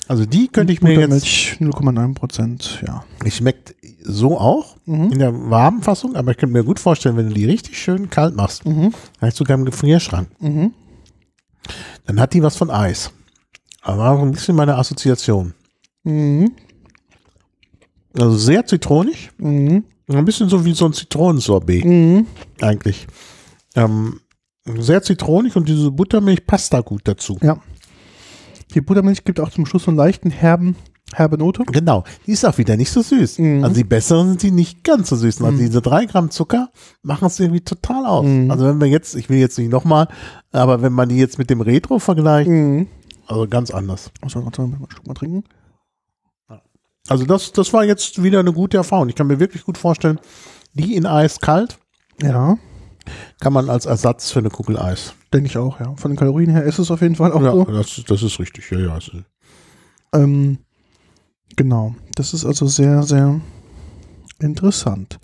Also 0.09 0.25
die 0.27 0.49
könnte 0.49 0.73
ich 0.73 0.83
mir 0.83 0.91
jetzt, 0.93 1.01
Buttermilch 1.01 1.57
0,9%, 1.61 2.87
ja. 2.87 3.05
die 3.25 3.31
schmeckt 3.31 3.75
so 4.05 4.39
auch 4.39 4.77
Mhm. 4.85 5.13
in 5.13 5.19
der 5.21 5.33
warmen 5.51 5.83
Fassung, 5.83 6.17
aber 6.17 6.33
ich 6.33 6.37
könnte 6.39 6.53
mir 6.53 6.65
gut 6.65 6.81
vorstellen, 6.81 7.17
wenn 7.17 7.29
du 7.29 7.35
die 7.35 7.45
richtig 7.47 7.79
schön 7.79 8.11
kalt 8.11 8.35
machst, 8.35 8.65
Mhm. 8.67 8.93
vielleicht 9.19 9.37
sogar 9.37 9.57
im 9.57 9.65
Gefrierschrank, 9.65 10.29
Mhm. 10.41 10.73
dann 12.07 12.21
hat 12.21 12.35
die 12.35 12.43
was 12.43 12.57
von 12.57 12.71
Eis. 12.71 13.13
Aber 13.83 14.11
auch 14.11 14.23
ein 14.23 14.33
bisschen 14.33 14.57
meine 14.57 14.77
Assoziation. 14.77 15.55
Mhm. 16.05 16.53
Also 18.19 18.37
sehr 18.37 18.67
zitronig, 18.67 19.31
Mhm. 19.39 19.85
ein 20.09 20.25
bisschen 20.25 20.49
so 20.49 20.65
wie 20.65 20.75
so 20.75 20.85
ein 20.87 20.93
Zitronensorbet 20.93 21.85
Mhm. 21.85 22.27
eigentlich. 22.61 23.07
Ähm, 23.75 24.21
sehr 24.79 25.03
zitronig 25.03 25.57
und 25.57 25.69
diese 25.69 25.91
Buttermilch 25.91 26.47
passt 26.47 26.73
da 26.73 26.81
gut 26.81 27.03
dazu. 27.05 27.39
Ja. 27.43 27.59
Die 28.75 28.81
Buttermilch 28.81 29.25
gibt 29.25 29.41
auch 29.41 29.51
zum 29.51 29.67
Schluss 29.67 29.85
so 29.85 29.91
einen 29.91 29.99
leichten 29.99 30.31
herben, 30.31 30.77
herbe 31.15 31.37
Note. 31.39 31.65
Genau, 31.67 32.05
die 32.27 32.33
ist 32.33 32.45
auch 32.45 32.57
wieder 32.59 32.77
nicht 32.77 32.91
so 32.91 33.03
süß. 33.03 33.39
Mhm. 33.39 33.65
Also 33.65 33.75
die 33.77 33.85
besseren 33.85 34.29
sind 34.31 34.43
die 34.43 34.51
nicht 34.51 34.83
ganz 34.85 35.09
so 35.11 35.17
süß. 35.17 35.41
Also 35.43 35.53
Mhm. 35.53 35.59
diese 35.59 35.83
drei 35.83 36.07
Gramm 36.07 36.31
Zucker 36.31 36.71
machen 37.03 37.27
es 37.27 37.39
irgendwie 37.39 37.61
total 37.61 38.07
aus. 38.07 38.27
Mhm. 38.27 38.51
Also 38.51 38.67
wenn 38.67 38.81
wir 38.81 38.89
jetzt, 38.89 39.15
ich 39.15 39.29
will 39.29 39.39
jetzt 39.39 39.59
nicht 39.59 39.71
nochmal, 39.71 40.09
aber 40.53 40.83
wenn 40.83 40.93
man 40.93 41.09
die 41.09 41.17
jetzt 41.17 41.39
mit 41.39 41.51
dem 41.51 41.61
Retro 41.61 41.99
vergleicht, 41.99 42.49
Mhm. 42.49 42.87
also 43.27 43.47
ganz 43.47 43.71
anders. 43.71 44.11
Also, 44.23 44.45
warte, 44.45 44.63
mal 44.63 44.77
einen 44.77 44.91
Schluck 44.91 45.07
mal 45.07 45.15
trinken. 45.15 45.45
Also 47.09 47.25
das, 47.27 47.51
das 47.53 47.73
war 47.73 47.85
jetzt 47.85 48.23
wieder 48.23 48.39
eine 48.39 48.53
gute 48.53 48.77
Erfahrung. 48.77 49.09
Ich 49.09 49.17
kann 49.17 49.27
mir 49.27 49.41
wirklich 49.41 49.65
gut 49.65 49.77
vorstellen, 49.77 50.21
die 50.73 50.95
in 50.95 51.05
Eis 51.05 51.41
kalt 51.41 51.79
Ja, 52.23 52.57
kann 53.41 53.53
man 53.53 53.69
als 53.69 53.87
Ersatz 53.87 54.31
für 54.31 54.39
eine 54.39 54.51
Kugel 54.51 54.79
Eis. 54.79 55.15
Denke 55.33 55.47
ich 55.49 55.57
auch, 55.59 55.81
ja. 55.81 55.95
Von 55.97 56.11
den 56.13 56.17
Kalorien 56.19 56.51
her 56.51 56.65
ist 56.65 56.79
es 56.79 56.91
auf 56.91 57.01
jeden 57.01 57.17
Fall 57.17 57.33
auch 57.33 57.43
Ja, 57.43 57.53
so. 57.53 57.65
das, 57.65 58.03
das 58.07 58.23
ist 58.23 58.39
richtig. 58.39 58.71
Ja, 58.71 58.79
ja. 58.79 58.99
Ähm, 60.15 60.59
genau. 61.57 61.95
Das 62.15 62.35
ist 62.35 62.45
also 62.45 62.67
sehr, 62.67 63.03
sehr 63.03 63.41
interessant. 64.41 65.19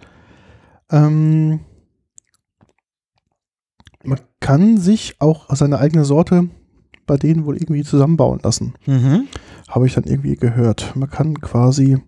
Ähm, 0.91 1.61
man 4.05 4.21
kann 4.41 4.79
sich 4.79 5.17
auch 5.21 5.55
seine 5.55 5.79
eigene 5.79 6.05
Sorte 6.05 6.49
bei 7.07 7.17
denen 7.17 7.45
wohl 7.47 7.57
irgendwie 7.57 7.85
zusammenbauen 7.85 8.41
lassen. 8.43 8.75
Mhm. 8.87 9.29
Habe 9.69 9.87
ich 9.87 9.95
dann 9.95 10.05
irgendwie 10.05 10.37
gehört. 10.37 10.95
Man 10.95 11.11
kann 11.11 11.41
quasi 11.41 11.99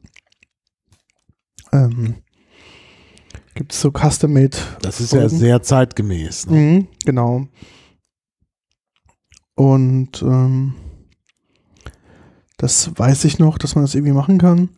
ähm, 1.73 2.17
gibt 3.55 3.73
es 3.73 3.81
so 3.81 3.91
Custom-Made. 3.91 4.57
Das 4.83 5.01
ist 5.01 5.13
ja 5.13 5.29
sehr 5.29 5.63
zeitgemäß. 5.63 6.47
Ne? 6.47 6.57
Mhm, 6.57 6.89
genau. 7.05 7.47
Und 9.61 10.23
ähm, 10.23 10.73
das 12.57 12.99
weiß 12.99 13.27
ich 13.27 13.39
noch, 13.39 13.59
dass 13.59 13.75
man 13.75 13.85
das 13.85 13.95
irgendwie 13.95 14.15
machen 14.15 14.39
kann. 14.39 14.71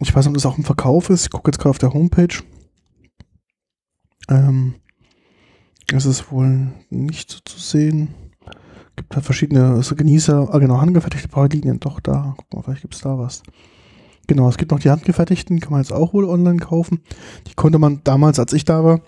Ich 0.00 0.14
weiß 0.14 0.26
nicht, 0.26 0.28
ob 0.28 0.34
das 0.34 0.44
auch 0.44 0.58
im 0.58 0.64
Verkauf 0.64 1.08
ist. 1.08 1.24
Ich 1.24 1.30
gucke 1.30 1.48
jetzt 1.48 1.56
gerade 1.56 1.70
auf 1.70 1.78
der 1.78 1.94
Homepage. 1.94 2.36
Ähm, 4.28 4.74
es 5.90 6.04
ist 6.04 6.30
wohl 6.30 6.68
nicht 6.90 7.30
so 7.30 7.38
zu 7.42 7.58
sehen. 7.58 8.08
Gibt 8.96 9.14
halt 9.14 9.24
verschiedene 9.24 9.82
so 9.82 9.96
Genießer, 9.96 10.52
ah 10.52 10.58
genau, 10.58 10.78
handgefertigte 10.78 11.28
Pralinien, 11.28 11.80
doch 11.80 11.98
da. 11.98 12.34
Guck 12.36 12.52
mal, 12.52 12.62
vielleicht 12.64 12.82
gibt 12.82 12.96
es 12.96 13.00
da 13.00 13.18
was. 13.18 13.42
Genau, 14.26 14.46
es 14.50 14.58
gibt 14.58 14.72
noch 14.72 14.80
die 14.80 14.90
handgefertigten, 14.90 15.58
kann 15.60 15.72
man 15.72 15.80
jetzt 15.80 15.94
auch 15.94 16.12
wohl 16.12 16.26
online 16.26 16.58
kaufen. 16.58 17.00
Die 17.46 17.54
konnte 17.54 17.78
man 17.78 18.02
damals, 18.04 18.38
als 18.38 18.52
ich 18.52 18.66
da 18.66 18.84
war, 18.84 19.00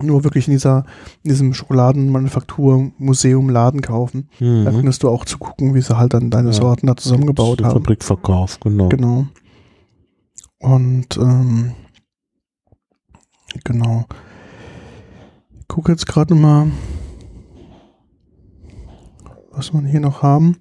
nur 0.00 0.24
wirklich 0.24 0.46
in 0.48 0.52
dieser, 0.52 0.84
in 1.22 1.30
diesem 1.30 1.54
Schokoladenmanufaktur-Museum 1.54 3.48
Laden 3.50 3.80
kaufen. 3.80 4.28
Da 4.38 4.44
Mhm. 4.44 4.64
konntest 4.72 5.02
du 5.02 5.08
auch 5.08 5.24
zugucken, 5.24 5.74
wie 5.74 5.80
sie 5.82 5.96
halt 5.98 6.14
dann 6.14 6.30
deine 6.30 6.48
Ja. 6.50 6.54
Sorten 6.54 6.86
da 6.86 6.96
zusammengebaut 6.96 7.62
haben. 7.62 7.72
Fabrikverkauf, 7.72 8.60
genau. 8.60 8.88
Genau. 8.88 9.26
Und 10.60 11.16
ähm, 11.16 11.72
genau. 13.64 14.06
Ich 15.60 15.68
gucke 15.68 15.92
jetzt 15.92 16.06
gerade 16.06 16.34
mal, 16.34 16.68
was 19.52 19.72
wir 19.72 19.80
hier 19.82 20.00
noch 20.00 20.22
haben. 20.22 20.56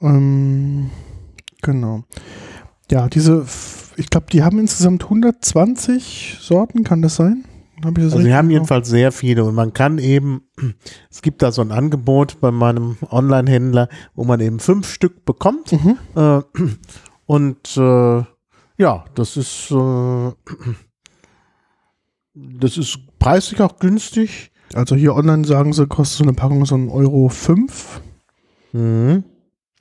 Ähm, 0.00 0.90
genau. 1.62 2.02
Ja, 2.90 3.08
diese, 3.08 3.46
ich 3.96 4.10
glaube, 4.10 4.26
die 4.32 4.42
haben 4.42 4.58
insgesamt 4.58 5.04
120 5.04 6.38
Sorten, 6.40 6.84
kann 6.84 7.02
das 7.02 7.16
sein? 7.16 7.44
Hab 7.84 7.98
ich 7.98 8.04
das 8.04 8.12
Also 8.14 8.24
wir 8.24 8.36
haben 8.36 8.50
jedenfalls 8.50 8.88
sehr 8.88 9.12
viele 9.12 9.44
und 9.44 9.54
man 9.54 9.72
kann 9.72 9.98
eben, 9.98 10.42
es 11.10 11.22
gibt 11.22 11.42
da 11.42 11.52
so 11.52 11.62
ein 11.62 11.72
Angebot 11.72 12.40
bei 12.40 12.50
meinem 12.50 12.96
Online-Händler, 13.10 13.88
wo 14.14 14.24
man 14.24 14.40
eben 14.40 14.60
fünf 14.60 14.88
Stück 14.88 15.24
bekommt. 15.24 15.72
Mhm. 15.72 15.98
Äh, 16.14 16.42
und 17.26 17.76
äh, 17.76 18.24
ja, 18.78 19.04
das 19.14 19.36
ist 19.36 19.70
äh, 19.70 19.74
das 22.34 22.78
ist 22.78 22.98
preislich 23.18 23.60
auch 23.60 23.78
günstig. 23.78 24.50
Also 24.74 24.96
hier 24.96 25.14
online 25.14 25.44
sagen 25.44 25.72
sie, 25.72 25.86
kostet 25.86 26.18
so 26.18 26.24
eine 26.24 26.32
Packung 26.32 26.64
so 26.64 26.76
ein 26.76 26.88
Euro 26.88 27.28
5. 27.28 28.00
Mhm. 28.72 29.24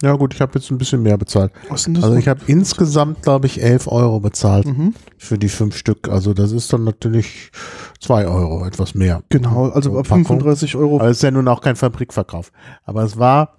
Ja 0.02 0.16
gut, 0.16 0.34
ich 0.34 0.42
habe 0.42 0.58
jetzt 0.58 0.72
ein 0.72 0.78
bisschen 0.78 1.04
mehr 1.04 1.18
bezahlt. 1.18 1.52
Was 1.70 1.84
sind 1.84 1.96
das? 1.96 2.04
Also 2.04 2.16
ich 2.18 2.28
habe 2.28 2.42
insgesamt, 2.48 3.22
glaube 3.22 3.46
ich, 3.46 3.62
11 3.62 3.88
Euro 3.88 4.20
bezahlt 4.20 4.66
mhm. 4.66 4.96
für 5.18 5.38
die 5.38 5.50
fünf 5.50 5.76
Stück. 5.76 6.10
Also 6.10 6.34
das 6.34 6.52
ist 6.52 6.74
dann 6.74 6.84
natürlich 6.84 7.52
zwei 8.00 8.28
Euro, 8.28 8.66
etwas 8.66 8.96
mehr. 8.96 9.24
Genau, 9.30 9.70
also 9.70 9.92
Pro 9.92 10.00
ab 10.00 10.08
Packung. 10.08 10.26
35 10.26 10.76
Euro. 10.76 10.96
Aber 11.00 11.10
es 11.10 11.18
ist 11.18 11.24
ja 11.24 11.32
nun 11.32 11.48
auch 11.48 11.62
kein 11.62 11.76
Fabrikverkauf. 11.76 12.52
Aber 12.84 13.04
es 13.04 13.18
war, 13.18 13.58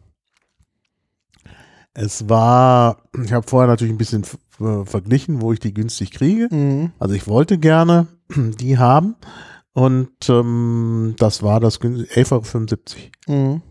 es 1.94 2.28
war, 2.28 3.02
ich 3.24 3.32
habe 3.32 3.46
vorher 3.46 3.68
natürlich 3.68 3.94
ein 3.94 3.98
bisschen 3.98 4.24
verglichen, 4.84 5.40
wo 5.42 5.52
ich 5.52 5.60
die 5.60 5.74
günstig 5.74 6.10
kriege. 6.10 6.48
Mhm. 6.50 6.90
Also 6.98 7.14
ich 7.14 7.26
wollte 7.28 7.58
gerne 7.58 8.08
die 8.36 8.78
haben 8.78 9.14
und 9.74 10.10
ähm, 10.28 11.14
das 11.18 11.42
war 11.42 11.60
das 11.60 11.80
gün- 11.80 12.04
11,75 12.06 12.96
Euro. 13.28 13.38
Mhm. 13.38 13.62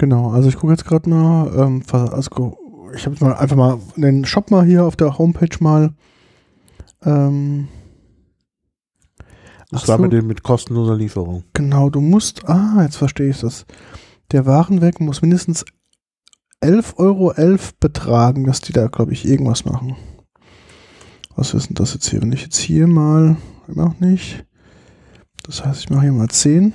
Genau, 0.00 0.30
also 0.30 0.48
ich 0.48 0.56
gucke 0.56 0.72
jetzt 0.72 0.86
gerade 0.86 1.10
mal, 1.10 1.52
ähm, 1.54 1.82
also 1.92 2.56
ich 2.94 3.04
habe 3.04 3.16
mal 3.20 3.34
einfach 3.34 3.54
mal 3.56 3.78
den 3.96 4.24
Shop 4.24 4.50
mal 4.50 4.64
hier 4.64 4.86
auf 4.86 4.96
der 4.96 5.18
Homepage 5.18 5.54
mal. 5.60 5.92
Ähm, 7.04 7.68
Das 9.70 9.88
war 9.88 9.98
so. 9.98 10.02
mit, 10.02 10.14
dem, 10.14 10.26
mit 10.26 10.42
kostenloser 10.42 10.96
Lieferung. 10.96 11.44
genau, 11.52 11.90
du 11.90 12.00
musst, 12.00 12.48
ah, 12.48 12.78
jetzt 12.80 12.96
verstehe 12.96 13.28
ich 13.28 13.40
das. 13.40 13.66
Der 14.32 14.46
Warenweg 14.46 15.00
muss 15.00 15.20
mindestens 15.20 15.66
11,11 16.62 16.96
Euro 16.96 17.34
betragen, 17.78 18.44
dass 18.46 18.62
die 18.62 18.72
da, 18.72 18.86
glaube 18.86 19.12
ich, 19.12 19.28
irgendwas 19.28 19.66
machen. 19.66 19.96
Was 21.36 21.52
ist 21.52 21.68
denn 21.68 21.74
das 21.74 21.92
jetzt 21.92 22.08
hier? 22.08 22.22
Wenn 22.22 22.32
ich 22.32 22.40
jetzt 22.40 22.56
hier 22.58 22.86
mal, 22.86 23.36
immer 23.68 23.84
noch 23.88 24.00
nicht. 24.00 24.46
Das 25.42 25.62
heißt, 25.62 25.80
ich 25.80 25.90
mache 25.90 26.04
hier 26.04 26.12
mal 26.12 26.28
10. 26.28 26.72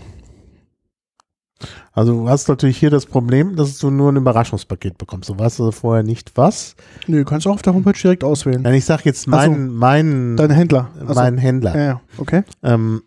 Also 1.94 2.14
du 2.14 2.30
hast 2.30 2.48
natürlich 2.48 2.78
hier 2.78 2.90
das 2.90 3.06
Problem, 3.06 3.56
dass 3.56 3.78
du 3.78 3.90
nur 3.90 4.12
ein 4.12 4.16
Überraschungspaket 4.18 4.98
bekommst. 4.98 5.30
Du 5.30 5.38
weißt 5.38 5.60
also 5.60 5.72
vorher 5.72 6.04
nicht 6.04 6.32
was. 6.36 6.76
Nö, 7.08 7.24
kannst 7.24 7.46
du 7.46 7.50
auch 7.50 7.56
auf 7.56 7.62
der 7.62 7.74
Homepage 7.74 7.98
direkt 8.00 8.24
auswählen. 8.24 8.62
Nein, 8.62 8.74
ich 8.74 8.86
sag 8.86 9.06
jetzt 9.06 9.28
Ach 9.32 9.44
so. 9.44 9.52
mein, 9.52 9.74
mein, 9.74 10.38
Dein 10.38 10.52
Händler. 10.52 10.90
Ach 11.04 11.10
so. 11.10 11.14
mein 11.16 11.38
Händler. 11.38 11.78
Ja, 11.78 12.02
okay. 12.18 12.44
Ähm, 12.64 13.04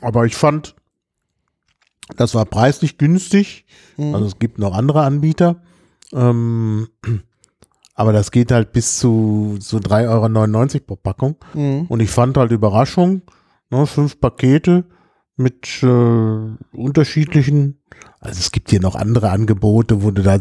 aber 0.00 0.26
ich 0.26 0.34
fand, 0.34 0.74
das 2.16 2.34
war 2.34 2.44
preislich 2.44 2.98
günstig. 2.98 3.66
Mhm. 3.96 4.14
Also 4.14 4.26
es 4.26 4.38
gibt 4.38 4.58
noch 4.58 4.74
andere 4.74 5.02
Anbieter. 5.02 5.56
Ähm, 6.12 6.88
aber 7.94 8.12
das 8.12 8.30
geht 8.30 8.52
halt 8.52 8.72
bis 8.72 8.98
zu 8.98 9.56
so 9.60 9.78
3,99 9.78 10.74
Euro 10.74 10.84
pro 10.86 10.96
Packung. 10.96 11.36
Mhm. 11.54 11.86
Und 11.88 12.00
ich 12.00 12.10
fand 12.10 12.36
halt 12.36 12.52
Überraschung, 12.52 13.22
ne, 13.70 13.86
fünf 13.86 14.20
Pakete 14.20 14.84
mit 15.38 15.82
äh, 15.82 16.76
unterschiedlichen, 16.76 17.78
also 18.20 18.38
es 18.40 18.52
gibt 18.52 18.70
hier 18.70 18.80
noch 18.80 18.94
andere 18.96 19.30
Angebote, 19.30 20.02
wo 20.02 20.10
du 20.10 20.22
da 20.22 20.38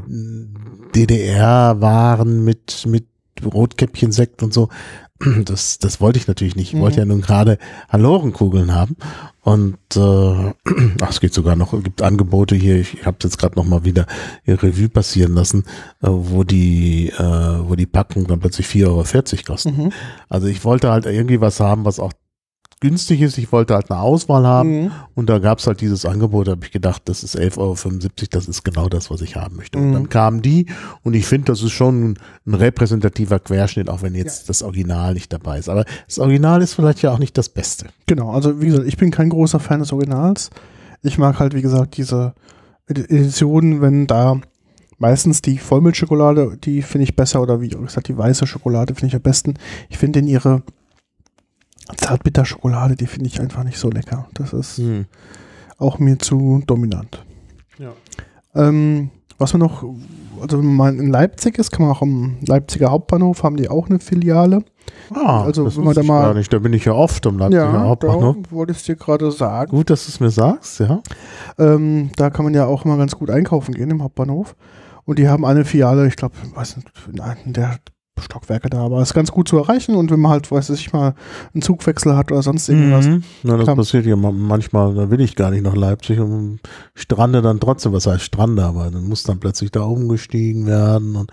DDR-Waren 0.96 2.44
mit, 2.44 2.86
mit 2.88 3.06
Rotkäppchensekt 3.44 4.44
und 4.44 4.54
so. 4.54 4.70
Das, 5.46 5.80
das 5.80 6.00
wollte 6.00 6.20
ich 6.20 6.28
natürlich 6.28 6.56
nicht. 6.56 6.68
Ich 6.68 6.74
Mhm. 6.76 6.82
wollte 6.82 7.00
ja 7.00 7.06
nun 7.06 7.22
gerade 7.22 7.58
Hallorenkugeln 7.90 8.76
haben. 8.76 8.98
Und 9.42 9.78
äh, 9.96 10.00
ach, 11.02 11.10
es 11.10 11.20
geht 11.20 11.34
sogar 11.34 11.56
noch, 11.56 11.74
es 11.74 11.84
gibt 11.84 12.04
Angebote 12.04 12.56
hier, 12.56 12.76
ich 12.76 13.04
habe 13.04 13.18
jetzt 13.24 13.40
gerade 13.40 13.56
noch 13.56 13.66
mal 13.66 13.84
wieder 13.84 14.06
Revue 14.46 14.90
passieren 14.90 15.34
lassen, 15.34 15.64
äh, 16.04 16.08
wo 16.12 16.44
die, 16.44 17.10
äh, 17.10 17.20
wo 17.68 17.74
die 17.76 17.88
Packung 17.88 18.28
dann 18.28 18.40
plötzlich 18.40 18.68
4,40 18.68 18.86
Euro 18.86 19.04
kostet. 19.48 19.76
Mhm. 19.76 19.92
Also 20.30 20.46
ich 20.46 20.64
wollte 20.64 20.92
halt 20.92 21.08
irgendwie 21.08 21.42
was 21.42 21.60
haben, 21.60 21.84
was 21.84 22.00
auch 22.00 22.14
günstig 22.80 23.22
ist. 23.22 23.38
Ich 23.38 23.52
wollte 23.52 23.74
halt 23.74 23.90
eine 23.90 24.00
Auswahl 24.00 24.46
haben 24.46 24.84
Mhm. 24.84 24.92
und 25.16 25.30
da 25.30 25.40
gab 25.40 25.60
es 25.60 25.68
halt 25.68 25.82
dieses 25.82 26.06
Angebot, 26.06 26.48
da 26.48 26.52
habe 26.52 26.66
ich 26.66 26.72
gedacht, 26.72 27.02
das 27.06 27.24
ist 27.24 27.36
11,75 27.36 27.58
Euro, 27.58 28.30
das 28.32 28.48
ist 28.48 28.64
genau 28.64 28.88
das, 28.88 29.10
was 29.10 29.22
ich 29.22 29.36
haben 29.36 29.56
möchte. 29.56 29.78
Und 29.80 29.90
Mhm. 29.90 29.94
dann 29.94 30.10
kamen 30.10 30.42
die 30.42 30.68
und 31.04 31.16
ich 31.16 31.26
finde, 31.26 31.46
das 31.46 31.64
ist 31.64 31.72
schon 31.72 32.18
ein, 32.46 32.54
repräsentativer 32.54 33.40
Querschnitt, 33.40 33.90
auch 33.90 34.02
wenn 34.04 34.14
jetzt 34.16 34.50
das 34.50 34.62
Original 34.64 35.14
nicht 35.14 35.34
dabei 35.34 35.58
ist. 35.60 35.70
Aber 35.70 35.86
das 36.06 36.20
Original 36.20 36.62
ist 36.62 36.74
vielleicht 36.76 37.02
ja 37.02 37.12
auch 37.12 37.20
nicht 37.20 37.38
das 37.38 37.50
Beste. 37.50 37.88
Genau, 38.06 38.32
also 38.32 38.62
wie 38.62 38.68
gesagt, 38.68 38.88
ich 38.88 38.98
bin 38.98 39.12
kein 39.12 39.30
großer 39.30 39.60
Fan 39.60 39.80
des 39.80 39.92
Originals. 39.92 40.50
Ich 41.02 41.18
mag 41.18 41.40
halt, 41.40 41.54
wie 41.56 41.62
gesagt, 41.62 41.98
diese 41.98 42.34
Edi- 42.88 43.04
Editionen, 43.10 43.82
wenn 43.82 44.08
da 44.08 44.40
meistens 45.00 45.42
die 45.42 45.58
Vollmilchschokolade, 45.58 46.58
die 46.64 46.82
finde 46.82 47.04
ich 47.04 47.16
besser, 47.16 47.42
oder 47.42 47.62
wie 47.62 47.70
gesagt, 47.70 48.08
die 48.08 48.18
weiße 48.18 48.48
Schokolade 48.48 48.96
finde 48.96 49.08
ich 49.08 49.16
am 49.16 49.22
besten. 49.22 49.54
Ich 49.90 49.98
finde 49.98 50.20
in 50.20 50.28
ihre 50.28 50.64
Zartbitterschokolade, 51.96 52.96
die 52.96 53.08
finde 53.08 53.28
ich 53.28 53.40
einfach 53.40 53.64
nicht 53.64 53.78
so 53.80 53.90
lecker. 53.90 54.28
Das 54.34 54.54
ist 54.54 54.82
auch 55.78 56.00
mir 56.00 56.20
zu 56.20 56.62
dominant. 56.68 57.24
Ja. 57.78 57.92
Ähm, 58.56 59.10
was 59.38 59.54
man 59.54 59.62
noch, 59.62 59.84
also 60.42 60.58
wenn 60.58 60.76
man 60.76 61.00
in 61.00 61.12
Leipzig 61.12 61.60
ist, 61.60 61.72
kann 61.72 61.86
man 61.86 61.96
auch 61.96 62.02
am 62.02 62.38
Leipziger 62.46 62.90
Hauptbahnhof, 62.90 63.44
haben 63.44 63.56
die 63.58 63.70
auch 63.70 63.88
eine 63.90 64.00
Filiale. 64.00 64.64
Ah, 65.14 65.44
Also, 65.44 65.66
das 65.66 65.78
wenn 65.78 65.84
man 65.84 65.94
da 65.94 66.02
ich 66.02 66.08
mal- 66.08 66.22
gar 66.24 66.34
nicht. 66.34 66.52
Da 66.52 66.60
bin 66.60 66.74
ich 66.74 66.86
ja 66.86 66.94
oft 66.94 67.26
am 67.28 67.38
Leipziger 67.38 67.72
da 67.72 67.82
Hauptbahnhof. 67.84 68.38
wollte 68.50 68.72
ich 68.74 68.84
dir 68.84 68.96
gerade 68.96 69.32
sagen. 69.32 69.70
Gut, 69.72 69.90
dass 69.92 70.06
du 70.06 70.10
es 70.12 70.20
mir 70.20 70.32
sagst, 70.32 70.80
ja. 70.80 71.02
Ähm, 71.60 72.10
da 72.16 72.30
kann 72.32 72.46
man 72.46 72.54
ja 72.56 72.66
auch 72.66 72.84
immer 72.86 72.98
ganz 72.98 73.16
gut 73.16 73.30
einkaufen 73.30 73.76
gehen 73.76 73.92
im 73.92 74.02
Hauptbahnhof. 74.02 74.56
Und 75.06 75.20
die 75.20 75.30
haben 75.30 75.46
eine 75.46 75.66
Filiale, 75.66 76.08
ich 76.08 76.16
glaube, 76.16 76.36
weiß 76.56 76.78
nicht, 76.78 76.90
in 77.14 77.20
einem 77.22 77.54
der 77.54 77.78
Stockwerke 78.22 78.70
da, 78.70 78.80
aber 78.86 79.02
ist 79.02 79.14
ganz 79.14 79.32
gut 79.32 79.48
zu 79.48 79.58
erreichen. 79.58 79.96
Und 79.96 80.12
wenn 80.12 80.20
man 80.20 80.32
halt, 80.32 80.52
weiß 80.52 80.70
ich 80.72 80.94
mal, 80.94 81.16
einen 81.54 81.62
Zugwechsel 81.62 82.16
hat 82.16 82.32
oder 82.32 82.42
sonst 82.42 82.68
irgendwas. 82.70 83.06
Mhm. 83.06 83.24
Na, 83.44 83.56
das 83.58 83.64
Klar. 83.66 83.76
passiert 83.76 84.06
ja 84.06 84.16
ma- 84.16 84.32
manchmal, 84.32 84.94
da 84.96 85.10
will 85.10 85.22
ich 85.22 85.36
gar 85.36 85.52
nicht 85.52 85.64
nach 85.64 85.76
Leipzig 85.76 86.20
und 86.20 86.60
strande 86.94 87.42
dann 87.42 87.60
trotzdem, 87.60 87.94
was 87.94 88.08
heißt 88.08 88.24
strande, 88.24 88.64
aber 88.64 88.90
dann 88.92 89.06
muss 89.08 89.24
dann 89.24 89.40
plötzlich 89.40 89.72
da 89.72 89.82
umgestiegen 89.82 90.66
werden 90.66 91.16
und 91.16 91.32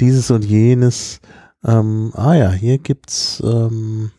dieses 0.00 0.30
und 0.30 0.44
jenes. 0.44 1.20
Ähm, 1.64 2.10
ah 2.14 2.34
ja, 2.34 2.50
hier 2.50 2.78
gibt's 2.78 3.42
ähm, 3.44 4.10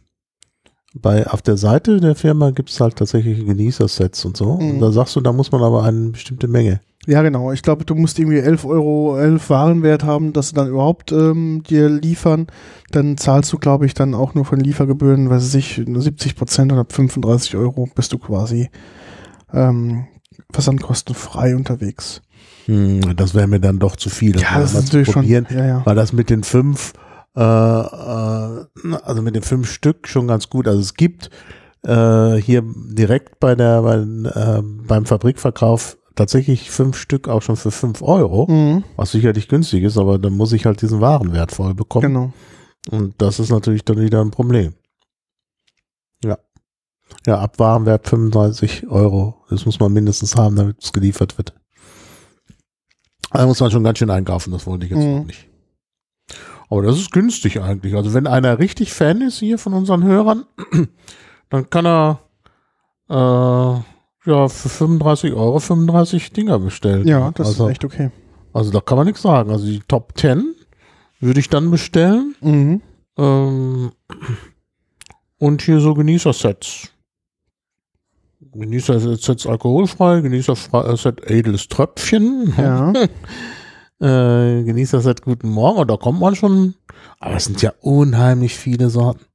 bei 0.96 1.28
auf 1.28 1.41
der 1.41 1.58
Seite 1.58 2.00
der 2.00 2.16
Firma 2.16 2.52
gibt's 2.52 2.80
halt 2.80 2.96
tatsächlich 2.96 3.46
Genießersets 3.46 4.26
und 4.26 4.38
so. 4.38 4.58
Mhm. 4.58 4.72
Und 4.72 4.80
da 4.80 4.91
sagst 4.91 5.16
du, 5.16 5.22
da 5.22 5.34
muss 5.34 5.52
man 5.52 5.62
aber 5.62 5.84
eine 5.84 6.10
bestimmte 6.10 6.48
Menge. 6.48 6.80
Ja, 7.06 7.22
genau. 7.22 7.52
Ich 7.52 7.62
glaube, 7.62 7.86
du 7.86 7.93
musst 7.93 8.18
irgendwie 8.18 8.39
11 8.39 8.66
Euro, 8.66 9.18
11 9.18 9.50
Warenwert 9.50 10.04
haben, 10.04 10.34
dass 10.34 10.50
sie 10.50 10.56
dann 10.56 10.70
überhaupt 10.70 11.12
ähm, 11.12 11.62
dir 11.70 11.88
liefern. 11.88 12.48
Dann 12.91 13.18
zahlst 13.18 13.54
du, 13.54 13.60
glaube 13.60 13.86
ich, 13.86 13.93
dann 13.93 14.16
auch 14.16 14.34
nur 14.34 14.46
von 14.46 14.60
Liefergebühren, 14.60 15.30
weiß 15.30 15.54
ich, 15.56 15.78
nur 15.86 16.02
70 16.02 16.36
Prozent 16.36 16.72
oder 16.72 16.82
ab 16.82 16.93
35 16.93 17.56
Euro 17.58 17.88
bist 17.93 18.12
du 18.12 18.18
quasi 18.18 18.70
ähm, 19.54 20.08
versandkostenfrei 20.52 21.56
unterwegs. 21.56 22.22
Hm, 22.66 23.16
das 23.16 23.36
wäre 23.36 23.48
mir 23.48 23.60
dann 23.60 23.78
doch 23.78 23.96
zu 23.96 24.10
viel. 24.10 24.39
Ja, 24.39 24.60
das 24.60 24.74
ist 24.74 24.86
natürlich 24.86 25.08
schon. 25.08 25.22
probieren, 25.22 25.46
Ja, 25.52 25.66
ja. 25.66 25.82
Weil 25.86 25.96
das 25.96 26.14
mit 26.14 26.32
den 26.32 26.43
fünf 26.43 26.93
äh, 27.36 27.40
äh, 27.42 28.66
also 29.04 29.22
mit 29.22 29.36
den 29.36 29.44
fünf 29.44 29.70
Stück 29.72 30.08
schon 30.08 30.28
ganz 30.28 30.50
gut. 30.50 30.68
Also 30.68 30.80
es 30.80 30.94
gibt 30.94 31.30
äh, 31.84 32.36
hier 32.36 32.64
direkt 32.66 33.40
bei 33.40 33.56
der 33.56 33.82
bei, 33.82 33.96
äh, 33.98 34.62
beim 34.64 35.06
Fabrikverkauf 35.06 35.98
tatsächlich 36.16 36.72
fünf 36.72 36.98
Stück 36.98 37.28
auch 37.28 37.42
schon 37.42 37.58
für 37.58 37.72
fünf 37.72 38.02
Euro, 38.02 38.48
Mhm. 38.50 38.84
was 38.96 39.12
sicherlich 39.12 39.50
günstig 39.50 39.84
ist, 39.84 39.98
aber 39.98 40.18
dann 40.18 40.34
muss 40.34 40.54
ich 40.54 40.66
halt 40.66 40.82
diesen 40.82 41.02
Warenwert 41.02 41.52
voll 41.52 41.74
bekommen. 41.74 42.14
Genau. 42.14 42.34
Und 42.90 43.16
das 43.22 43.40
ist 43.40 43.50
natürlich 43.52 43.84
dann 43.84 44.00
wieder 44.00 44.22
ein 44.22 44.32
Problem. 44.32 44.74
Ja. 46.24 46.38
Ja, 47.28 47.40
ab 47.40 47.60
Warenwert 47.60 48.08
35 48.08 48.88
Euro. 48.88 49.36
Das 49.50 49.66
muss 49.66 49.80
man 49.80 49.92
mindestens 49.92 50.36
haben, 50.36 50.56
damit 50.56 50.82
es 50.84 50.94
geliefert 50.94 51.38
wird. 51.38 51.54
Da 53.32 53.46
muss 53.46 53.60
man 53.60 53.70
schon 53.72 53.84
ganz 53.84 53.98
schön 54.00 54.10
einkaufen, 54.10 54.52
das 54.52 54.66
wollte 54.66 54.86
ich 54.86 54.92
jetzt 54.92 55.04
Mhm. 55.04 55.16
noch 55.18 55.26
nicht. 55.26 55.48
Aber 56.70 56.82
das 56.82 56.97
ist 56.97 57.11
günstig 57.11 57.61
eigentlich. 57.61 57.95
Also 57.95 58.13
wenn 58.13 58.28
einer 58.28 58.59
richtig 58.59 58.93
Fan 58.93 59.22
ist 59.22 59.39
hier 59.39 59.57
von 59.57 59.74
unseren 59.74 60.03
Hörern, 60.03 60.45
dann 61.49 61.70
kann 61.70 61.86
er 61.86 62.20
äh, 63.09 64.30
ja 64.30 64.47
für 64.47 64.70
35 64.70 65.34
Euro 65.34 65.59
35 65.59 66.32
Dinger 66.34 66.59
bestellen. 66.59 67.07
Ja, 67.07 67.32
das 67.32 67.47
also, 67.47 67.66
ist 67.66 67.72
echt 67.72 67.86
okay. 67.86 68.11
also 68.53 68.72
da 68.72 68.82
kann 68.82 68.97
man 68.97 69.07
nichts 69.07 69.22
sagen. 69.22 69.51
Also 69.51 69.66
die 69.66 69.82
Top 69.88 70.13
10 70.18 70.55
würde 71.20 71.39
ich 71.39 71.49
dann 71.49 71.70
bestellen. 71.72 72.36
Mhm. 72.41 72.82
Ähm, 73.18 73.91
und 75.38 75.61
hier 75.61 75.80
so 75.80 75.93
Genießersets. 75.93 76.89
Genießersets 78.53 79.47
alkoholfrei, 79.47 80.22
Genießerset 80.22 81.30
edles 81.30 81.68
Tröpfchen, 81.68 82.53
Ja. 82.57 82.93
äh, 84.00 84.64
Genießerset 84.64 85.22
guten 85.22 85.50
Morgen. 85.50 85.80
Und 85.80 85.89
da 85.89 85.98
kommt 85.98 86.20
man 86.20 86.36
schon, 86.36 86.76
aber 87.20 87.36
es 87.36 87.46
sind 87.46 87.62
ja 87.62 87.74
unheimlich 87.82 88.56
viele 88.56 88.89
Sorten. 88.89 89.26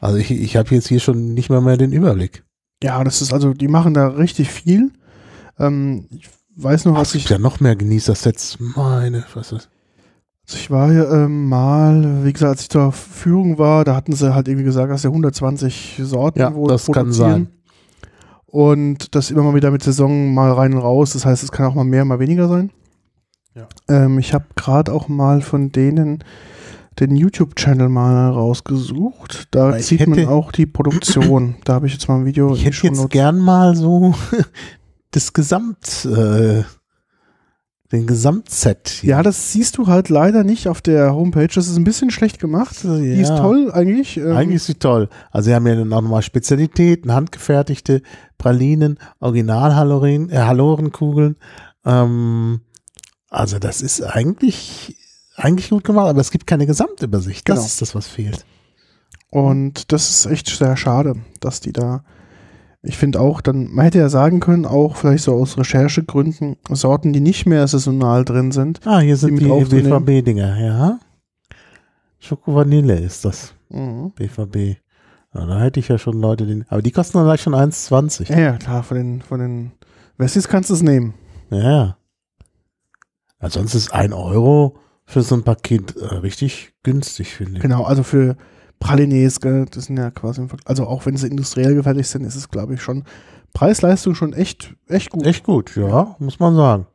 Also 0.00 0.18
ich, 0.18 0.30
ich 0.30 0.56
habe 0.56 0.74
jetzt 0.74 0.88
hier 0.88 1.00
schon 1.00 1.34
nicht 1.34 1.50
mehr 1.50 1.60
mehr 1.60 1.76
den 1.76 1.92
Überblick. 1.92 2.44
ja, 2.82 3.02
das 3.04 3.22
ist 3.22 3.32
also, 3.32 3.54
die 3.54 3.68
machen 3.68 3.94
da 3.94 4.08
richtig 4.08 4.50
viel. 4.50 4.92
Ähm, 5.58 6.08
ich 6.10 6.28
weiß 6.56 6.84
noch, 6.84 6.96
was 6.96 7.14
ich, 7.14 7.28
ja 7.28 7.38
noch 7.38 7.60
mehr 7.60 7.76
Genießersets. 7.76 8.58
Meine, 8.60 9.24
was 9.34 9.52
ist 9.52 9.70
also 10.46 10.58
ich 10.58 10.70
war 10.70 10.90
hier 10.90 11.10
ähm, 11.10 11.48
mal, 11.48 12.22
wie 12.22 12.32
gesagt, 12.32 12.50
als 12.50 12.62
ich 12.62 12.68
zur 12.68 12.92
Führung 12.92 13.56
war, 13.56 13.84
da 13.84 13.96
hatten 13.96 14.12
sie 14.12 14.34
halt 14.34 14.46
irgendwie 14.46 14.64
gesagt, 14.64 14.92
dass 14.92 15.00
sie 15.00 15.08
120 15.08 16.00
Sorten 16.02 16.38
Ja, 16.38 16.54
wohl 16.54 16.68
das 16.68 16.86
kann 16.92 17.12
sein. 17.12 17.48
Und 18.44 19.14
das 19.14 19.30
immer 19.30 19.42
mal 19.42 19.54
wieder 19.54 19.70
mit 19.70 19.82
Saison 19.82 20.34
mal 20.34 20.52
rein 20.52 20.74
und 20.74 20.80
raus. 20.80 21.14
Das 21.14 21.24
heißt, 21.24 21.42
es 21.42 21.50
kann 21.50 21.66
auch 21.66 21.74
mal 21.74 21.84
mehr, 21.84 22.04
mal 22.04 22.20
weniger 22.20 22.46
sein. 22.46 22.70
Ja. 23.54 23.68
Ähm, 23.88 24.18
ich 24.18 24.34
habe 24.34 24.46
gerade 24.56 24.92
auch 24.92 25.08
mal 25.08 25.40
von 25.40 25.70
denen 25.72 26.24
den 27.00 27.16
YouTube-Channel 27.16 27.88
mal 27.88 28.30
rausgesucht. 28.30 29.48
Da 29.50 29.78
sieht 29.78 30.06
man 30.06 30.18
hätte- 30.18 30.30
auch 30.30 30.52
die 30.52 30.66
Produktion. 30.66 31.56
da 31.64 31.74
habe 31.74 31.86
ich 31.86 31.92
jetzt 31.92 32.08
mal 32.08 32.16
ein 32.16 32.24
Video. 32.26 32.54
Ich 32.54 32.64
hätte 32.64 32.86
jetzt 32.86 33.10
gern 33.10 33.38
mal 33.38 33.74
so 33.76 34.14
das 35.10 35.32
Gesamt, 35.32 36.04
äh, 36.04 36.62
den 37.92 38.06
Gesamtset. 38.06 38.88
hier. 38.88 39.10
Ja, 39.10 39.22
das 39.22 39.52
siehst 39.52 39.76
du 39.78 39.86
halt 39.86 40.08
leider 40.08 40.42
nicht 40.42 40.66
auf 40.68 40.82
der 40.82 41.14
Homepage. 41.14 41.46
Das 41.48 41.68
ist 41.68 41.76
ein 41.76 41.84
bisschen 41.84 42.10
schlecht 42.10 42.40
gemacht. 42.40 42.82
Die 42.82 43.20
ist 43.20 43.28
Ja. 43.28 43.38
toll 43.38 43.70
eigentlich. 43.72 44.16
Ähm, 44.16 44.32
Eigentlich 44.36 44.56
ist 44.56 44.66
sie 44.66 44.74
toll. 44.74 45.08
Also 45.30 45.46
sie 45.50 45.54
haben 45.54 45.66
ja 45.66 45.76
dann 45.76 45.92
auch 45.92 46.00
nochmal 46.00 46.22
Spezialitäten, 46.22 47.12
handgefertigte 47.12 48.02
Pralinen, 48.38 48.98
Original-Haloren, 49.20 50.30
äh, 50.30 50.38
Halorenkugeln. 50.38 51.36
Ähm, 51.84 52.60
also 53.34 53.58
das 53.58 53.82
ist 53.82 54.02
eigentlich, 54.02 54.96
eigentlich 55.36 55.70
gut 55.70 55.84
gemacht, 55.84 56.08
aber 56.08 56.20
es 56.20 56.30
gibt 56.30 56.46
keine 56.46 56.66
Gesamtübersicht. 56.66 57.48
Das 57.48 57.56
Genau. 57.56 57.66
ist 57.66 57.82
das, 57.82 57.94
was 57.94 58.06
fehlt. 58.06 58.44
Und 59.30 59.92
das 59.92 60.08
ist 60.10 60.26
echt 60.26 60.48
sehr 60.48 60.76
schade, 60.76 61.16
dass 61.40 61.60
die 61.60 61.72
da. 61.72 62.04
Ich 62.82 62.96
finde 62.98 63.18
auch, 63.20 63.40
dann, 63.40 63.72
man 63.72 63.86
hätte 63.86 63.98
ja 63.98 64.08
sagen 64.08 64.40
können, 64.40 64.66
auch 64.66 64.96
vielleicht 64.96 65.24
so 65.24 65.32
aus 65.34 65.56
Recherchegründen, 65.58 66.56
Sorten, 66.70 67.12
die 67.12 67.20
nicht 67.20 67.46
mehr 67.46 67.66
saisonal 67.66 68.24
drin 68.24 68.52
sind. 68.52 68.80
Ah, 68.86 69.00
hier 69.00 69.16
sind 69.16 69.36
die 69.40 69.50
aufzunehmen. 69.50 70.04
BVB-Dinger, 70.04 70.60
ja. 70.60 70.98
Schoko-Vanille 72.20 72.98
ist 72.98 73.24
das. 73.24 73.54
Mhm. 73.70 74.12
BVB. 74.14 74.76
Ja, 75.34 75.46
da 75.46 75.60
hätte 75.60 75.80
ich 75.80 75.88
ja 75.88 75.98
schon 75.98 76.20
Leute, 76.20 76.46
den, 76.46 76.64
aber 76.68 76.82
die 76.82 76.92
kosten 76.92 77.18
dann 77.18 77.26
gleich 77.26 77.40
schon 77.42 77.54
1,20. 77.54 78.30
Ja, 78.30 78.38
ja, 78.38 78.52
klar, 78.58 78.82
von 78.82 78.96
den, 78.96 79.22
von 79.22 79.40
den 79.40 79.72
Wessis 80.16 80.46
kannst 80.46 80.70
du 80.70 80.74
es 80.74 80.82
nehmen. 80.82 81.14
Ja. 81.50 81.96
Ja. 83.44 83.46
Ansonsten 83.46 83.78
ist 83.78 83.92
ein 83.92 84.12
Euro 84.12 84.76
für 85.04 85.22
so 85.22 85.34
ein 85.34 85.42
Paket 85.42 85.96
äh, 85.96 86.06
richtig 86.16 86.72
günstig, 86.82 87.34
finde 87.34 87.56
ich. 87.56 87.62
Genau, 87.62 87.84
also 87.84 88.02
für 88.02 88.36
Pralines, 88.80 89.40
gell, 89.40 89.66
das 89.70 89.84
sind 89.84 89.98
ja 89.98 90.10
quasi, 90.10 90.46
also 90.64 90.86
auch 90.86 91.06
wenn 91.06 91.16
sie 91.16 91.28
industriell 91.28 91.74
gefertigt 91.74 92.08
sind, 92.08 92.24
ist 92.24 92.36
es, 92.36 92.48
glaube 92.48 92.74
ich, 92.74 92.82
schon 92.82 93.04
Preis-Leistung 93.52 94.14
schon 94.14 94.32
echt, 94.32 94.74
echt 94.88 95.10
gut. 95.10 95.26
Echt 95.26 95.44
gut, 95.44 95.76
ja, 95.76 96.16
muss 96.18 96.40
man 96.40 96.56
sagen. 96.56 96.86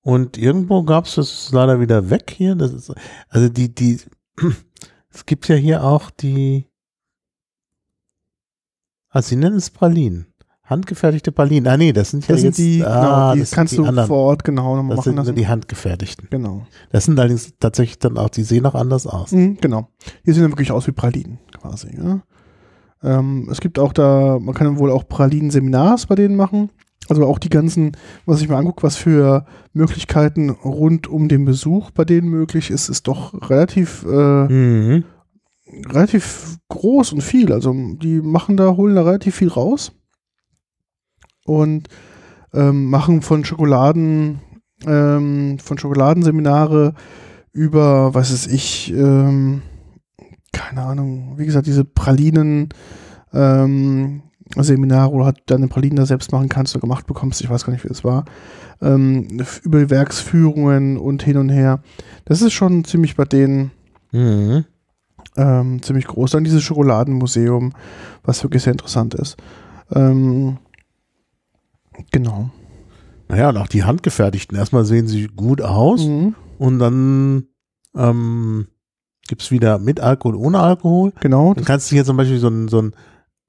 Und 0.00 0.38
irgendwo 0.38 0.84
gab 0.84 1.06
es, 1.06 1.16
das 1.16 1.50
leider 1.52 1.80
wieder 1.80 2.08
weg 2.08 2.32
hier. 2.34 2.54
Das 2.54 2.72
ist, 2.72 2.92
also 3.28 3.48
die, 3.48 3.74
die, 3.74 4.00
es 5.10 5.26
gibt 5.26 5.48
ja 5.48 5.56
hier 5.56 5.84
auch 5.84 6.10
die, 6.10 6.66
also 9.10 9.30
sie 9.30 9.36
nennen 9.36 9.56
es 9.56 9.70
Pralinen. 9.70 10.26
Handgefertigte 10.68 11.32
Pralinen. 11.32 11.66
Ah 11.72 11.76
nee, 11.76 11.92
das 11.92 12.10
sind 12.10 12.26
ja 12.28 12.34
Das 12.34 12.42
jetzt, 12.44 12.56
sind 12.56 12.66
die, 12.66 12.84
ah, 12.84 13.00
genau, 13.00 13.34
die 13.34 13.40
das 13.40 13.50
sind 13.50 13.56
kannst 13.56 13.72
die 13.72 13.76
du 13.78 13.84
anderen. 13.86 14.06
vor 14.06 14.18
Ort 14.18 14.44
genau 14.44 14.76
nochmal 14.76 14.96
Das 14.96 15.06
machen 15.06 15.16
sind 15.16 15.16
lassen. 15.16 15.34
die 15.36 15.48
handgefertigten. 15.48 16.28
genau. 16.30 16.66
Das 16.90 17.04
sind 17.06 17.18
allerdings 17.18 17.54
tatsächlich 17.58 17.98
dann 17.98 18.18
auch, 18.18 18.28
die 18.28 18.42
sehen 18.42 18.66
auch 18.66 18.74
anders 18.74 19.06
aus. 19.06 19.32
Mhm, 19.32 19.56
genau. 19.60 19.88
Die 20.26 20.32
sehen 20.32 20.42
dann 20.42 20.52
wirklich 20.52 20.70
aus 20.72 20.86
wie 20.86 20.92
Pralinen, 20.92 21.38
quasi. 21.60 21.88
Ja. 21.96 22.20
Ähm, 23.02 23.48
es 23.50 23.60
gibt 23.60 23.78
auch 23.78 23.92
da, 23.92 24.38
man 24.40 24.54
kann 24.54 24.78
wohl 24.78 24.90
auch 24.90 25.08
Pralinen-Seminars 25.08 26.06
bei 26.06 26.16
denen 26.16 26.36
machen. 26.36 26.70
Also 27.08 27.24
auch 27.24 27.38
die 27.38 27.48
ganzen, 27.48 27.92
was 28.26 28.42
ich 28.42 28.48
mir 28.50 28.56
angucke, 28.56 28.82
was 28.82 28.96
für 28.96 29.46
Möglichkeiten 29.72 30.50
rund 30.50 31.06
um 31.06 31.28
den 31.28 31.46
Besuch 31.46 31.90
bei 31.92 32.04
denen 32.04 32.28
möglich 32.28 32.70
ist, 32.70 32.90
ist 32.90 33.08
doch 33.08 33.32
relativ, 33.48 34.04
äh, 34.04 34.44
Mhm. 34.52 35.04
relativ 35.86 36.56
groß 36.68 37.12
und 37.12 37.22
viel. 37.22 37.52
Also 37.52 37.72
die 37.72 38.20
machen 38.20 38.56
da, 38.56 38.76
holen 38.76 38.94
da 38.96 39.02
relativ 39.02 39.36
viel 39.36 39.48
raus 39.48 39.92
und 41.48 41.88
ähm, 42.54 42.86
machen 42.90 43.22
von 43.22 43.44
Schokoladen, 43.44 44.40
ähm, 44.86 45.58
von 45.58 45.78
Schokoladenseminare 45.78 46.94
über, 47.52 48.14
was 48.14 48.32
weiß 48.32 48.46
ich, 48.48 48.92
ähm, 48.92 49.62
keine 50.52 50.82
Ahnung, 50.82 51.34
wie 51.36 51.46
gesagt, 51.46 51.66
diese 51.66 51.84
Pralinen, 51.84 52.68
ähm, 53.32 54.22
Seminare, 54.56 55.12
wo 55.12 55.18
du 55.18 55.24
halt 55.26 55.38
deine 55.46 55.68
Pralinen 55.68 55.96
da 55.96 56.06
selbst 56.06 56.32
machen 56.32 56.48
kannst 56.48 56.74
und 56.74 56.80
gemacht 56.80 57.06
bekommst, 57.06 57.40
ich 57.42 57.50
weiß 57.50 57.66
gar 57.66 57.72
nicht, 57.72 57.84
wie 57.84 57.92
es 57.92 58.02
war, 58.02 58.24
ähm, 58.80 59.28
über 59.62 59.90
Werksführungen 59.90 60.96
und 60.96 61.22
hin 61.22 61.36
und 61.36 61.50
her. 61.50 61.80
Das 62.24 62.40
ist 62.40 62.52
schon 62.54 62.84
ziemlich 62.84 63.16
bei 63.16 63.24
denen 63.24 63.72
Mhm. 64.10 64.64
ähm, 65.36 65.82
ziemlich 65.82 66.06
groß. 66.06 66.30
Dann 66.30 66.44
dieses 66.44 66.62
Schokoladenmuseum, 66.62 67.72
was 68.22 68.42
wirklich 68.42 68.62
sehr 68.62 68.72
interessant 68.72 69.14
ist. 69.14 69.36
Ähm, 69.94 70.56
genau. 72.10 72.50
Naja, 73.28 73.50
und 73.50 73.56
auch 73.58 73.68
die 73.68 73.84
handgefertigten. 73.84 74.56
Erstmal 74.56 74.84
sehen 74.84 75.06
sie 75.06 75.26
gut 75.26 75.60
aus 75.60 76.06
Mhm. 76.06 76.34
und 76.58 76.78
dann 76.78 77.46
ähm, 77.94 78.68
gibt's 79.26 79.50
wieder 79.50 79.78
mit 79.78 80.00
Alkohol, 80.00 80.34
ohne 80.36 80.60
Alkohol. 80.60 81.12
Genau. 81.20 81.52
Dann 81.54 81.64
kannst 81.64 81.90
du 81.90 81.94
hier 81.94 82.04
zum 82.04 82.16
Beispiel 82.16 82.38
so, 82.38 82.48
ein, 82.48 82.68
so, 82.68 82.80
ein, 82.82 82.94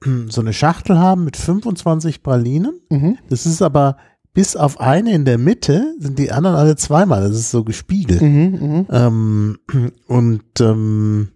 so 0.29 0.41
eine 0.41 0.53
Schachtel 0.53 0.97
haben 0.99 1.23
mit 1.23 1.37
25 1.37 2.23
Pralinen. 2.23 2.81
Mhm. 2.89 3.17
Das 3.29 3.45
ist 3.45 3.61
aber 3.61 3.97
bis 4.33 4.55
auf 4.55 4.79
eine 4.79 5.13
in 5.13 5.25
der 5.25 5.37
Mitte 5.37 5.95
sind 5.99 6.19
die 6.19 6.31
anderen 6.31 6.55
alle 6.55 6.75
zweimal. 6.75 7.21
Das 7.21 7.31
ist 7.37 7.51
so 7.51 7.63
gespiegelt. 7.63 8.21
Mhm. 8.21 8.59
Mhm. 8.59 8.85
Ähm, 8.91 9.59
und 10.07 10.43
ähm, 10.59 11.29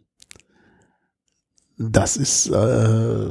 das 1.78 2.18
ist 2.18 2.50
äh, 2.50 3.30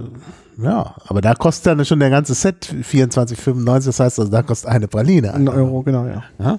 ja, 0.59 0.95
aber 1.07 1.21
da 1.21 1.35
kostet 1.35 1.67
dann 1.67 1.85
schon 1.85 2.01
der 2.01 2.11
ganze 2.11 2.35
Set 2.35 2.67
24,95. 2.83 3.85
Das 3.87 4.01
heißt, 4.01 4.19
also 4.19 4.31
da 4.31 4.43
kostet 4.43 4.71
eine 4.71 4.89
Praline. 4.89 5.33
Ein 5.35 5.49
Euro, 5.49 5.83
genau, 5.83 6.07
ja. 6.07 6.23
Ja? 6.39 6.59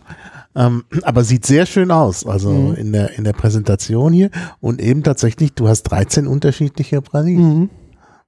Ähm, 0.56 0.84
aber 1.04 1.24
sieht 1.24 1.46
sehr 1.46 1.66
schön 1.66 1.90
aus, 1.92 2.26
also 2.26 2.52
Mhm. 2.52 2.74
in 2.76 2.92
der 2.94 3.18
in 3.18 3.24
der 3.24 3.34
Präsentation 3.34 4.14
hier 4.14 4.30
und 4.60 4.80
eben 4.82 5.02
tatsächlich, 5.04 5.54
du 5.54 5.68
hast 5.68 5.84
13 5.84 6.28
unterschiedliche 6.28 7.02
Pralinen. 7.02 7.60
Mhm. 7.60 7.70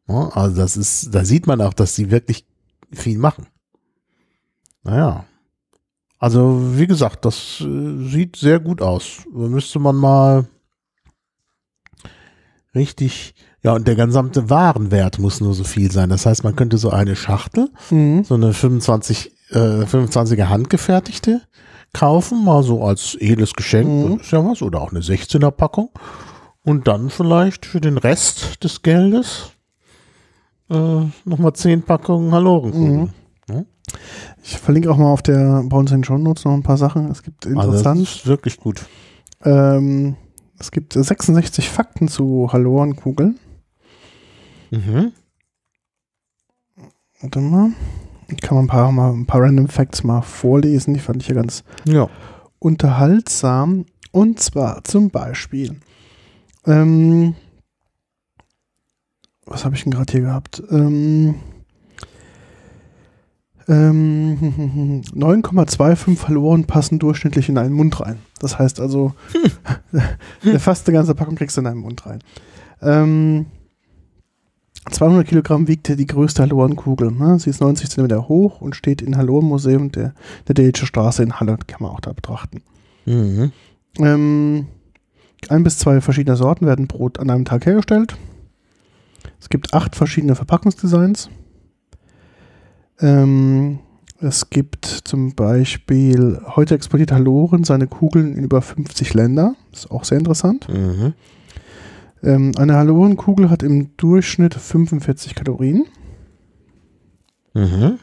Ja, 0.08 0.30
also 0.30 0.56
das 0.58 0.78
ist, 0.78 1.14
da 1.14 1.24
sieht 1.26 1.48
man 1.48 1.62
auch, 1.62 1.74
dass 1.74 1.96
sie 1.96 2.12
wirklich 2.12 2.46
viel 2.92 3.18
machen. 3.18 3.48
Naja. 4.84 5.26
Also, 6.20 6.78
wie 6.78 6.88
gesagt, 6.88 7.26
das 7.26 7.62
äh, 7.62 8.08
sieht 8.10 8.36
sehr 8.38 8.60
gut 8.60 8.82
aus. 8.82 9.24
Da 9.32 9.40
müsste 9.48 9.80
man 9.80 9.96
mal 9.96 10.46
richtig, 12.74 13.36
ja, 13.66 13.74
und 13.74 13.88
der 13.88 13.96
gesamte 13.96 14.50
Warenwert 14.50 15.20
muss 15.20 15.42
nur 15.42 15.54
so 15.54 15.64
viel 15.64 15.92
sein. 15.92 16.10
Das 16.10 16.26
heißt, 16.26 16.44
man 16.44 16.56
könnte 16.56 16.78
so 16.78 16.90
eine 16.92 17.16
Schachtel, 17.16 17.70
Mhm. 17.90 18.24
so 18.24 18.36
eine 18.36 18.54
25, 18.54 19.32
äh, 19.52 19.86
25er 19.86 20.50
handgefertigte 20.50 21.42
kaufen, 21.94 22.44
mal 22.44 22.62
so 22.64 22.84
als 22.84 23.16
edles 23.20 23.54
Geschenk, 23.54 23.88
Mhm. 23.88 24.20
ist 24.20 24.32
ja 24.32 24.44
was, 24.46 24.62
oder 24.62 24.82
auch 24.82 24.92
eine 24.92 25.02
16er 25.02 25.52
Packung. 25.52 25.90
Und 26.64 26.88
dann 26.88 27.10
vielleicht 27.10 27.66
für 27.66 27.80
den 27.82 27.98
Rest 27.98 28.64
des 28.64 28.82
Geldes 28.82 29.52
äh, 30.70 31.02
nochmal 31.26 31.54
zehn 31.54 31.84
Packungen 31.84 32.32
Hallorenkugeln. 32.34 33.14
Mhm. 33.50 33.66
Ich 34.44 34.58
verlinke 34.58 34.90
auch 34.92 34.98
mal 34.98 35.12
auf 35.12 35.22
der 35.22 35.64
bei 35.66 35.78
uns 35.78 35.92
in 35.92 36.04
Show 36.04 36.18
Notes 36.18 36.44
noch 36.44 36.54
ein 36.54 36.64
paar 36.64 36.78
Sachen. 36.78 37.10
Es 37.12 37.22
gibt 37.22 37.46
interessant. 37.46 37.76
Also 37.76 37.84
das 37.84 38.00
ist 38.16 38.26
wirklich 38.28 38.58
gut. 38.58 38.84
Ähm, 39.44 40.16
es 40.60 40.72
gibt 40.72 40.94
66 40.94 41.70
Fakten 41.70 42.08
zu 42.08 42.50
Hallorenkugeln. 42.52 43.38
Mhm. 44.72 45.12
Warte 47.22 47.40
mal. 47.40 47.70
Ich 48.28 48.42
kann 48.42 48.56
mal 48.58 48.64
ein 48.64 48.68
paar, 48.68 48.92
mal 48.92 49.12
ein 49.14 49.26
paar 49.26 49.42
Random 49.42 49.68
Facts 49.68 50.04
mal 50.04 50.22
vorlesen. 50.22 50.94
Die 50.94 51.00
fand 51.00 51.22
ich 51.22 51.28
ja 51.30 51.36
ganz 51.36 51.64
Ja. 51.86 52.10
unterhaltsam. 52.60 53.86
Und 54.12 54.40
zwar 54.40 54.84
zum 54.84 55.10
Beispiel, 55.10 55.76
ähm, 56.66 57.36
was 59.46 59.64
habe 59.66 59.76
ich 59.76 59.84
denn 59.84 59.92
gerade 59.94 60.12
hier 60.12 60.22
gehabt? 60.22 60.64
Ähm, 60.72 61.36
ähm, 63.68 65.02
9,25 65.14 66.16
verloren 66.18 66.66
passen 66.66 67.00
durchschnittlich 67.00 67.50
in 67.50 67.58
einen 67.58 67.74
Mund 67.74 68.00
rein. 68.00 68.20
Das 68.40 68.58
heißt 68.58 68.80
also, 68.80 69.14
eine 70.44 70.60
fast 70.60 70.88
eine 70.88 70.98
ganze 70.98 71.14
Packung 71.16 71.36
kriegst 71.36 71.58
du 71.58 71.62
in 71.62 71.68
einen 71.68 71.80
Mund 71.82 72.06
rein. 72.06 72.20
Ähm, 72.82 73.46
200 74.90 75.28
Kilogramm 75.28 75.68
wiegte 75.68 75.96
die 75.96 76.06
größte 76.06 76.44
Hallorenkugel. 76.44 77.12
Ne? 77.12 77.40
Sie 77.40 77.50
ist 77.50 77.62
90 77.62 77.90
Zentimeter 77.90 78.28
hoch 78.28 78.62
und 78.62 78.76
steht 78.76 79.02
im 79.02 79.18
Hallorenmuseum 79.18 79.92
der, 79.92 80.14
der 80.48 80.56
Dänische 80.56 80.86
Straße 80.86 81.24
in 81.24 81.40
Halle. 81.40 81.58
Kann 81.68 81.82
man 81.82 81.92
auch 81.92 82.00
da 82.00 82.14
betrachten. 82.14 82.62
Mhm. 83.06 83.52
Ähm, 84.00 84.68
ein 85.50 85.64
bis 85.64 85.80
zwei 85.80 86.02
verschiedene 86.02 86.36
Sorten 86.36 86.66
werden 86.66 86.88
Brot 86.88 87.20
an 87.20 87.30
einem 87.30 87.46
Tag 87.46 87.66
hergestellt. 87.66 88.16
Es 89.40 89.50
gibt 89.50 89.74
acht 89.74 89.96
verschiedene 89.96 90.36
Verpackungsdesigns. 90.36 91.30
Ähm, 93.00 93.80
es 94.20 94.50
gibt 94.50 94.86
zum 94.86 95.36
Beispiel, 95.36 96.42
heute 96.56 96.76
exportiert 96.76 97.12
Halloren 97.12 97.64
seine 97.64 97.88
Kugeln 97.88 98.36
in 98.36 98.44
über 98.44 98.62
50 98.62 99.14
Länder. 99.14 99.56
Das 99.72 99.82
ist 99.82 99.92
auch 99.92 100.04
sehr 100.04 100.18
interessant. 100.18 100.68
Mhm. 100.70 101.14
Ähm, 102.26 102.52
eine 102.58 102.76
Hallorenkugel 102.76 103.50
hat 103.50 103.64
im 103.64 103.96
Durchschnitt 103.98 104.56
45 104.56 105.36
Kalorien. 105.36 105.86
Mhm. 107.54 108.00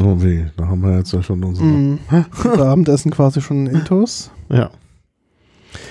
Oh 0.00 0.22
weh, 0.22 0.44
da 0.56 0.68
haben 0.68 0.82
wir 0.82 0.96
jetzt 0.98 1.12
ja 1.12 1.22
schon. 1.22 1.40
Mhm. 1.40 1.98
Unser 2.44 2.66
Abendessen 2.68 3.10
quasi 3.10 3.40
schon 3.40 3.66
intus. 3.66 4.30
Ja. 4.48 4.70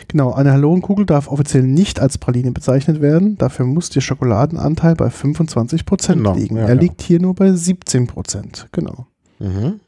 Genau, 0.07 0.33
eine 0.33 0.51
Hallorenkugel 0.51 1.05
darf 1.05 1.27
offiziell 1.27 1.63
nicht 1.63 1.99
als 1.99 2.17
Praline 2.17 2.51
bezeichnet 2.51 3.01
werden. 3.01 3.37
Dafür 3.37 3.65
muss 3.65 3.89
der 3.89 4.01
Schokoladenanteil 4.01 4.95
bei 4.95 5.07
25% 5.07 6.13
Genau, 6.13 6.33
liegen. 6.35 6.55
ja, 6.57 6.63
er 6.63 6.75
ja. 6.75 6.81
liegt 6.81 7.01
hier 7.01 7.21
nur 7.21 7.35
bei 7.35 7.49
17%. 7.49 8.65
Genau. 8.71 9.07
Mhm. 9.39 9.79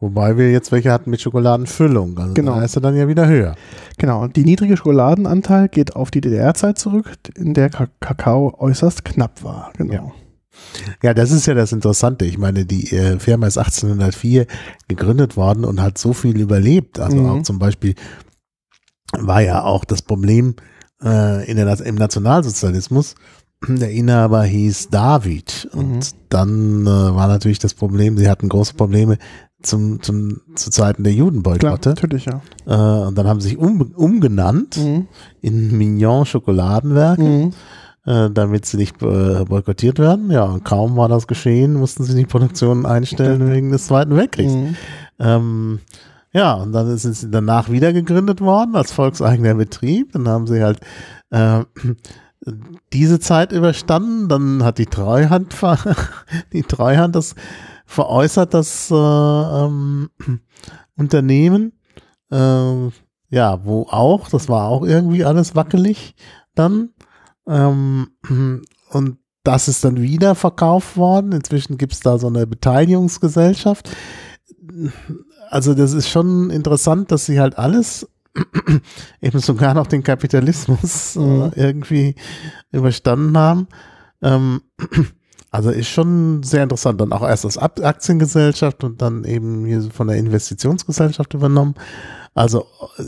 Wobei 0.00 0.36
wir 0.36 0.50
jetzt 0.52 0.70
welche 0.72 0.92
hatten 0.92 1.10
mit 1.10 1.20
Schokoladenfüllung. 1.20 2.16
Also 2.18 2.34
Genau. 2.34 2.54
da 2.56 2.62
ist 2.64 2.76
er 2.76 2.82
dann 2.82 2.96
ja 2.96 3.08
wieder 3.08 3.26
höher. 3.26 3.54
Genau. 3.98 4.22
Und 4.22 4.36
die 4.36 4.44
niedrige 4.44 4.76
Schokoladenanteil 4.76 5.68
geht 5.68 5.96
auf 5.96 6.10
die 6.10 6.20
DDR-Zeit 6.20 6.78
zurück, 6.78 7.10
in 7.36 7.54
der 7.54 7.70
Ka 7.70 7.88
Kakao 8.00 8.54
äußerst 8.58 9.04
knapp 9.04 9.42
war. 9.42 9.72
Genau. 9.76 9.92
Ja. 9.92 10.12
Ja, 11.04 11.14
das 11.14 11.30
ist 11.30 11.46
ja 11.46 11.54
das 11.54 11.70
Interessante. 11.72 12.24
Ich 12.24 12.36
meine, 12.36 12.64
die 12.64 12.90
äh, 12.90 13.18
Firma 13.20 13.46
ist 13.46 13.58
1804 13.58 14.46
gegründet 14.88 15.36
worden 15.36 15.64
und 15.64 15.80
hat 15.80 15.98
so 15.98 16.12
viel 16.12 16.40
überlebt. 16.40 16.98
Also 16.98 17.16
Mhm. 17.16 17.26
auch 17.30 17.42
zum 17.42 17.60
Beispiel 17.60 17.94
war 19.12 19.40
ja 19.40 19.62
auch 19.64 19.84
das 19.84 20.02
Problem 20.02 20.54
äh, 21.02 21.48
in 21.48 21.56
der, 21.56 21.80
im 21.80 21.94
Nationalsozialismus. 21.94 23.14
Der 23.66 23.90
Inhaber 23.90 24.44
hieß 24.44 24.88
David 24.90 25.68
und 25.72 25.94
Mhm. 25.94 26.00
dann 26.28 26.82
äh, 26.86 26.90
war 26.90 27.26
natürlich 27.28 27.58
das 27.60 27.74
Problem, 27.74 28.16
sie 28.16 28.28
hatten 28.28 28.48
große 28.48 28.74
Probleme 28.74 29.18
zum, 29.62 30.02
zum, 30.02 30.40
zu 30.54 30.70
Zeiten 30.70 31.02
der 31.04 31.12
Judenboykotte. 31.12 31.90
natürlich, 31.90 32.26
ja. 32.26 32.40
Äh, 32.66 33.06
und 33.08 33.16
dann 33.18 33.26
haben 33.26 33.40
sie 33.40 33.48
sich 33.50 33.58
um, 33.58 33.80
umgenannt 33.94 34.76
Mhm. 34.76 35.08
in 35.40 35.76
Mignon 35.76 36.24
Schokoladenwerke 36.26 37.22
Mhm. 37.22 37.52
äh, 38.06 38.30
damit 38.30 38.66
sie 38.66 38.76
nicht 38.76 39.02
äh, 39.02 39.44
boykottiert 39.44 39.98
werden. 39.98 40.30
Ja, 40.30 40.44
und 40.44 40.64
kaum 40.64 40.96
war 40.96 41.08
das 41.08 41.26
geschehen, 41.26 41.74
mussten 41.74 42.04
sie 42.04 42.14
die 42.14 42.26
Produktion 42.26 42.86
einstellen 42.86 43.50
wegen 43.52 43.70
des 43.72 43.86
Zweiten 43.86 44.16
Weltkriegs. 44.16 44.52
Mhm. 44.52 44.76
Ähm, 45.18 45.78
ja, 46.32 46.54
und 46.54 46.72
dann 46.72 46.96
sind 46.96 47.16
sie 47.16 47.30
danach 47.30 47.68
wieder 47.70 47.92
gegründet 47.92 48.40
worden 48.40 48.76
als 48.76 48.92
volkseigener 48.92 49.54
Betrieb. 49.54 50.12
Dann 50.12 50.28
haben 50.28 50.46
sie 50.46 50.62
halt 50.62 50.78
äh, 51.30 51.64
diese 52.92 53.18
Zeit 53.18 53.52
überstanden. 53.52 54.28
Dann 54.28 54.62
hat 54.62 54.78
die 54.78 54.86
Treuhand, 54.86 55.54
die 56.52 56.62
Treuhand 56.62 57.16
das 57.16 57.34
veräußert, 57.88 58.52
das 58.54 58.90
äh, 58.90 58.94
ähm, 58.94 60.10
Unternehmen. 60.96 61.72
Äh, 62.30 62.88
ja, 63.30 63.64
wo 63.64 63.86
auch, 63.90 64.28
das 64.28 64.48
war 64.48 64.68
auch 64.68 64.84
irgendwie 64.84 65.24
alles 65.24 65.56
wackelig 65.56 66.14
dann. 66.54 66.90
Ähm, 67.46 68.10
und 68.90 69.18
das 69.42 69.68
ist 69.68 69.84
dann 69.84 70.00
wieder 70.00 70.34
verkauft 70.34 70.96
worden. 70.98 71.32
Inzwischen 71.32 71.78
gibt 71.78 71.94
es 71.94 72.00
da 72.00 72.18
so 72.18 72.26
eine 72.26 72.46
Beteiligungsgesellschaft. 72.46 73.88
Also 75.48 75.72
das 75.72 75.94
ist 75.94 76.08
schon 76.10 76.50
interessant, 76.50 77.10
dass 77.10 77.24
sie 77.24 77.40
halt 77.40 77.56
alles, 77.56 78.06
eben 79.22 79.38
sogar 79.40 79.72
noch 79.72 79.86
den 79.86 80.02
Kapitalismus 80.02 81.16
Mhm. 81.16 81.52
äh, 81.54 81.68
irgendwie 81.68 82.14
überstanden 82.70 83.38
haben. 83.38 83.66
Ähm, 84.20 84.60
also 85.50 85.70
ist 85.70 85.88
schon 85.88 86.42
sehr 86.42 86.62
interessant. 86.62 87.00
Dann 87.00 87.12
auch 87.12 87.22
erst 87.22 87.44
als 87.44 87.58
Aktiengesellschaft 87.58 88.84
und 88.84 89.00
dann 89.00 89.24
eben 89.24 89.64
hier 89.64 89.82
von 89.82 90.08
der 90.08 90.16
Investitionsgesellschaft 90.16 91.34
übernommen. 91.34 91.74
Also 92.34 92.66
äh, 92.98 93.02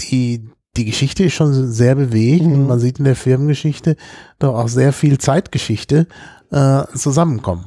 die, 0.00 0.48
die 0.76 0.84
Geschichte 0.84 1.24
ist 1.24 1.34
schon 1.34 1.70
sehr 1.70 1.94
bewegt 1.94 2.44
Mhm. 2.46 2.52
und 2.52 2.66
man 2.68 2.80
sieht 2.80 2.98
in 2.98 3.04
der 3.04 3.16
Firmengeschichte 3.16 3.96
doch 4.38 4.54
auch 4.54 4.68
sehr 4.68 4.92
viel 4.92 5.18
Zeitgeschichte 5.18 6.06
äh, 6.50 6.84
zusammenkommen. 6.94 7.66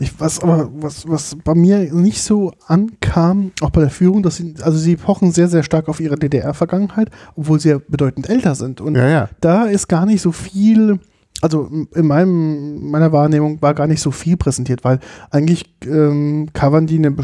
Ich, 0.00 0.18
was 0.18 0.40
aber, 0.40 0.68
was, 0.74 1.08
was 1.08 1.36
bei 1.44 1.54
mir 1.54 1.92
nicht 1.92 2.20
so 2.20 2.52
ankam, 2.66 3.52
auch 3.60 3.70
bei 3.70 3.80
der 3.82 3.90
Führung, 3.90 4.22
dass 4.22 4.36
sie, 4.36 4.54
also 4.60 4.76
sie 4.76 4.96
pochen 4.96 5.30
sehr, 5.30 5.48
sehr 5.48 5.62
stark 5.62 5.88
auf 5.88 6.00
ihre 6.00 6.16
DDR-Vergangenheit, 6.16 7.10
obwohl 7.36 7.60
sie 7.60 7.68
ja 7.70 7.78
bedeutend 7.86 8.28
älter 8.28 8.56
sind. 8.56 8.80
Und 8.80 8.96
ja. 8.96 9.28
da 9.40 9.64
ist 9.66 9.88
gar 9.88 10.04
nicht 10.04 10.20
so 10.20 10.32
viel, 10.32 10.98
also 11.44 11.68
in 11.94 12.06
meinem, 12.06 12.90
meiner 12.90 13.12
Wahrnehmung 13.12 13.60
war 13.60 13.74
gar 13.74 13.86
nicht 13.86 14.00
so 14.00 14.10
viel 14.10 14.38
präsentiert, 14.38 14.82
weil 14.82 14.98
eigentlich 15.30 15.66
ähm, 15.84 16.48
covern 16.54 16.86
die 16.86 16.96
eine, 16.96 17.14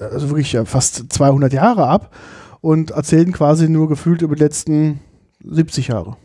also 0.00 0.28
wirklich 0.30 0.58
fast 0.64 1.12
200 1.12 1.52
Jahre 1.52 1.86
ab 1.86 2.12
und 2.60 2.90
erzählen 2.90 3.30
quasi 3.30 3.68
nur 3.68 3.88
gefühlt 3.88 4.22
über 4.22 4.34
die 4.34 4.42
letzten 4.42 4.98
70 5.44 5.88
Jahre. 5.88 6.16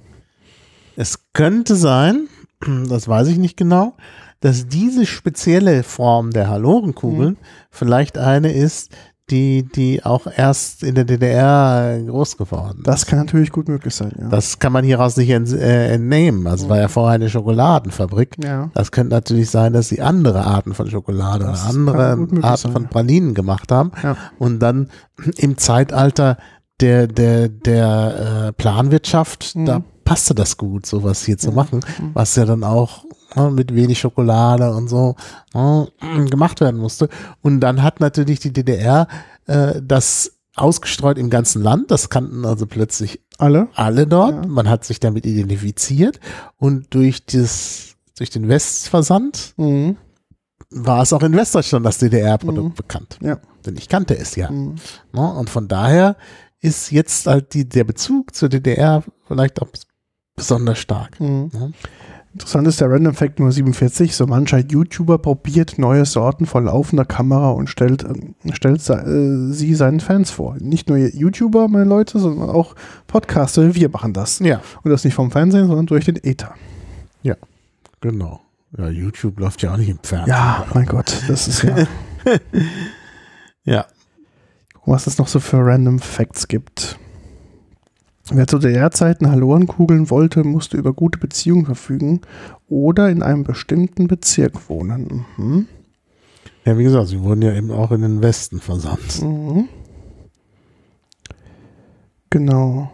Es 0.96 1.32
könnte 1.34 1.76
sein, 1.76 2.28
das 2.90 3.08
weiß 3.08 3.28
ich 3.28 3.38
nicht 3.38 3.58
genau, 3.58 3.94
dass 4.40 4.68
diese 4.68 5.06
spezielle 5.06 5.84
Form 5.84 6.32
der 6.32 6.50
Hallorenkugeln 6.50 7.38
vielleicht 7.70 8.18
eine 8.18 8.54
ist, 8.54 8.90
die, 9.32 9.64
die 9.64 10.04
auch 10.04 10.28
erst 10.28 10.84
in 10.84 10.96
der 10.96 11.06
DDR 11.06 12.00
groß 12.06 12.38
geworden 12.38 12.82
Das 12.84 13.06
kann 13.06 13.20
natürlich 13.20 13.52
gut 13.52 13.68
möglich 13.68 13.94
sein, 13.96 14.12
ja. 14.20 14.28
Das 14.30 14.60
kann 14.60 14.72
man 14.74 14.84
hieraus 14.84 15.18
nicht 15.18 15.30
ent, 15.30 15.52
äh, 15.54 15.94
entnehmen. 15.94 16.48
Also 16.48 16.66
es 16.66 16.70
war 16.70 16.78
ja 16.80 16.88
vorher 16.88 17.16
eine 17.16 17.30
Schokoladenfabrik. 17.30 18.38
ja. 18.44 18.70
Das 18.74 18.92
könnte 18.92 19.14
natürlich 19.16 19.50
sein, 19.50 19.74
dass 19.74 19.90
sie 19.90 20.02
andere 20.02 20.46
Arten 20.46 20.74
von 20.74 20.90
Schokolade 20.90 21.46
Das 21.46 21.62
oder 21.62 21.70
andere 21.70 22.04
Arten 22.44 22.58
sein, 22.58 22.72
von. 22.72 22.88
Pralinen 22.88 23.34
gemacht 23.34 23.72
haben 23.72 23.92
Ja. 24.04 24.16
und 24.38 24.60
dann 24.60 24.90
im 25.38 25.58
Zeitalter 25.58 26.38
der, 26.82 27.08
der, 27.08 27.50
der 27.50 28.46
äh, 28.48 28.52
Planwirtschaft, 28.54 29.56
Mhm. 29.56 29.66
da 29.66 29.84
passte 30.06 30.34
das 30.34 30.58
gut, 30.58 30.86
sowas 30.86 31.24
hier 31.24 31.38
zu 31.38 31.50
Mhm. 31.50 31.56
machen, 31.56 31.80
was 32.14 32.36
ja 32.36 32.46
dann 32.46 32.64
auch 32.64 33.04
äh, 33.36 33.50
mit 33.50 33.74
wenig 33.76 34.00
Schokolade 34.00 34.72
und 34.74 34.88
so 34.88 35.16
äh, 35.54 35.86
gemacht 36.30 36.62
werden 36.62 36.80
musste. 36.80 37.10
Und 37.42 37.60
dann 37.62 37.84
hat 37.84 38.00
natürlich 38.00 38.40
die 38.40 38.54
DDR 38.54 39.08
äh, 39.48 39.82
das 39.82 40.34
ausgestreut 40.56 41.18
im 41.18 41.30
ganzen 41.30 41.62
Land. 41.64 41.90
Das 41.92 42.10
kannten 42.10 42.46
also 42.46 42.66
plötzlich 42.66 43.22
Alle? 43.38 43.70
alle 43.76 44.08
dort. 44.08 44.44
Ja. 44.46 44.48
Man 44.48 44.70
hat 44.70 44.84
sich 44.84 45.00
damit 45.00 45.26
identifiziert 45.26 46.20
und 46.58 46.94
durch 46.94 47.26
das, 47.26 47.96
durch 48.18 48.30
den 48.30 48.48
Westversand 48.50 49.54
Mhm. 49.58 49.96
war 50.72 51.02
es 51.02 51.14
auch 51.14 51.24
in 51.24 51.34
Westdeutschland 51.34 51.86
das 51.86 51.98
DDR-Produkt 52.00 52.70
Mhm. 52.70 52.74
bekannt. 52.74 53.18
Ja. 53.22 53.38
Denn 53.66 53.78
ich 53.78 53.88
kannte 53.90 54.18
es 54.18 54.36
ja. 54.36 54.52
Mhm. 54.52 54.76
Ne? 55.14 55.34
Und 55.34 55.50
von 55.50 55.68
daher 55.68 56.16
ist 56.62 56.92
jetzt 56.92 57.26
halt 57.28 57.54
die, 57.54 57.68
der 57.68 57.86
Bezug 57.86 58.36
zur 58.36 58.50
DDR 58.50 59.04
vielleicht 59.28 59.62
auch 59.62 59.68
besonders 60.36 60.78
stark. 60.80 61.20
Mhm. 61.22 61.52
Ja. 61.54 61.70
Interessant 62.34 62.68
ist 62.68 62.80
der 62.80 62.92
Random 62.92 63.14
Fact 63.16 63.40
Nummer 63.40 63.52
47. 63.52 64.16
So 64.16 64.28
mancher 64.28 64.60
YouTuber 64.60 65.18
probiert 65.18 65.80
neue 65.80 66.06
Sorten 66.06 66.46
vor 66.46 66.62
laufender 66.62 67.06
Kamera 67.06 67.52
und 67.52 67.70
stellt, 67.70 68.04
äh, 68.04 68.54
stellt 68.54 68.88
äh, 68.88 69.52
sie 69.52 69.74
seinen 69.74 70.00
Fans 70.00 70.30
vor. 70.30 70.56
Nicht 70.60 70.90
nur 70.90 70.98
YouTuber, 70.98 71.68
meine 71.68 71.86
Leute, 71.86 72.20
sondern 72.20 72.50
auch 72.50 72.76
Podcaster. 73.08 73.74
Wir 73.74 73.90
machen 73.90 74.14
das. 74.14 74.40
Ja. 74.40 74.62
Und 74.84 74.92
das 74.92 75.04
nicht 75.04 75.16
vom 75.16 75.32
Fernsehen, 75.32 75.68
sondern 75.68 75.88
durch 75.88 76.06
den 76.06 76.18
Ether. 76.18 76.54
Ja, 77.24 77.36
genau. 78.00 78.42
Ja, 78.78 78.90
YouTube 78.90 79.40
läuft 79.40 79.64
ja 79.64 79.74
auch 79.74 79.78
nicht 79.78 79.90
im 79.90 80.00
Fernsehen. 80.04 80.30
Ja, 80.30 80.68
mein 80.76 80.86
Gott, 80.86 81.24
das 81.28 81.48
ist 81.48 81.64
ja. 81.64 81.88
ja. 83.64 83.86
Was 84.86 85.08
es 85.08 85.18
noch 85.18 85.28
so 85.28 85.40
für 85.40 85.58
Random 85.58 85.98
Facts 86.00 86.48
gibt. 86.48 87.00
Wer 88.32 88.46
zu 88.48 88.60
DDR-Zeiten 88.60 89.30
Halloren 89.32 89.66
kugeln 89.66 90.10
wollte, 90.10 90.44
musste 90.44 90.78
über 90.78 90.94
gute 90.94 91.18
Beziehungen 91.20 91.66
verfügen 91.66 92.22
oder 92.68 93.10
in 93.10 93.24
einem 93.24 93.44
bestimmten 93.44 94.08
Bezirk 94.08 94.70
wohnen. 94.70 95.26
Mhm. 95.38 95.68
Ja, 96.66 96.78
wie 96.78 96.84
gesagt, 96.84 97.08
sie 97.08 97.22
wurden 97.22 97.42
ja 97.42 97.54
eben 97.54 97.72
auch 97.72 97.92
in 97.92 98.02
den 98.02 98.22
Westen 98.22 98.60
versandt. 98.60 99.22
Mhm. 99.24 99.68
Genau. 102.30 102.92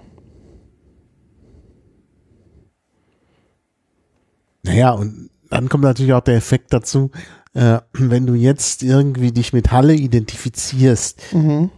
Naja, 4.64 4.92
und 4.92 5.30
dann 5.50 5.70
kommt 5.70 5.84
natürlich 5.84 6.14
auch 6.14 6.22
der 6.22 6.36
Effekt 6.36 6.74
dazu, 6.74 7.12
äh, 7.54 7.80
wenn 7.94 8.26
du 8.26 8.34
jetzt 8.34 8.84
irgendwie 8.84 9.32
dich 9.32 9.54
mit 9.54 9.72
Halle 9.72 9.94
identifizierst, 9.96 11.34
Mhm. 11.34 11.70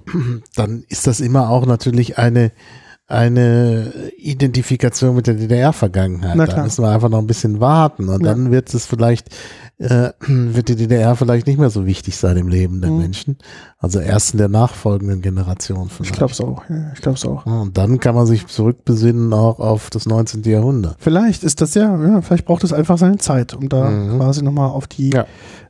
dann 0.55 0.83
ist 0.89 1.07
das 1.07 1.19
immer 1.19 1.49
auch 1.49 1.65
natürlich 1.65 2.17
eine 2.17 2.51
eine 3.09 3.93
Identifikation 4.17 5.15
mit 5.15 5.27
der 5.27 5.35
DDR-Vergangenheit. 5.35 6.37
Da 6.51 6.63
müssen 6.63 6.83
wir 6.83 6.89
einfach 6.89 7.07
noch 7.07 7.19
ein 7.19 7.27
bisschen 7.27 7.61
warten 7.61 8.09
und 8.09 8.21
Ja. 8.25 8.33
dann 8.33 8.51
wird 8.51 8.73
es 8.73 8.85
vielleicht, 8.85 9.29
äh, 9.77 10.09
wird 10.27 10.67
die 10.67 10.75
DDR 10.75 11.15
vielleicht 11.15 11.47
nicht 11.47 11.57
mehr 11.57 11.69
so 11.69 11.85
wichtig 11.85 12.17
sein 12.17 12.35
im 12.35 12.49
Leben 12.49 12.81
der 12.81 12.91
Mhm. 12.91 12.97
Menschen. 12.97 13.37
Also 13.77 13.99
erst 14.01 14.33
in 14.33 14.39
der 14.39 14.49
nachfolgenden 14.49 15.21
Generation 15.21 15.87
Ich 15.87 15.93
vielleicht. 15.93 16.15
glaube 16.17 16.33
es 16.33 16.41
auch. 16.41 16.63
Ja, 16.69 16.91
ich 16.93 16.99
glaube 17.01 17.17
es 17.17 17.25
auch. 17.25 17.45
Und 17.45 17.77
dann 17.77 18.01
kann 18.01 18.13
man 18.13 18.25
sich 18.25 18.45
zurückbesinnen 18.47 19.31
auch 19.33 19.61
auf 19.61 19.89
das 19.89 20.05
19. 20.05 20.43
Jahrhundert. 20.43 20.97
Vielleicht 20.99 21.45
ist 21.45 21.61
das 21.61 21.75
ja, 21.75 21.83
ja, 22.05 22.21
vielleicht 22.21 22.43
braucht 22.43 22.65
es 22.65 22.73
einfach 22.73 22.97
seine 22.97 23.19
Zeit, 23.19 23.53
um 23.53 23.69
da 23.69 23.89
Mhm. 23.89 24.17
quasi 24.17 24.43
nochmal 24.43 24.69
auf 24.71 24.85
die 24.87 25.11
Ja. 25.11 25.25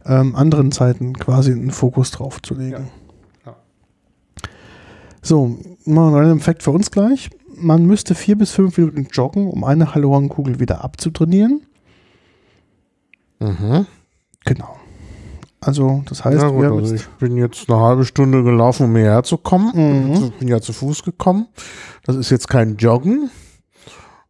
ähm, 0.08 0.36
anderen 0.36 0.72
Zeiten 0.72 1.14
quasi 1.14 1.52
einen 1.52 1.70
Fokus 1.70 2.10
drauf 2.10 2.42
zu 2.42 2.56
legen. 2.56 2.88
So, 5.22 5.58
mal 5.88 6.10
ein 6.10 6.14
random 6.14 6.40
Fact 6.40 6.64
für 6.64 6.72
uns 6.72 6.92
gleich. 6.92 7.30
Man 7.56 7.86
müsste 7.86 8.16
vier 8.16 8.38
bis 8.38 8.52
fünf 8.52 8.78
Minuten 8.78 9.08
joggen, 9.12 9.50
um 9.50 9.64
eine 9.64 9.96
Halloran-Kugel 9.96 10.60
wieder 10.60 10.84
abzutrainieren. 10.84 11.62
Mhm. 13.40 13.86
Genau. 14.46 14.78
Also, 15.60 16.04
das 16.08 16.24
heißt, 16.24 16.46
gut, 16.48 16.66
also 16.66 16.94
ich 16.94 17.08
bin 17.20 17.36
jetzt 17.36 17.70
eine 17.70 17.80
halbe 17.80 18.06
Stunde 18.06 18.44
gelaufen, 18.44 18.86
um 18.86 18.96
hierher 18.96 19.24
zu 19.24 19.38
kommen. 19.38 19.72
Mhm. 19.74 20.14
Ich 20.14 20.34
bin 20.34 20.48
ja 20.48 20.62
zu 20.62 20.72
Fuß 20.72 21.04
gekommen. 21.04 21.48
Das 22.06 22.16
ist 22.16 22.30
jetzt 22.30 22.48
kein 22.48 22.78
Joggen, 22.78 23.32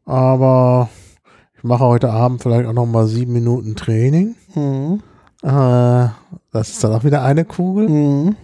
aber 0.06 0.90
ich 1.58 1.64
mache 1.64 1.84
heute 1.84 2.12
Abend 2.12 2.42
vielleicht 2.42 2.66
auch 2.68 2.74
noch 2.74 2.86
mal 2.86 3.08
sieben 3.08 3.34
Minuten 3.34 3.76
Training. 3.76 4.36
Mhm. 4.56 5.02
Äh, 5.44 6.08
das 6.52 6.70
ist 6.70 6.84
dann 6.84 6.94
auch 6.94 7.04
wieder 7.04 7.24
eine 7.24 7.44
Kugel. 7.44 7.90
Mhm. 7.90 8.36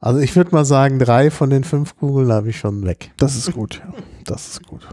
Also 0.00 0.18
ich 0.20 0.34
würde 0.34 0.52
mal 0.54 0.64
sagen, 0.64 0.98
drei 0.98 1.30
von 1.30 1.50
den 1.50 1.62
fünf 1.64 1.96
Kugeln 1.96 2.32
habe 2.32 2.48
ich 2.50 2.58
schon 2.58 2.84
weg. 2.84 3.12
Das 3.18 3.36
ist 3.36 3.52
gut, 3.52 3.82
ja. 3.84 3.92
Das 4.24 4.48
ist 4.48 4.66
gut. 4.66 4.88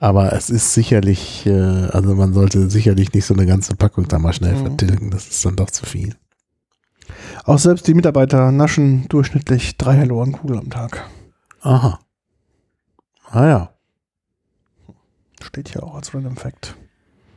Aber 0.00 0.32
es 0.32 0.50
ist 0.50 0.72
sicherlich, 0.74 1.46
äh, 1.46 1.52
also 1.52 2.14
man 2.14 2.32
sollte 2.32 2.68
sicherlich 2.70 3.12
nicht 3.12 3.26
so 3.26 3.34
eine 3.34 3.46
ganze 3.46 3.76
Packung 3.76 4.08
da 4.08 4.18
mal 4.18 4.32
schnell 4.32 4.54
Mhm. 4.54 4.62
vertilgen. 4.66 5.10
Das 5.10 5.28
ist 5.28 5.44
dann 5.44 5.56
doch 5.56 5.70
zu 5.70 5.84
viel. 5.86 6.16
Auch 7.44 7.58
selbst 7.58 7.86
die 7.86 7.94
Mitarbeiter 7.94 8.50
naschen 8.50 9.06
durchschnittlich 9.08 9.76
drei 9.76 9.98
Halloran-Kugeln 9.98 10.58
am 10.58 10.70
Tag. 10.70 11.04
Aha. 11.60 12.00
Ah 13.30 13.46
ja. 13.46 13.70
Steht 15.42 15.68
hier 15.68 15.82
auch 15.82 15.94
als 15.96 16.14
Random 16.14 16.36
Fact. 16.36 16.76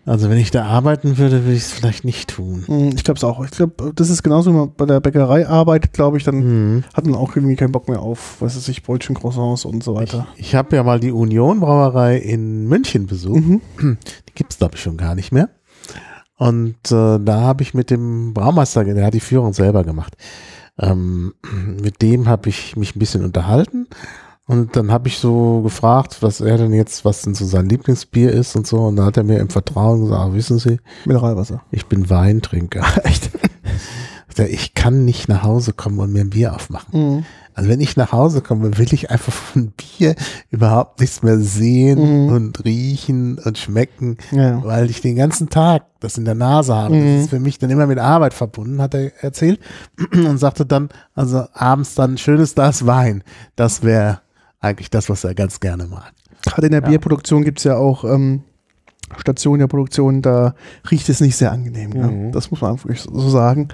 Also 0.07 0.29
wenn 0.29 0.37
ich 0.37 0.51
da 0.51 0.65
arbeiten 0.65 1.17
würde, 1.17 1.43
würde 1.45 1.53
ich 1.55 1.63
es 1.63 1.71
vielleicht 1.73 2.05
nicht 2.05 2.29
tun. 2.29 2.63
Mhm, 2.67 2.89
Ich 2.95 3.03
glaube 3.03 3.17
es 3.17 3.23
auch. 3.23 3.43
Ich 3.43 3.51
glaube, 3.51 3.91
das 3.95 4.09
ist 4.11 4.21
genauso, 4.21 4.51
wenn 4.51 4.57
man 4.59 4.73
bei 4.75 4.85
der 4.85 4.99
Bäckerei 4.99 5.47
arbeitet, 5.47 5.93
glaube 5.93 6.17
ich, 6.17 6.23
dann 6.23 6.35
Mhm. 6.75 6.83
hat 6.93 7.05
man 7.07 7.15
auch 7.15 7.35
irgendwie 7.35 7.55
keinen 7.55 7.71
Bock 7.71 7.89
mehr 7.89 8.01
auf, 8.01 8.35
was 8.39 8.55
weiß 8.55 8.67
ich, 8.69 8.83
Brötchen, 8.83 9.15
Croissants 9.15 9.65
und 9.65 9.83
so 9.83 9.95
weiter. 9.95 10.27
Ich 10.37 10.53
habe 10.53 10.75
ja 10.75 10.83
mal 10.83 10.99
die 10.99 11.11
Union 11.11 11.59
Brauerei 11.59 12.17
in 12.17 12.65
München 12.67 13.07
besucht. 13.07 13.41
Mhm. 13.43 13.61
Die 14.29 14.33
gibt's 14.35 14.59
glaube 14.59 14.75
ich 14.75 14.81
schon 14.81 14.97
gar 14.97 15.15
nicht 15.15 15.31
mehr. 15.31 15.49
Und 16.37 16.75
äh, 16.91 17.17
da 17.19 17.41
habe 17.41 17.63
ich 17.63 17.73
mit 17.73 17.89
dem 17.89 18.33
Braumeister, 18.33 18.83
der 18.83 19.05
hat 19.05 19.13
die 19.13 19.19
Führung 19.21 19.53
selber 19.53 19.83
gemacht. 19.83 20.15
Ähm, 20.77 21.33
mit 21.81 22.01
dem 22.01 22.27
habe 22.27 22.49
ich 22.49 22.75
mich 22.75 22.95
ein 22.95 22.99
bisschen 22.99 23.23
unterhalten. 23.23 23.87
Und 24.47 24.75
dann 24.75 24.91
habe 24.91 25.07
ich 25.07 25.17
so 25.17 25.61
gefragt, 25.61 26.17
was 26.21 26.39
er 26.39 26.57
denn 26.57 26.71
jetzt, 26.73 27.03
was 27.03 27.23
denn 27.23 27.33
so 27.33 27.45
sein 27.45 27.67
Lieblingsbier 27.67 28.31
ist 28.31 28.55
und 28.55 28.67
so. 28.67 28.77
Und 28.77 28.95
da 28.97 29.05
hat 29.05 29.17
er 29.17 29.23
mir 29.23 29.39
im 29.39 29.49
Vertrauen 29.49 30.01
gesagt, 30.01 30.21
ah, 30.21 30.33
wissen 30.33 30.59
Sie, 30.59 30.77
Mineralwasser. 31.05 31.63
ich 31.71 31.87
bin 31.87 32.09
Weintrinker. 32.11 32.83
Echt? 33.03 33.31
Ich 34.49 34.73
kann 34.73 35.05
nicht 35.05 35.29
nach 35.29 35.43
Hause 35.43 35.71
kommen 35.71 35.97
und 35.99 36.11
mir 36.11 36.19
ein 36.19 36.29
Bier 36.29 36.53
aufmachen. 36.53 36.89
Mhm. 37.17 37.25
Also 37.53 37.69
wenn 37.69 37.79
ich 37.79 37.95
nach 37.95 38.11
Hause 38.11 38.41
komme, 38.41 38.77
will 38.77 38.93
ich 38.93 39.09
einfach 39.09 39.31
von 39.31 39.71
Bier 39.71 40.13
überhaupt 40.51 40.99
nichts 40.99 41.23
mehr 41.23 41.39
sehen 41.39 42.25
Mhm. 42.27 42.33
und 42.33 42.65
riechen 42.65 43.39
und 43.39 43.57
schmecken, 43.57 44.17
Ja. 44.31 44.61
weil 44.61 44.89
ich 44.89 44.99
den 44.99 45.15
ganzen 45.15 45.49
Tag 45.49 45.85
das 46.01 46.17
in 46.17 46.25
der 46.25 46.35
Nase 46.35 46.75
habe. 46.75 46.95
Mhm. 46.95 47.13
Das 47.15 47.21
ist 47.23 47.29
für 47.29 47.39
mich 47.39 47.59
dann 47.59 47.69
immer 47.69 47.87
mit 47.87 47.97
Arbeit 47.97 48.33
verbunden, 48.33 48.81
hat 48.81 48.93
er 48.93 49.11
erzählt 49.23 49.59
und 50.13 50.37
sagte 50.37 50.65
dann, 50.65 50.89
also 51.15 51.45
abends 51.53 51.95
dann 51.95 52.15
ein 52.15 52.17
schönes 52.17 52.55
Glas 52.55 52.85
Wein. 52.85 53.23
Das 53.55 53.83
wäre 53.83 54.19
eigentlich 54.59 54.89
das, 54.89 55.09
was 55.09 55.23
er 55.23 55.33
ganz 55.35 55.59
gerne 55.59 55.85
mag. 55.87 56.11
Gerade 56.43 56.67
in 56.67 56.71
der 56.71 56.81
Ja. 56.81 56.87
Bierproduktion 56.89 57.43
gibt 57.43 57.59
es 57.59 57.63
ja 57.63 57.75
auch 57.77 58.03
ähm, 58.03 58.43
Stationen 59.17 59.59
der 59.59 59.67
Produktion, 59.67 60.21
da 60.21 60.55
riecht 60.89 61.07
es 61.09 61.21
nicht 61.21 61.35
sehr 61.35 61.51
angenehm. 61.51 61.89
Mhm. 61.91 62.25
Ja. 62.25 62.31
Das 62.31 62.51
muss 62.51 62.61
man 62.61 62.71
einfach 62.71 62.89
so 62.95 63.29
sagen. 63.29 63.67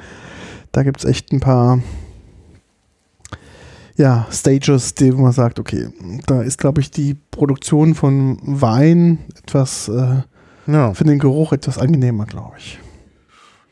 Da 0.72 0.84
gibt 0.84 1.00
es 1.00 1.06
echt 1.06 1.32
ein 1.32 1.40
paar 1.40 1.80
ja, 3.98 4.26
Stages, 4.32 4.96
die 4.96 5.16
wo 5.16 5.22
man 5.22 5.32
sagt, 5.34 5.60
okay, 5.60 5.90
da 6.26 6.42
ist, 6.42 6.58
glaube 6.58 6.82
ich, 6.82 6.92
die 6.92 7.16
Produktion 7.30 7.94
von 7.94 8.40
Wein 8.42 9.20
etwas, 9.44 9.90
äh, 9.90 10.22
Ja, 10.68 10.94
für 10.94 11.04
den 11.04 11.20
Geruch 11.20 11.52
etwas 11.54 11.78
angenehmer, 11.78 12.26
glaube 12.26 12.54
ich. 12.58 12.80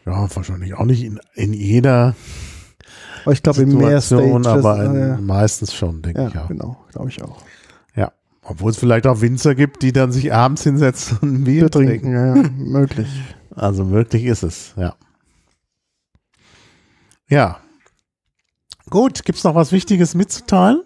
ja 0.06 0.28
wahrscheinlich 0.36 0.74
auch 0.76 0.86
nicht 0.86 1.04
in, 1.04 1.20
in 1.36 1.54
jeder 1.54 2.16
Aber 3.24 3.34
ich 3.34 3.44
glaube, 3.44 3.62
in 3.62 3.78
mehr 3.78 4.02
Stages, 4.02 4.48
aber 4.48 4.84
in, 4.86 4.96
äh, 4.96 5.18
meistens 5.22 5.74
schon, 5.74 6.02
denke 6.02 6.22
ja, 6.22 6.28
ich 6.30 6.38
auch. 6.38 6.48
genau, 6.48 6.78
glaube 6.92 7.10
ich 7.10 7.22
auch. 7.24 7.42
Ja. 7.96 8.12
Obwohl 8.44 8.72
es 8.72 8.78
vielleicht 8.78 9.06
auch 9.08 9.22
Winzer 9.22 9.56
gibt, 9.56 9.82
die 9.84 9.92
dann 9.92 10.12
sich 10.12 10.34
abends 10.34 10.64
hinsetzen 10.64 11.18
und 11.22 11.34
ein 11.34 11.44
Bier 11.44 11.62
Bier 11.62 11.72
trinken. 11.72 11.92
trinken, 11.92 12.14
ja, 12.14 12.36
ja, 12.36 12.50
möglich. 12.58 13.08
Also 13.56 13.84
möglich 13.86 14.26
ist 14.26 14.44
es, 14.44 14.74
ja. 14.78 14.96
Ja. 17.28 17.58
Gut, 18.90 19.24
gibt's 19.24 19.44
noch 19.44 19.56
was 19.56 19.72
Wichtiges 19.72 20.16
mitzuteilen? 20.16 20.82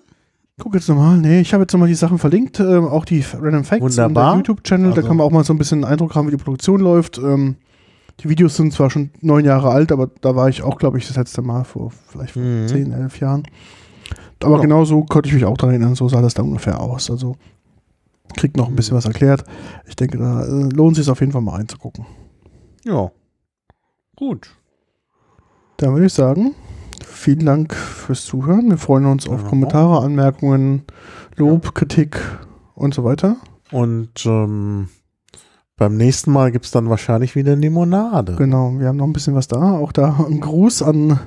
Guck 0.59 0.75
jetzt 0.75 0.87
nochmal. 0.89 1.17
Nee, 1.17 1.41
ich 1.41 1.53
habe 1.53 1.63
jetzt 1.63 1.73
nochmal 1.73 1.87
die 1.87 1.95
Sachen 1.95 2.19
verlinkt, 2.19 2.59
ähm, 2.59 2.85
auch 2.85 3.05
die 3.05 3.23
Random 3.33 3.63
Facts 3.63 3.81
Wunderbar. 3.81 4.33
und 4.33 4.45
der 4.47 4.53
YouTube-Channel. 4.53 4.89
da 4.91 4.95
Also- 4.97 5.07
kann 5.07 5.17
man 5.17 5.25
auch 5.25 5.31
mal 5.31 5.43
so 5.43 5.53
ein 5.53 5.57
bisschen 5.57 5.83
einen 5.83 5.93
Eindruck 5.93 6.15
haben, 6.15 6.27
wie 6.27 6.31
die 6.31 6.37
Produktion 6.43 6.79
läuft. 6.81 7.17
Ähm, 7.17 7.55
die 8.19 8.29
Videos 8.29 8.55
sind 8.55 8.73
zwar 8.73 8.89
schon 8.89 9.09
neun 9.21 9.43
Jahre 9.45 9.69
alt, 9.71 9.91
aber 9.91 10.07
da 10.21 10.35
war 10.35 10.47
ich 10.49 10.61
auch, 10.61 10.77
glaube 10.77 10.97
ich, 10.97 11.07
das 11.07 11.17
letzte 11.17 11.41
Mal 11.41 11.63
vor 11.63 11.91
vielleicht 12.07 12.35
Mhm. 12.35 12.67
zehn, 12.67 12.91
elf 12.91 13.19
Jahren. 13.19 13.43
Aber 14.43 14.55
Ja. 14.57 14.61
genau 14.61 14.85
so 14.85 15.03
konnte 15.03 15.29
ich 15.29 15.33
mich 15.35 15.45
auch 15.45 15.57
daran 15.57 15.75
erinnern, 15.75 15.95
so 15.95 16.07
sah 16.09 16.21
das 16.21 16.33
da 16.33 16.43
ungefähr 16.43 16.79
aus. 16.79 17.09
Also 17.09 17.35
kriegt 18.35 18.57
noch 18.57 18.67
ein 18.67 18.75
bisschen 18.75 18.95
was 18.97 19.05
erklärt. 19.05 19.43
Ich 19.87 19.95
denke, 19.95 20.17
da 20.17 20.43
äh, 20.45 20.69
lohnt 20.69 20.95
sich 20.95 21.09
auf 21.09 21.19
jeden 21.21 21.31
Fall 21.31 21.41
mal 21.41 21.55
reinzugucken. 21.55 22.05
Ja. 22.83 23.11
Gut. 24.15 24.49
Dann 25.77 25.93
würde 25.93 26.05
ich 26.05 26.13
sagen, 26.13 26.53
vielen 27.05 27.45
Dank 27.45 27.73
fürs 27.73 28.25
Zuhören. 28.25 28.69
Wir 28.69 28.77
freuen 28.77 29.05
uns 29.05 29.27
auf 29.27 29.41
Ja. 29.43 29.47
Kommentare, 29.49 30.03
Anmerkungen, 30.03 30.83
Lob, 31.35 31.73
Kritik 31.73 32.19
und 32.75 32.93
so 32.93 33.03
weiter. 33.03 33.37
Und 33.71 34.25
ähm, 34.25 34.89
beim 35.77 35.97
nächsten 35.97 36.31
Mal 36.31 36.51
gibt's 36.51 36.71
dann 36.71 36.89
wahrscheinlich 36.89 37.35
wieder 37.35 37.55
Limonade. 37.55 38.35
Genau, 38.35 38.73
wir 38.77 38.87
haben 38.87 38.97
noch 38.97 39.07
ein 39.07 39.13
bisschen 39.13 39.35
was 39.35 39.47
da. 39.47 39.73
Auch 39.73 39.91
da 39.91 40.25
ein 40.27 40.39
Gruß 40.39 40.83
an 40.83 41.19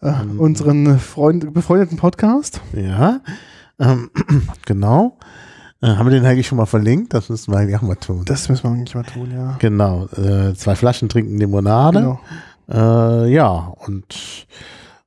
äh, 0.00 0.12
Mhm. 0.24 0.40
unseren 0.40 0.98
Freund, 0.98 1.52
befreundeten 1.52 1.96
Podcast. 1.98 2.60
Ja. 2.72 3.20
Ähm, 3.78 4.10
genau. 4.66 5.18
Äh, 5.82 5.88
haben 5.88 6.06
wir 6.06 6.12
den 6.12 6.24
eigentlich 6.24 6.46
schon 6.46 6.58
mal 6.58 6.66
verlinkt? 6.66 7.14
Das 7.14 7.28
müssen 7.28 7.52
wir 7.52 7.58
eigentlich 7.58 7.76
auch 7.76 7.82
mal 7.82 7.94
tun. 7.96 8.22
Das 8.24 8.48
müssen 8.48 8.64
wir 8.64 8.70
eigentlich 8.70 8.94
mal 8.94 9.04
tun, 9.04 9.30
ja. 9.32 9.56
genau. 9.58 10.06
Äh, 10.16 10.54
zwei 10.54 10.74
Flaschen 10.74 11.08
trinken 11.08 11.36
Limonade. 11.38 12.00
Genau. 12.00 12.20
Äh, 13.24 13.32
ja, 13.32 13.72
und 13.86 14.46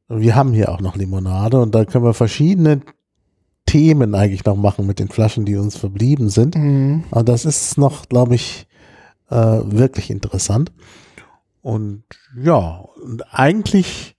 wir 0.08 0.36
haben 0.36 0.52
hier 0.54 0.70
auch 0.72 0.82
noch 0.82 0.96
Limonade 0.96 1.60
und 1.60 1.74
da 1.76 1.86
können 1.86 2.04
wir 2.06 2.14
verschiedene 2.14 2.82
Themen 3.72 4.16
eigentlich 4.16 4.44
noch 4.44 4.58
machen 4.58 4.86
mit 4.86 5.00
den 5.00 5.08
Flaschen, 5.08 5.46
die 5.46 5.56
uns 5.56 5.78
verblieben 5.78 6.28
sind. 6.28 6.56
Mhm. 6.58 7.06
Aber 7.10 7.24
das 7.24 7.46
ist 7.46 7.78
noch, 7.78 8.10
glaube 8.10 8.36
ich, 8.36 8.68
äh, 9.30 9.36
wirklich 9.36 10.10
interessant. 10.10 10.74
Und 11.62 12.04
ja, 12.36 12.84
und 13.02 13.24
eigentlich 13.34 14.18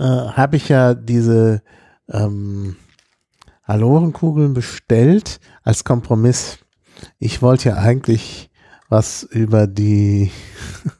äh, 0.00 0.04
habe 0.04 0.56
ich 0.56 0.70
ja 0.70 0.94
diese 0.94 1.62
ähm, 2.10 2.76
Halorenkugeln 3.64 4.54
bestellt 4.54 5.38
als 5.64 5.84
Kompromiss. 5.84 6.58
Ich 7.18 7.42
wollte 7.42 7.68
ja 7.68 7.74
eigentlich 7.76 8.48
was 8.88 9.22
über 9.22 9.66
die 9.66 10.30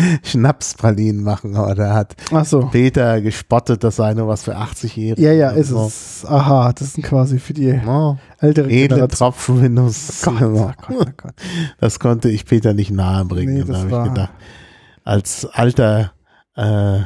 Schnapspralinen 0.22 1.22
machen, 1.22 1.56
aber 1.56 1.74
da 1.74 1.94
hat 1.94 2.16
so. 2.44 2.66
Peter 2.66 3.20
gespottet, 3.20 3.84
das 3.84 3.96
sei 3.96 4.14
nur 4.14 4.28
was 4.28 4.44
für 4.44 4.56
80-Jährige. 4.56 5.22
Ja, 5.22 5.32
ja, 5.32 5.50
ist 5.50 5.68
so. 5.68 5.86
es. 5.86 6.24
Aha, 6.26 6.72
das 6.72 6.94
sind 6.94 7.04
quasi 7.04 7.38
für 7.38 7.54
die 7.54 7.80
Oh, 7.86 8.16
ältere 8.38 8.68
edle 8.68 8.96
Generation. 8.96 9.08
Tropfen 9.18 9.62
Windows. 9.62 10.22
Gott, 10.22 10.42
oh 10.42 10.50
Gott, 10.50 10.76
oh 10.90 11.04
Gott. 11.16 11.34
Das 11.80 11.98
konnte 11.98 12.30
ich 12.30 12.44
Peter 12.46 12.74
nicht 12.74 12.90
nahebringen. 12.90 13.54
Nee, 13.54 13.64
da 13.64 13.78
habe 13.78 13.88
ich 13.88 14.14
gedacht, 14.14 14.32
als 15.04 15.46
alter 15.46 16.12
äh, 16.56 17.00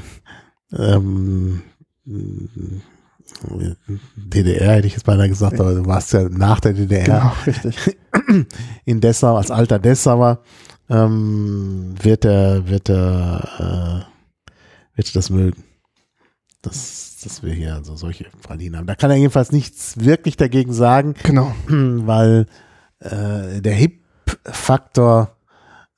ähm, 0.76 1.62
DDR 4.16 4.72
hätte 4.72 4.86
ich 4.86 4.95
jetzt 4.95 5.05
beinahe 5.05 5.28
gesagt, 5.28 5.59
aber 5.61 5.74
du 5.74 5.86
warst 5.86 6.12
ja 6.12 6.28
nach 6.28 6.61
der 6.61 6.72
DDR 6.72 7.05
Genau, 7.05 7.32
richtig. 7.47 7.97
in 8.84 9.01
Dessau, 9.01 9.36
als 9.36 9.51
alter 9.51 9.78
Dessauer, 9.78 10.40
ähm, 10.89 11.95
wird 12.01 12.24
er, 12.24 12.68
wird 12.68 12.89
er, 12.89 14.07
äh, 14.07 14.97
wird 14.97 15.09
er 15.09 15.14
das 15.14 15.30
mögen. 15.30 15.64
Das, 16.62 17.18
dass 17.22 17.43
wir 17.43 17.53
hier 17.53 17.74
also 17.74 17.97
solche 17.97 18.24
Pralinen 18.43 18.78
haben. 18.78 18.87
Da 18.87 18.95
kann 18.95 19.11
er 19.11 19.16
jedenfalls 19.16 19.53
nichts 19.53 19.99
wirklich 19.99 20.37
dagegen 20.37 20.72
sagen, 20.72 21.14
Genau. 21.22 21.55
weil 21.68 22.47
äh, 23.01 23.61
der 23.61 23.74
Hip-Faktor, 23.74 25.37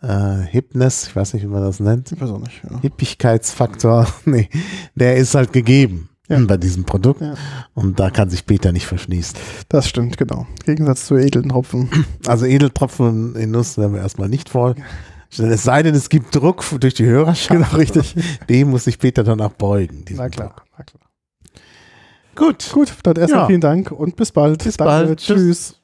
äh, 0.03 0.39
Hipness, 0.39 1.09
ich 1.09 1.17
weiß 1.17 1.35
nicht, 1.35 1.45
wie 1.45 1.49
man 1.49 1.63
das 1.63 1.81
nennt, 1.81 2.11
Ich 2.13 2.21
weiß 2.21 2.31
auch 2.31 2.41
nicht. 2.41 2.63
Ja. 2.69 2.81
Hippigkeitsfaktor, 2.81 4.07
nee, 4.25 4.49
der 4.95 5.17
ist 5.17 5.35
halt 5.35 5.53
gegeben 5.53 6.11
Ja. 6.29 6.39
bei 6.45 6.57
diesem 6.57 6.85
Produkt 6.85 7.21
Ja. 7.21 7.35
und 7.75 8.01
da 8.01 8.11
kann 8.11 8.29
sich 8.31 8.47
Peter 8.47 8.73
nicht 8.73 8.87
verschließen. 8.87 9.37
Das 9.69 9.89
stimmt, 9.89 10.17
genau. 10.19 10.47
Im 10.61 10.75
Gegensatz 10.75 11.07
zu 11.07 11.17
edlen 11.17 11.49
Tropfen. 11.51 11.89
Also 12.27 12.47
Edeltropfen 12.47 13.37
in 13.37 13.53
Nuss 13.53 13.79
werden 13.79 13.95
wir 13.95 14.01
erstmal 14.01 14.29
nicht 14.29 14.49
vorstellen. 14.49 14.85
Es 15.31 15.63
sei 15.65 15.83
denn, 15.83 15.95
es 15.95 16.09
gibt 16.09 16.35
Druck 16.35 16.65
durch 16.81 16.95
die 16.95 17.05
Hörerschaft. 17.05 17.51
Genau, 17.51 17.77
richtig. 17.77 18.15
Dem 18.49 18.71
muss 18.71 18.85
sich 18.85 18.99
Peter 18.99 19.23
dann 19.25 19.41
auch 19.41 19.53
beugen. 19.53 20.05
Na 20.11 20.29
klar, 20.29 20.49
Druck. 20.49 20.65
na 20.79 20.85
klar. 20.85 21.03
Gut. 22.35 22.71
Gut, 22.73 22.93
dann 23.03 23.17
erstmal 23.17 23.43
Ja. 23.43 23.47
vielen 23.47 23.61
Dank 23.61 23.91
und 23.91 24.17
bis 24.17 24.33
bald. 24.33 24.63
Bis 24.65 24.77
Danke, 24.77 25.07
bald. 25.07 25.19
Tschüss. 25.21 25.37
Tschüss. 25.37 25.81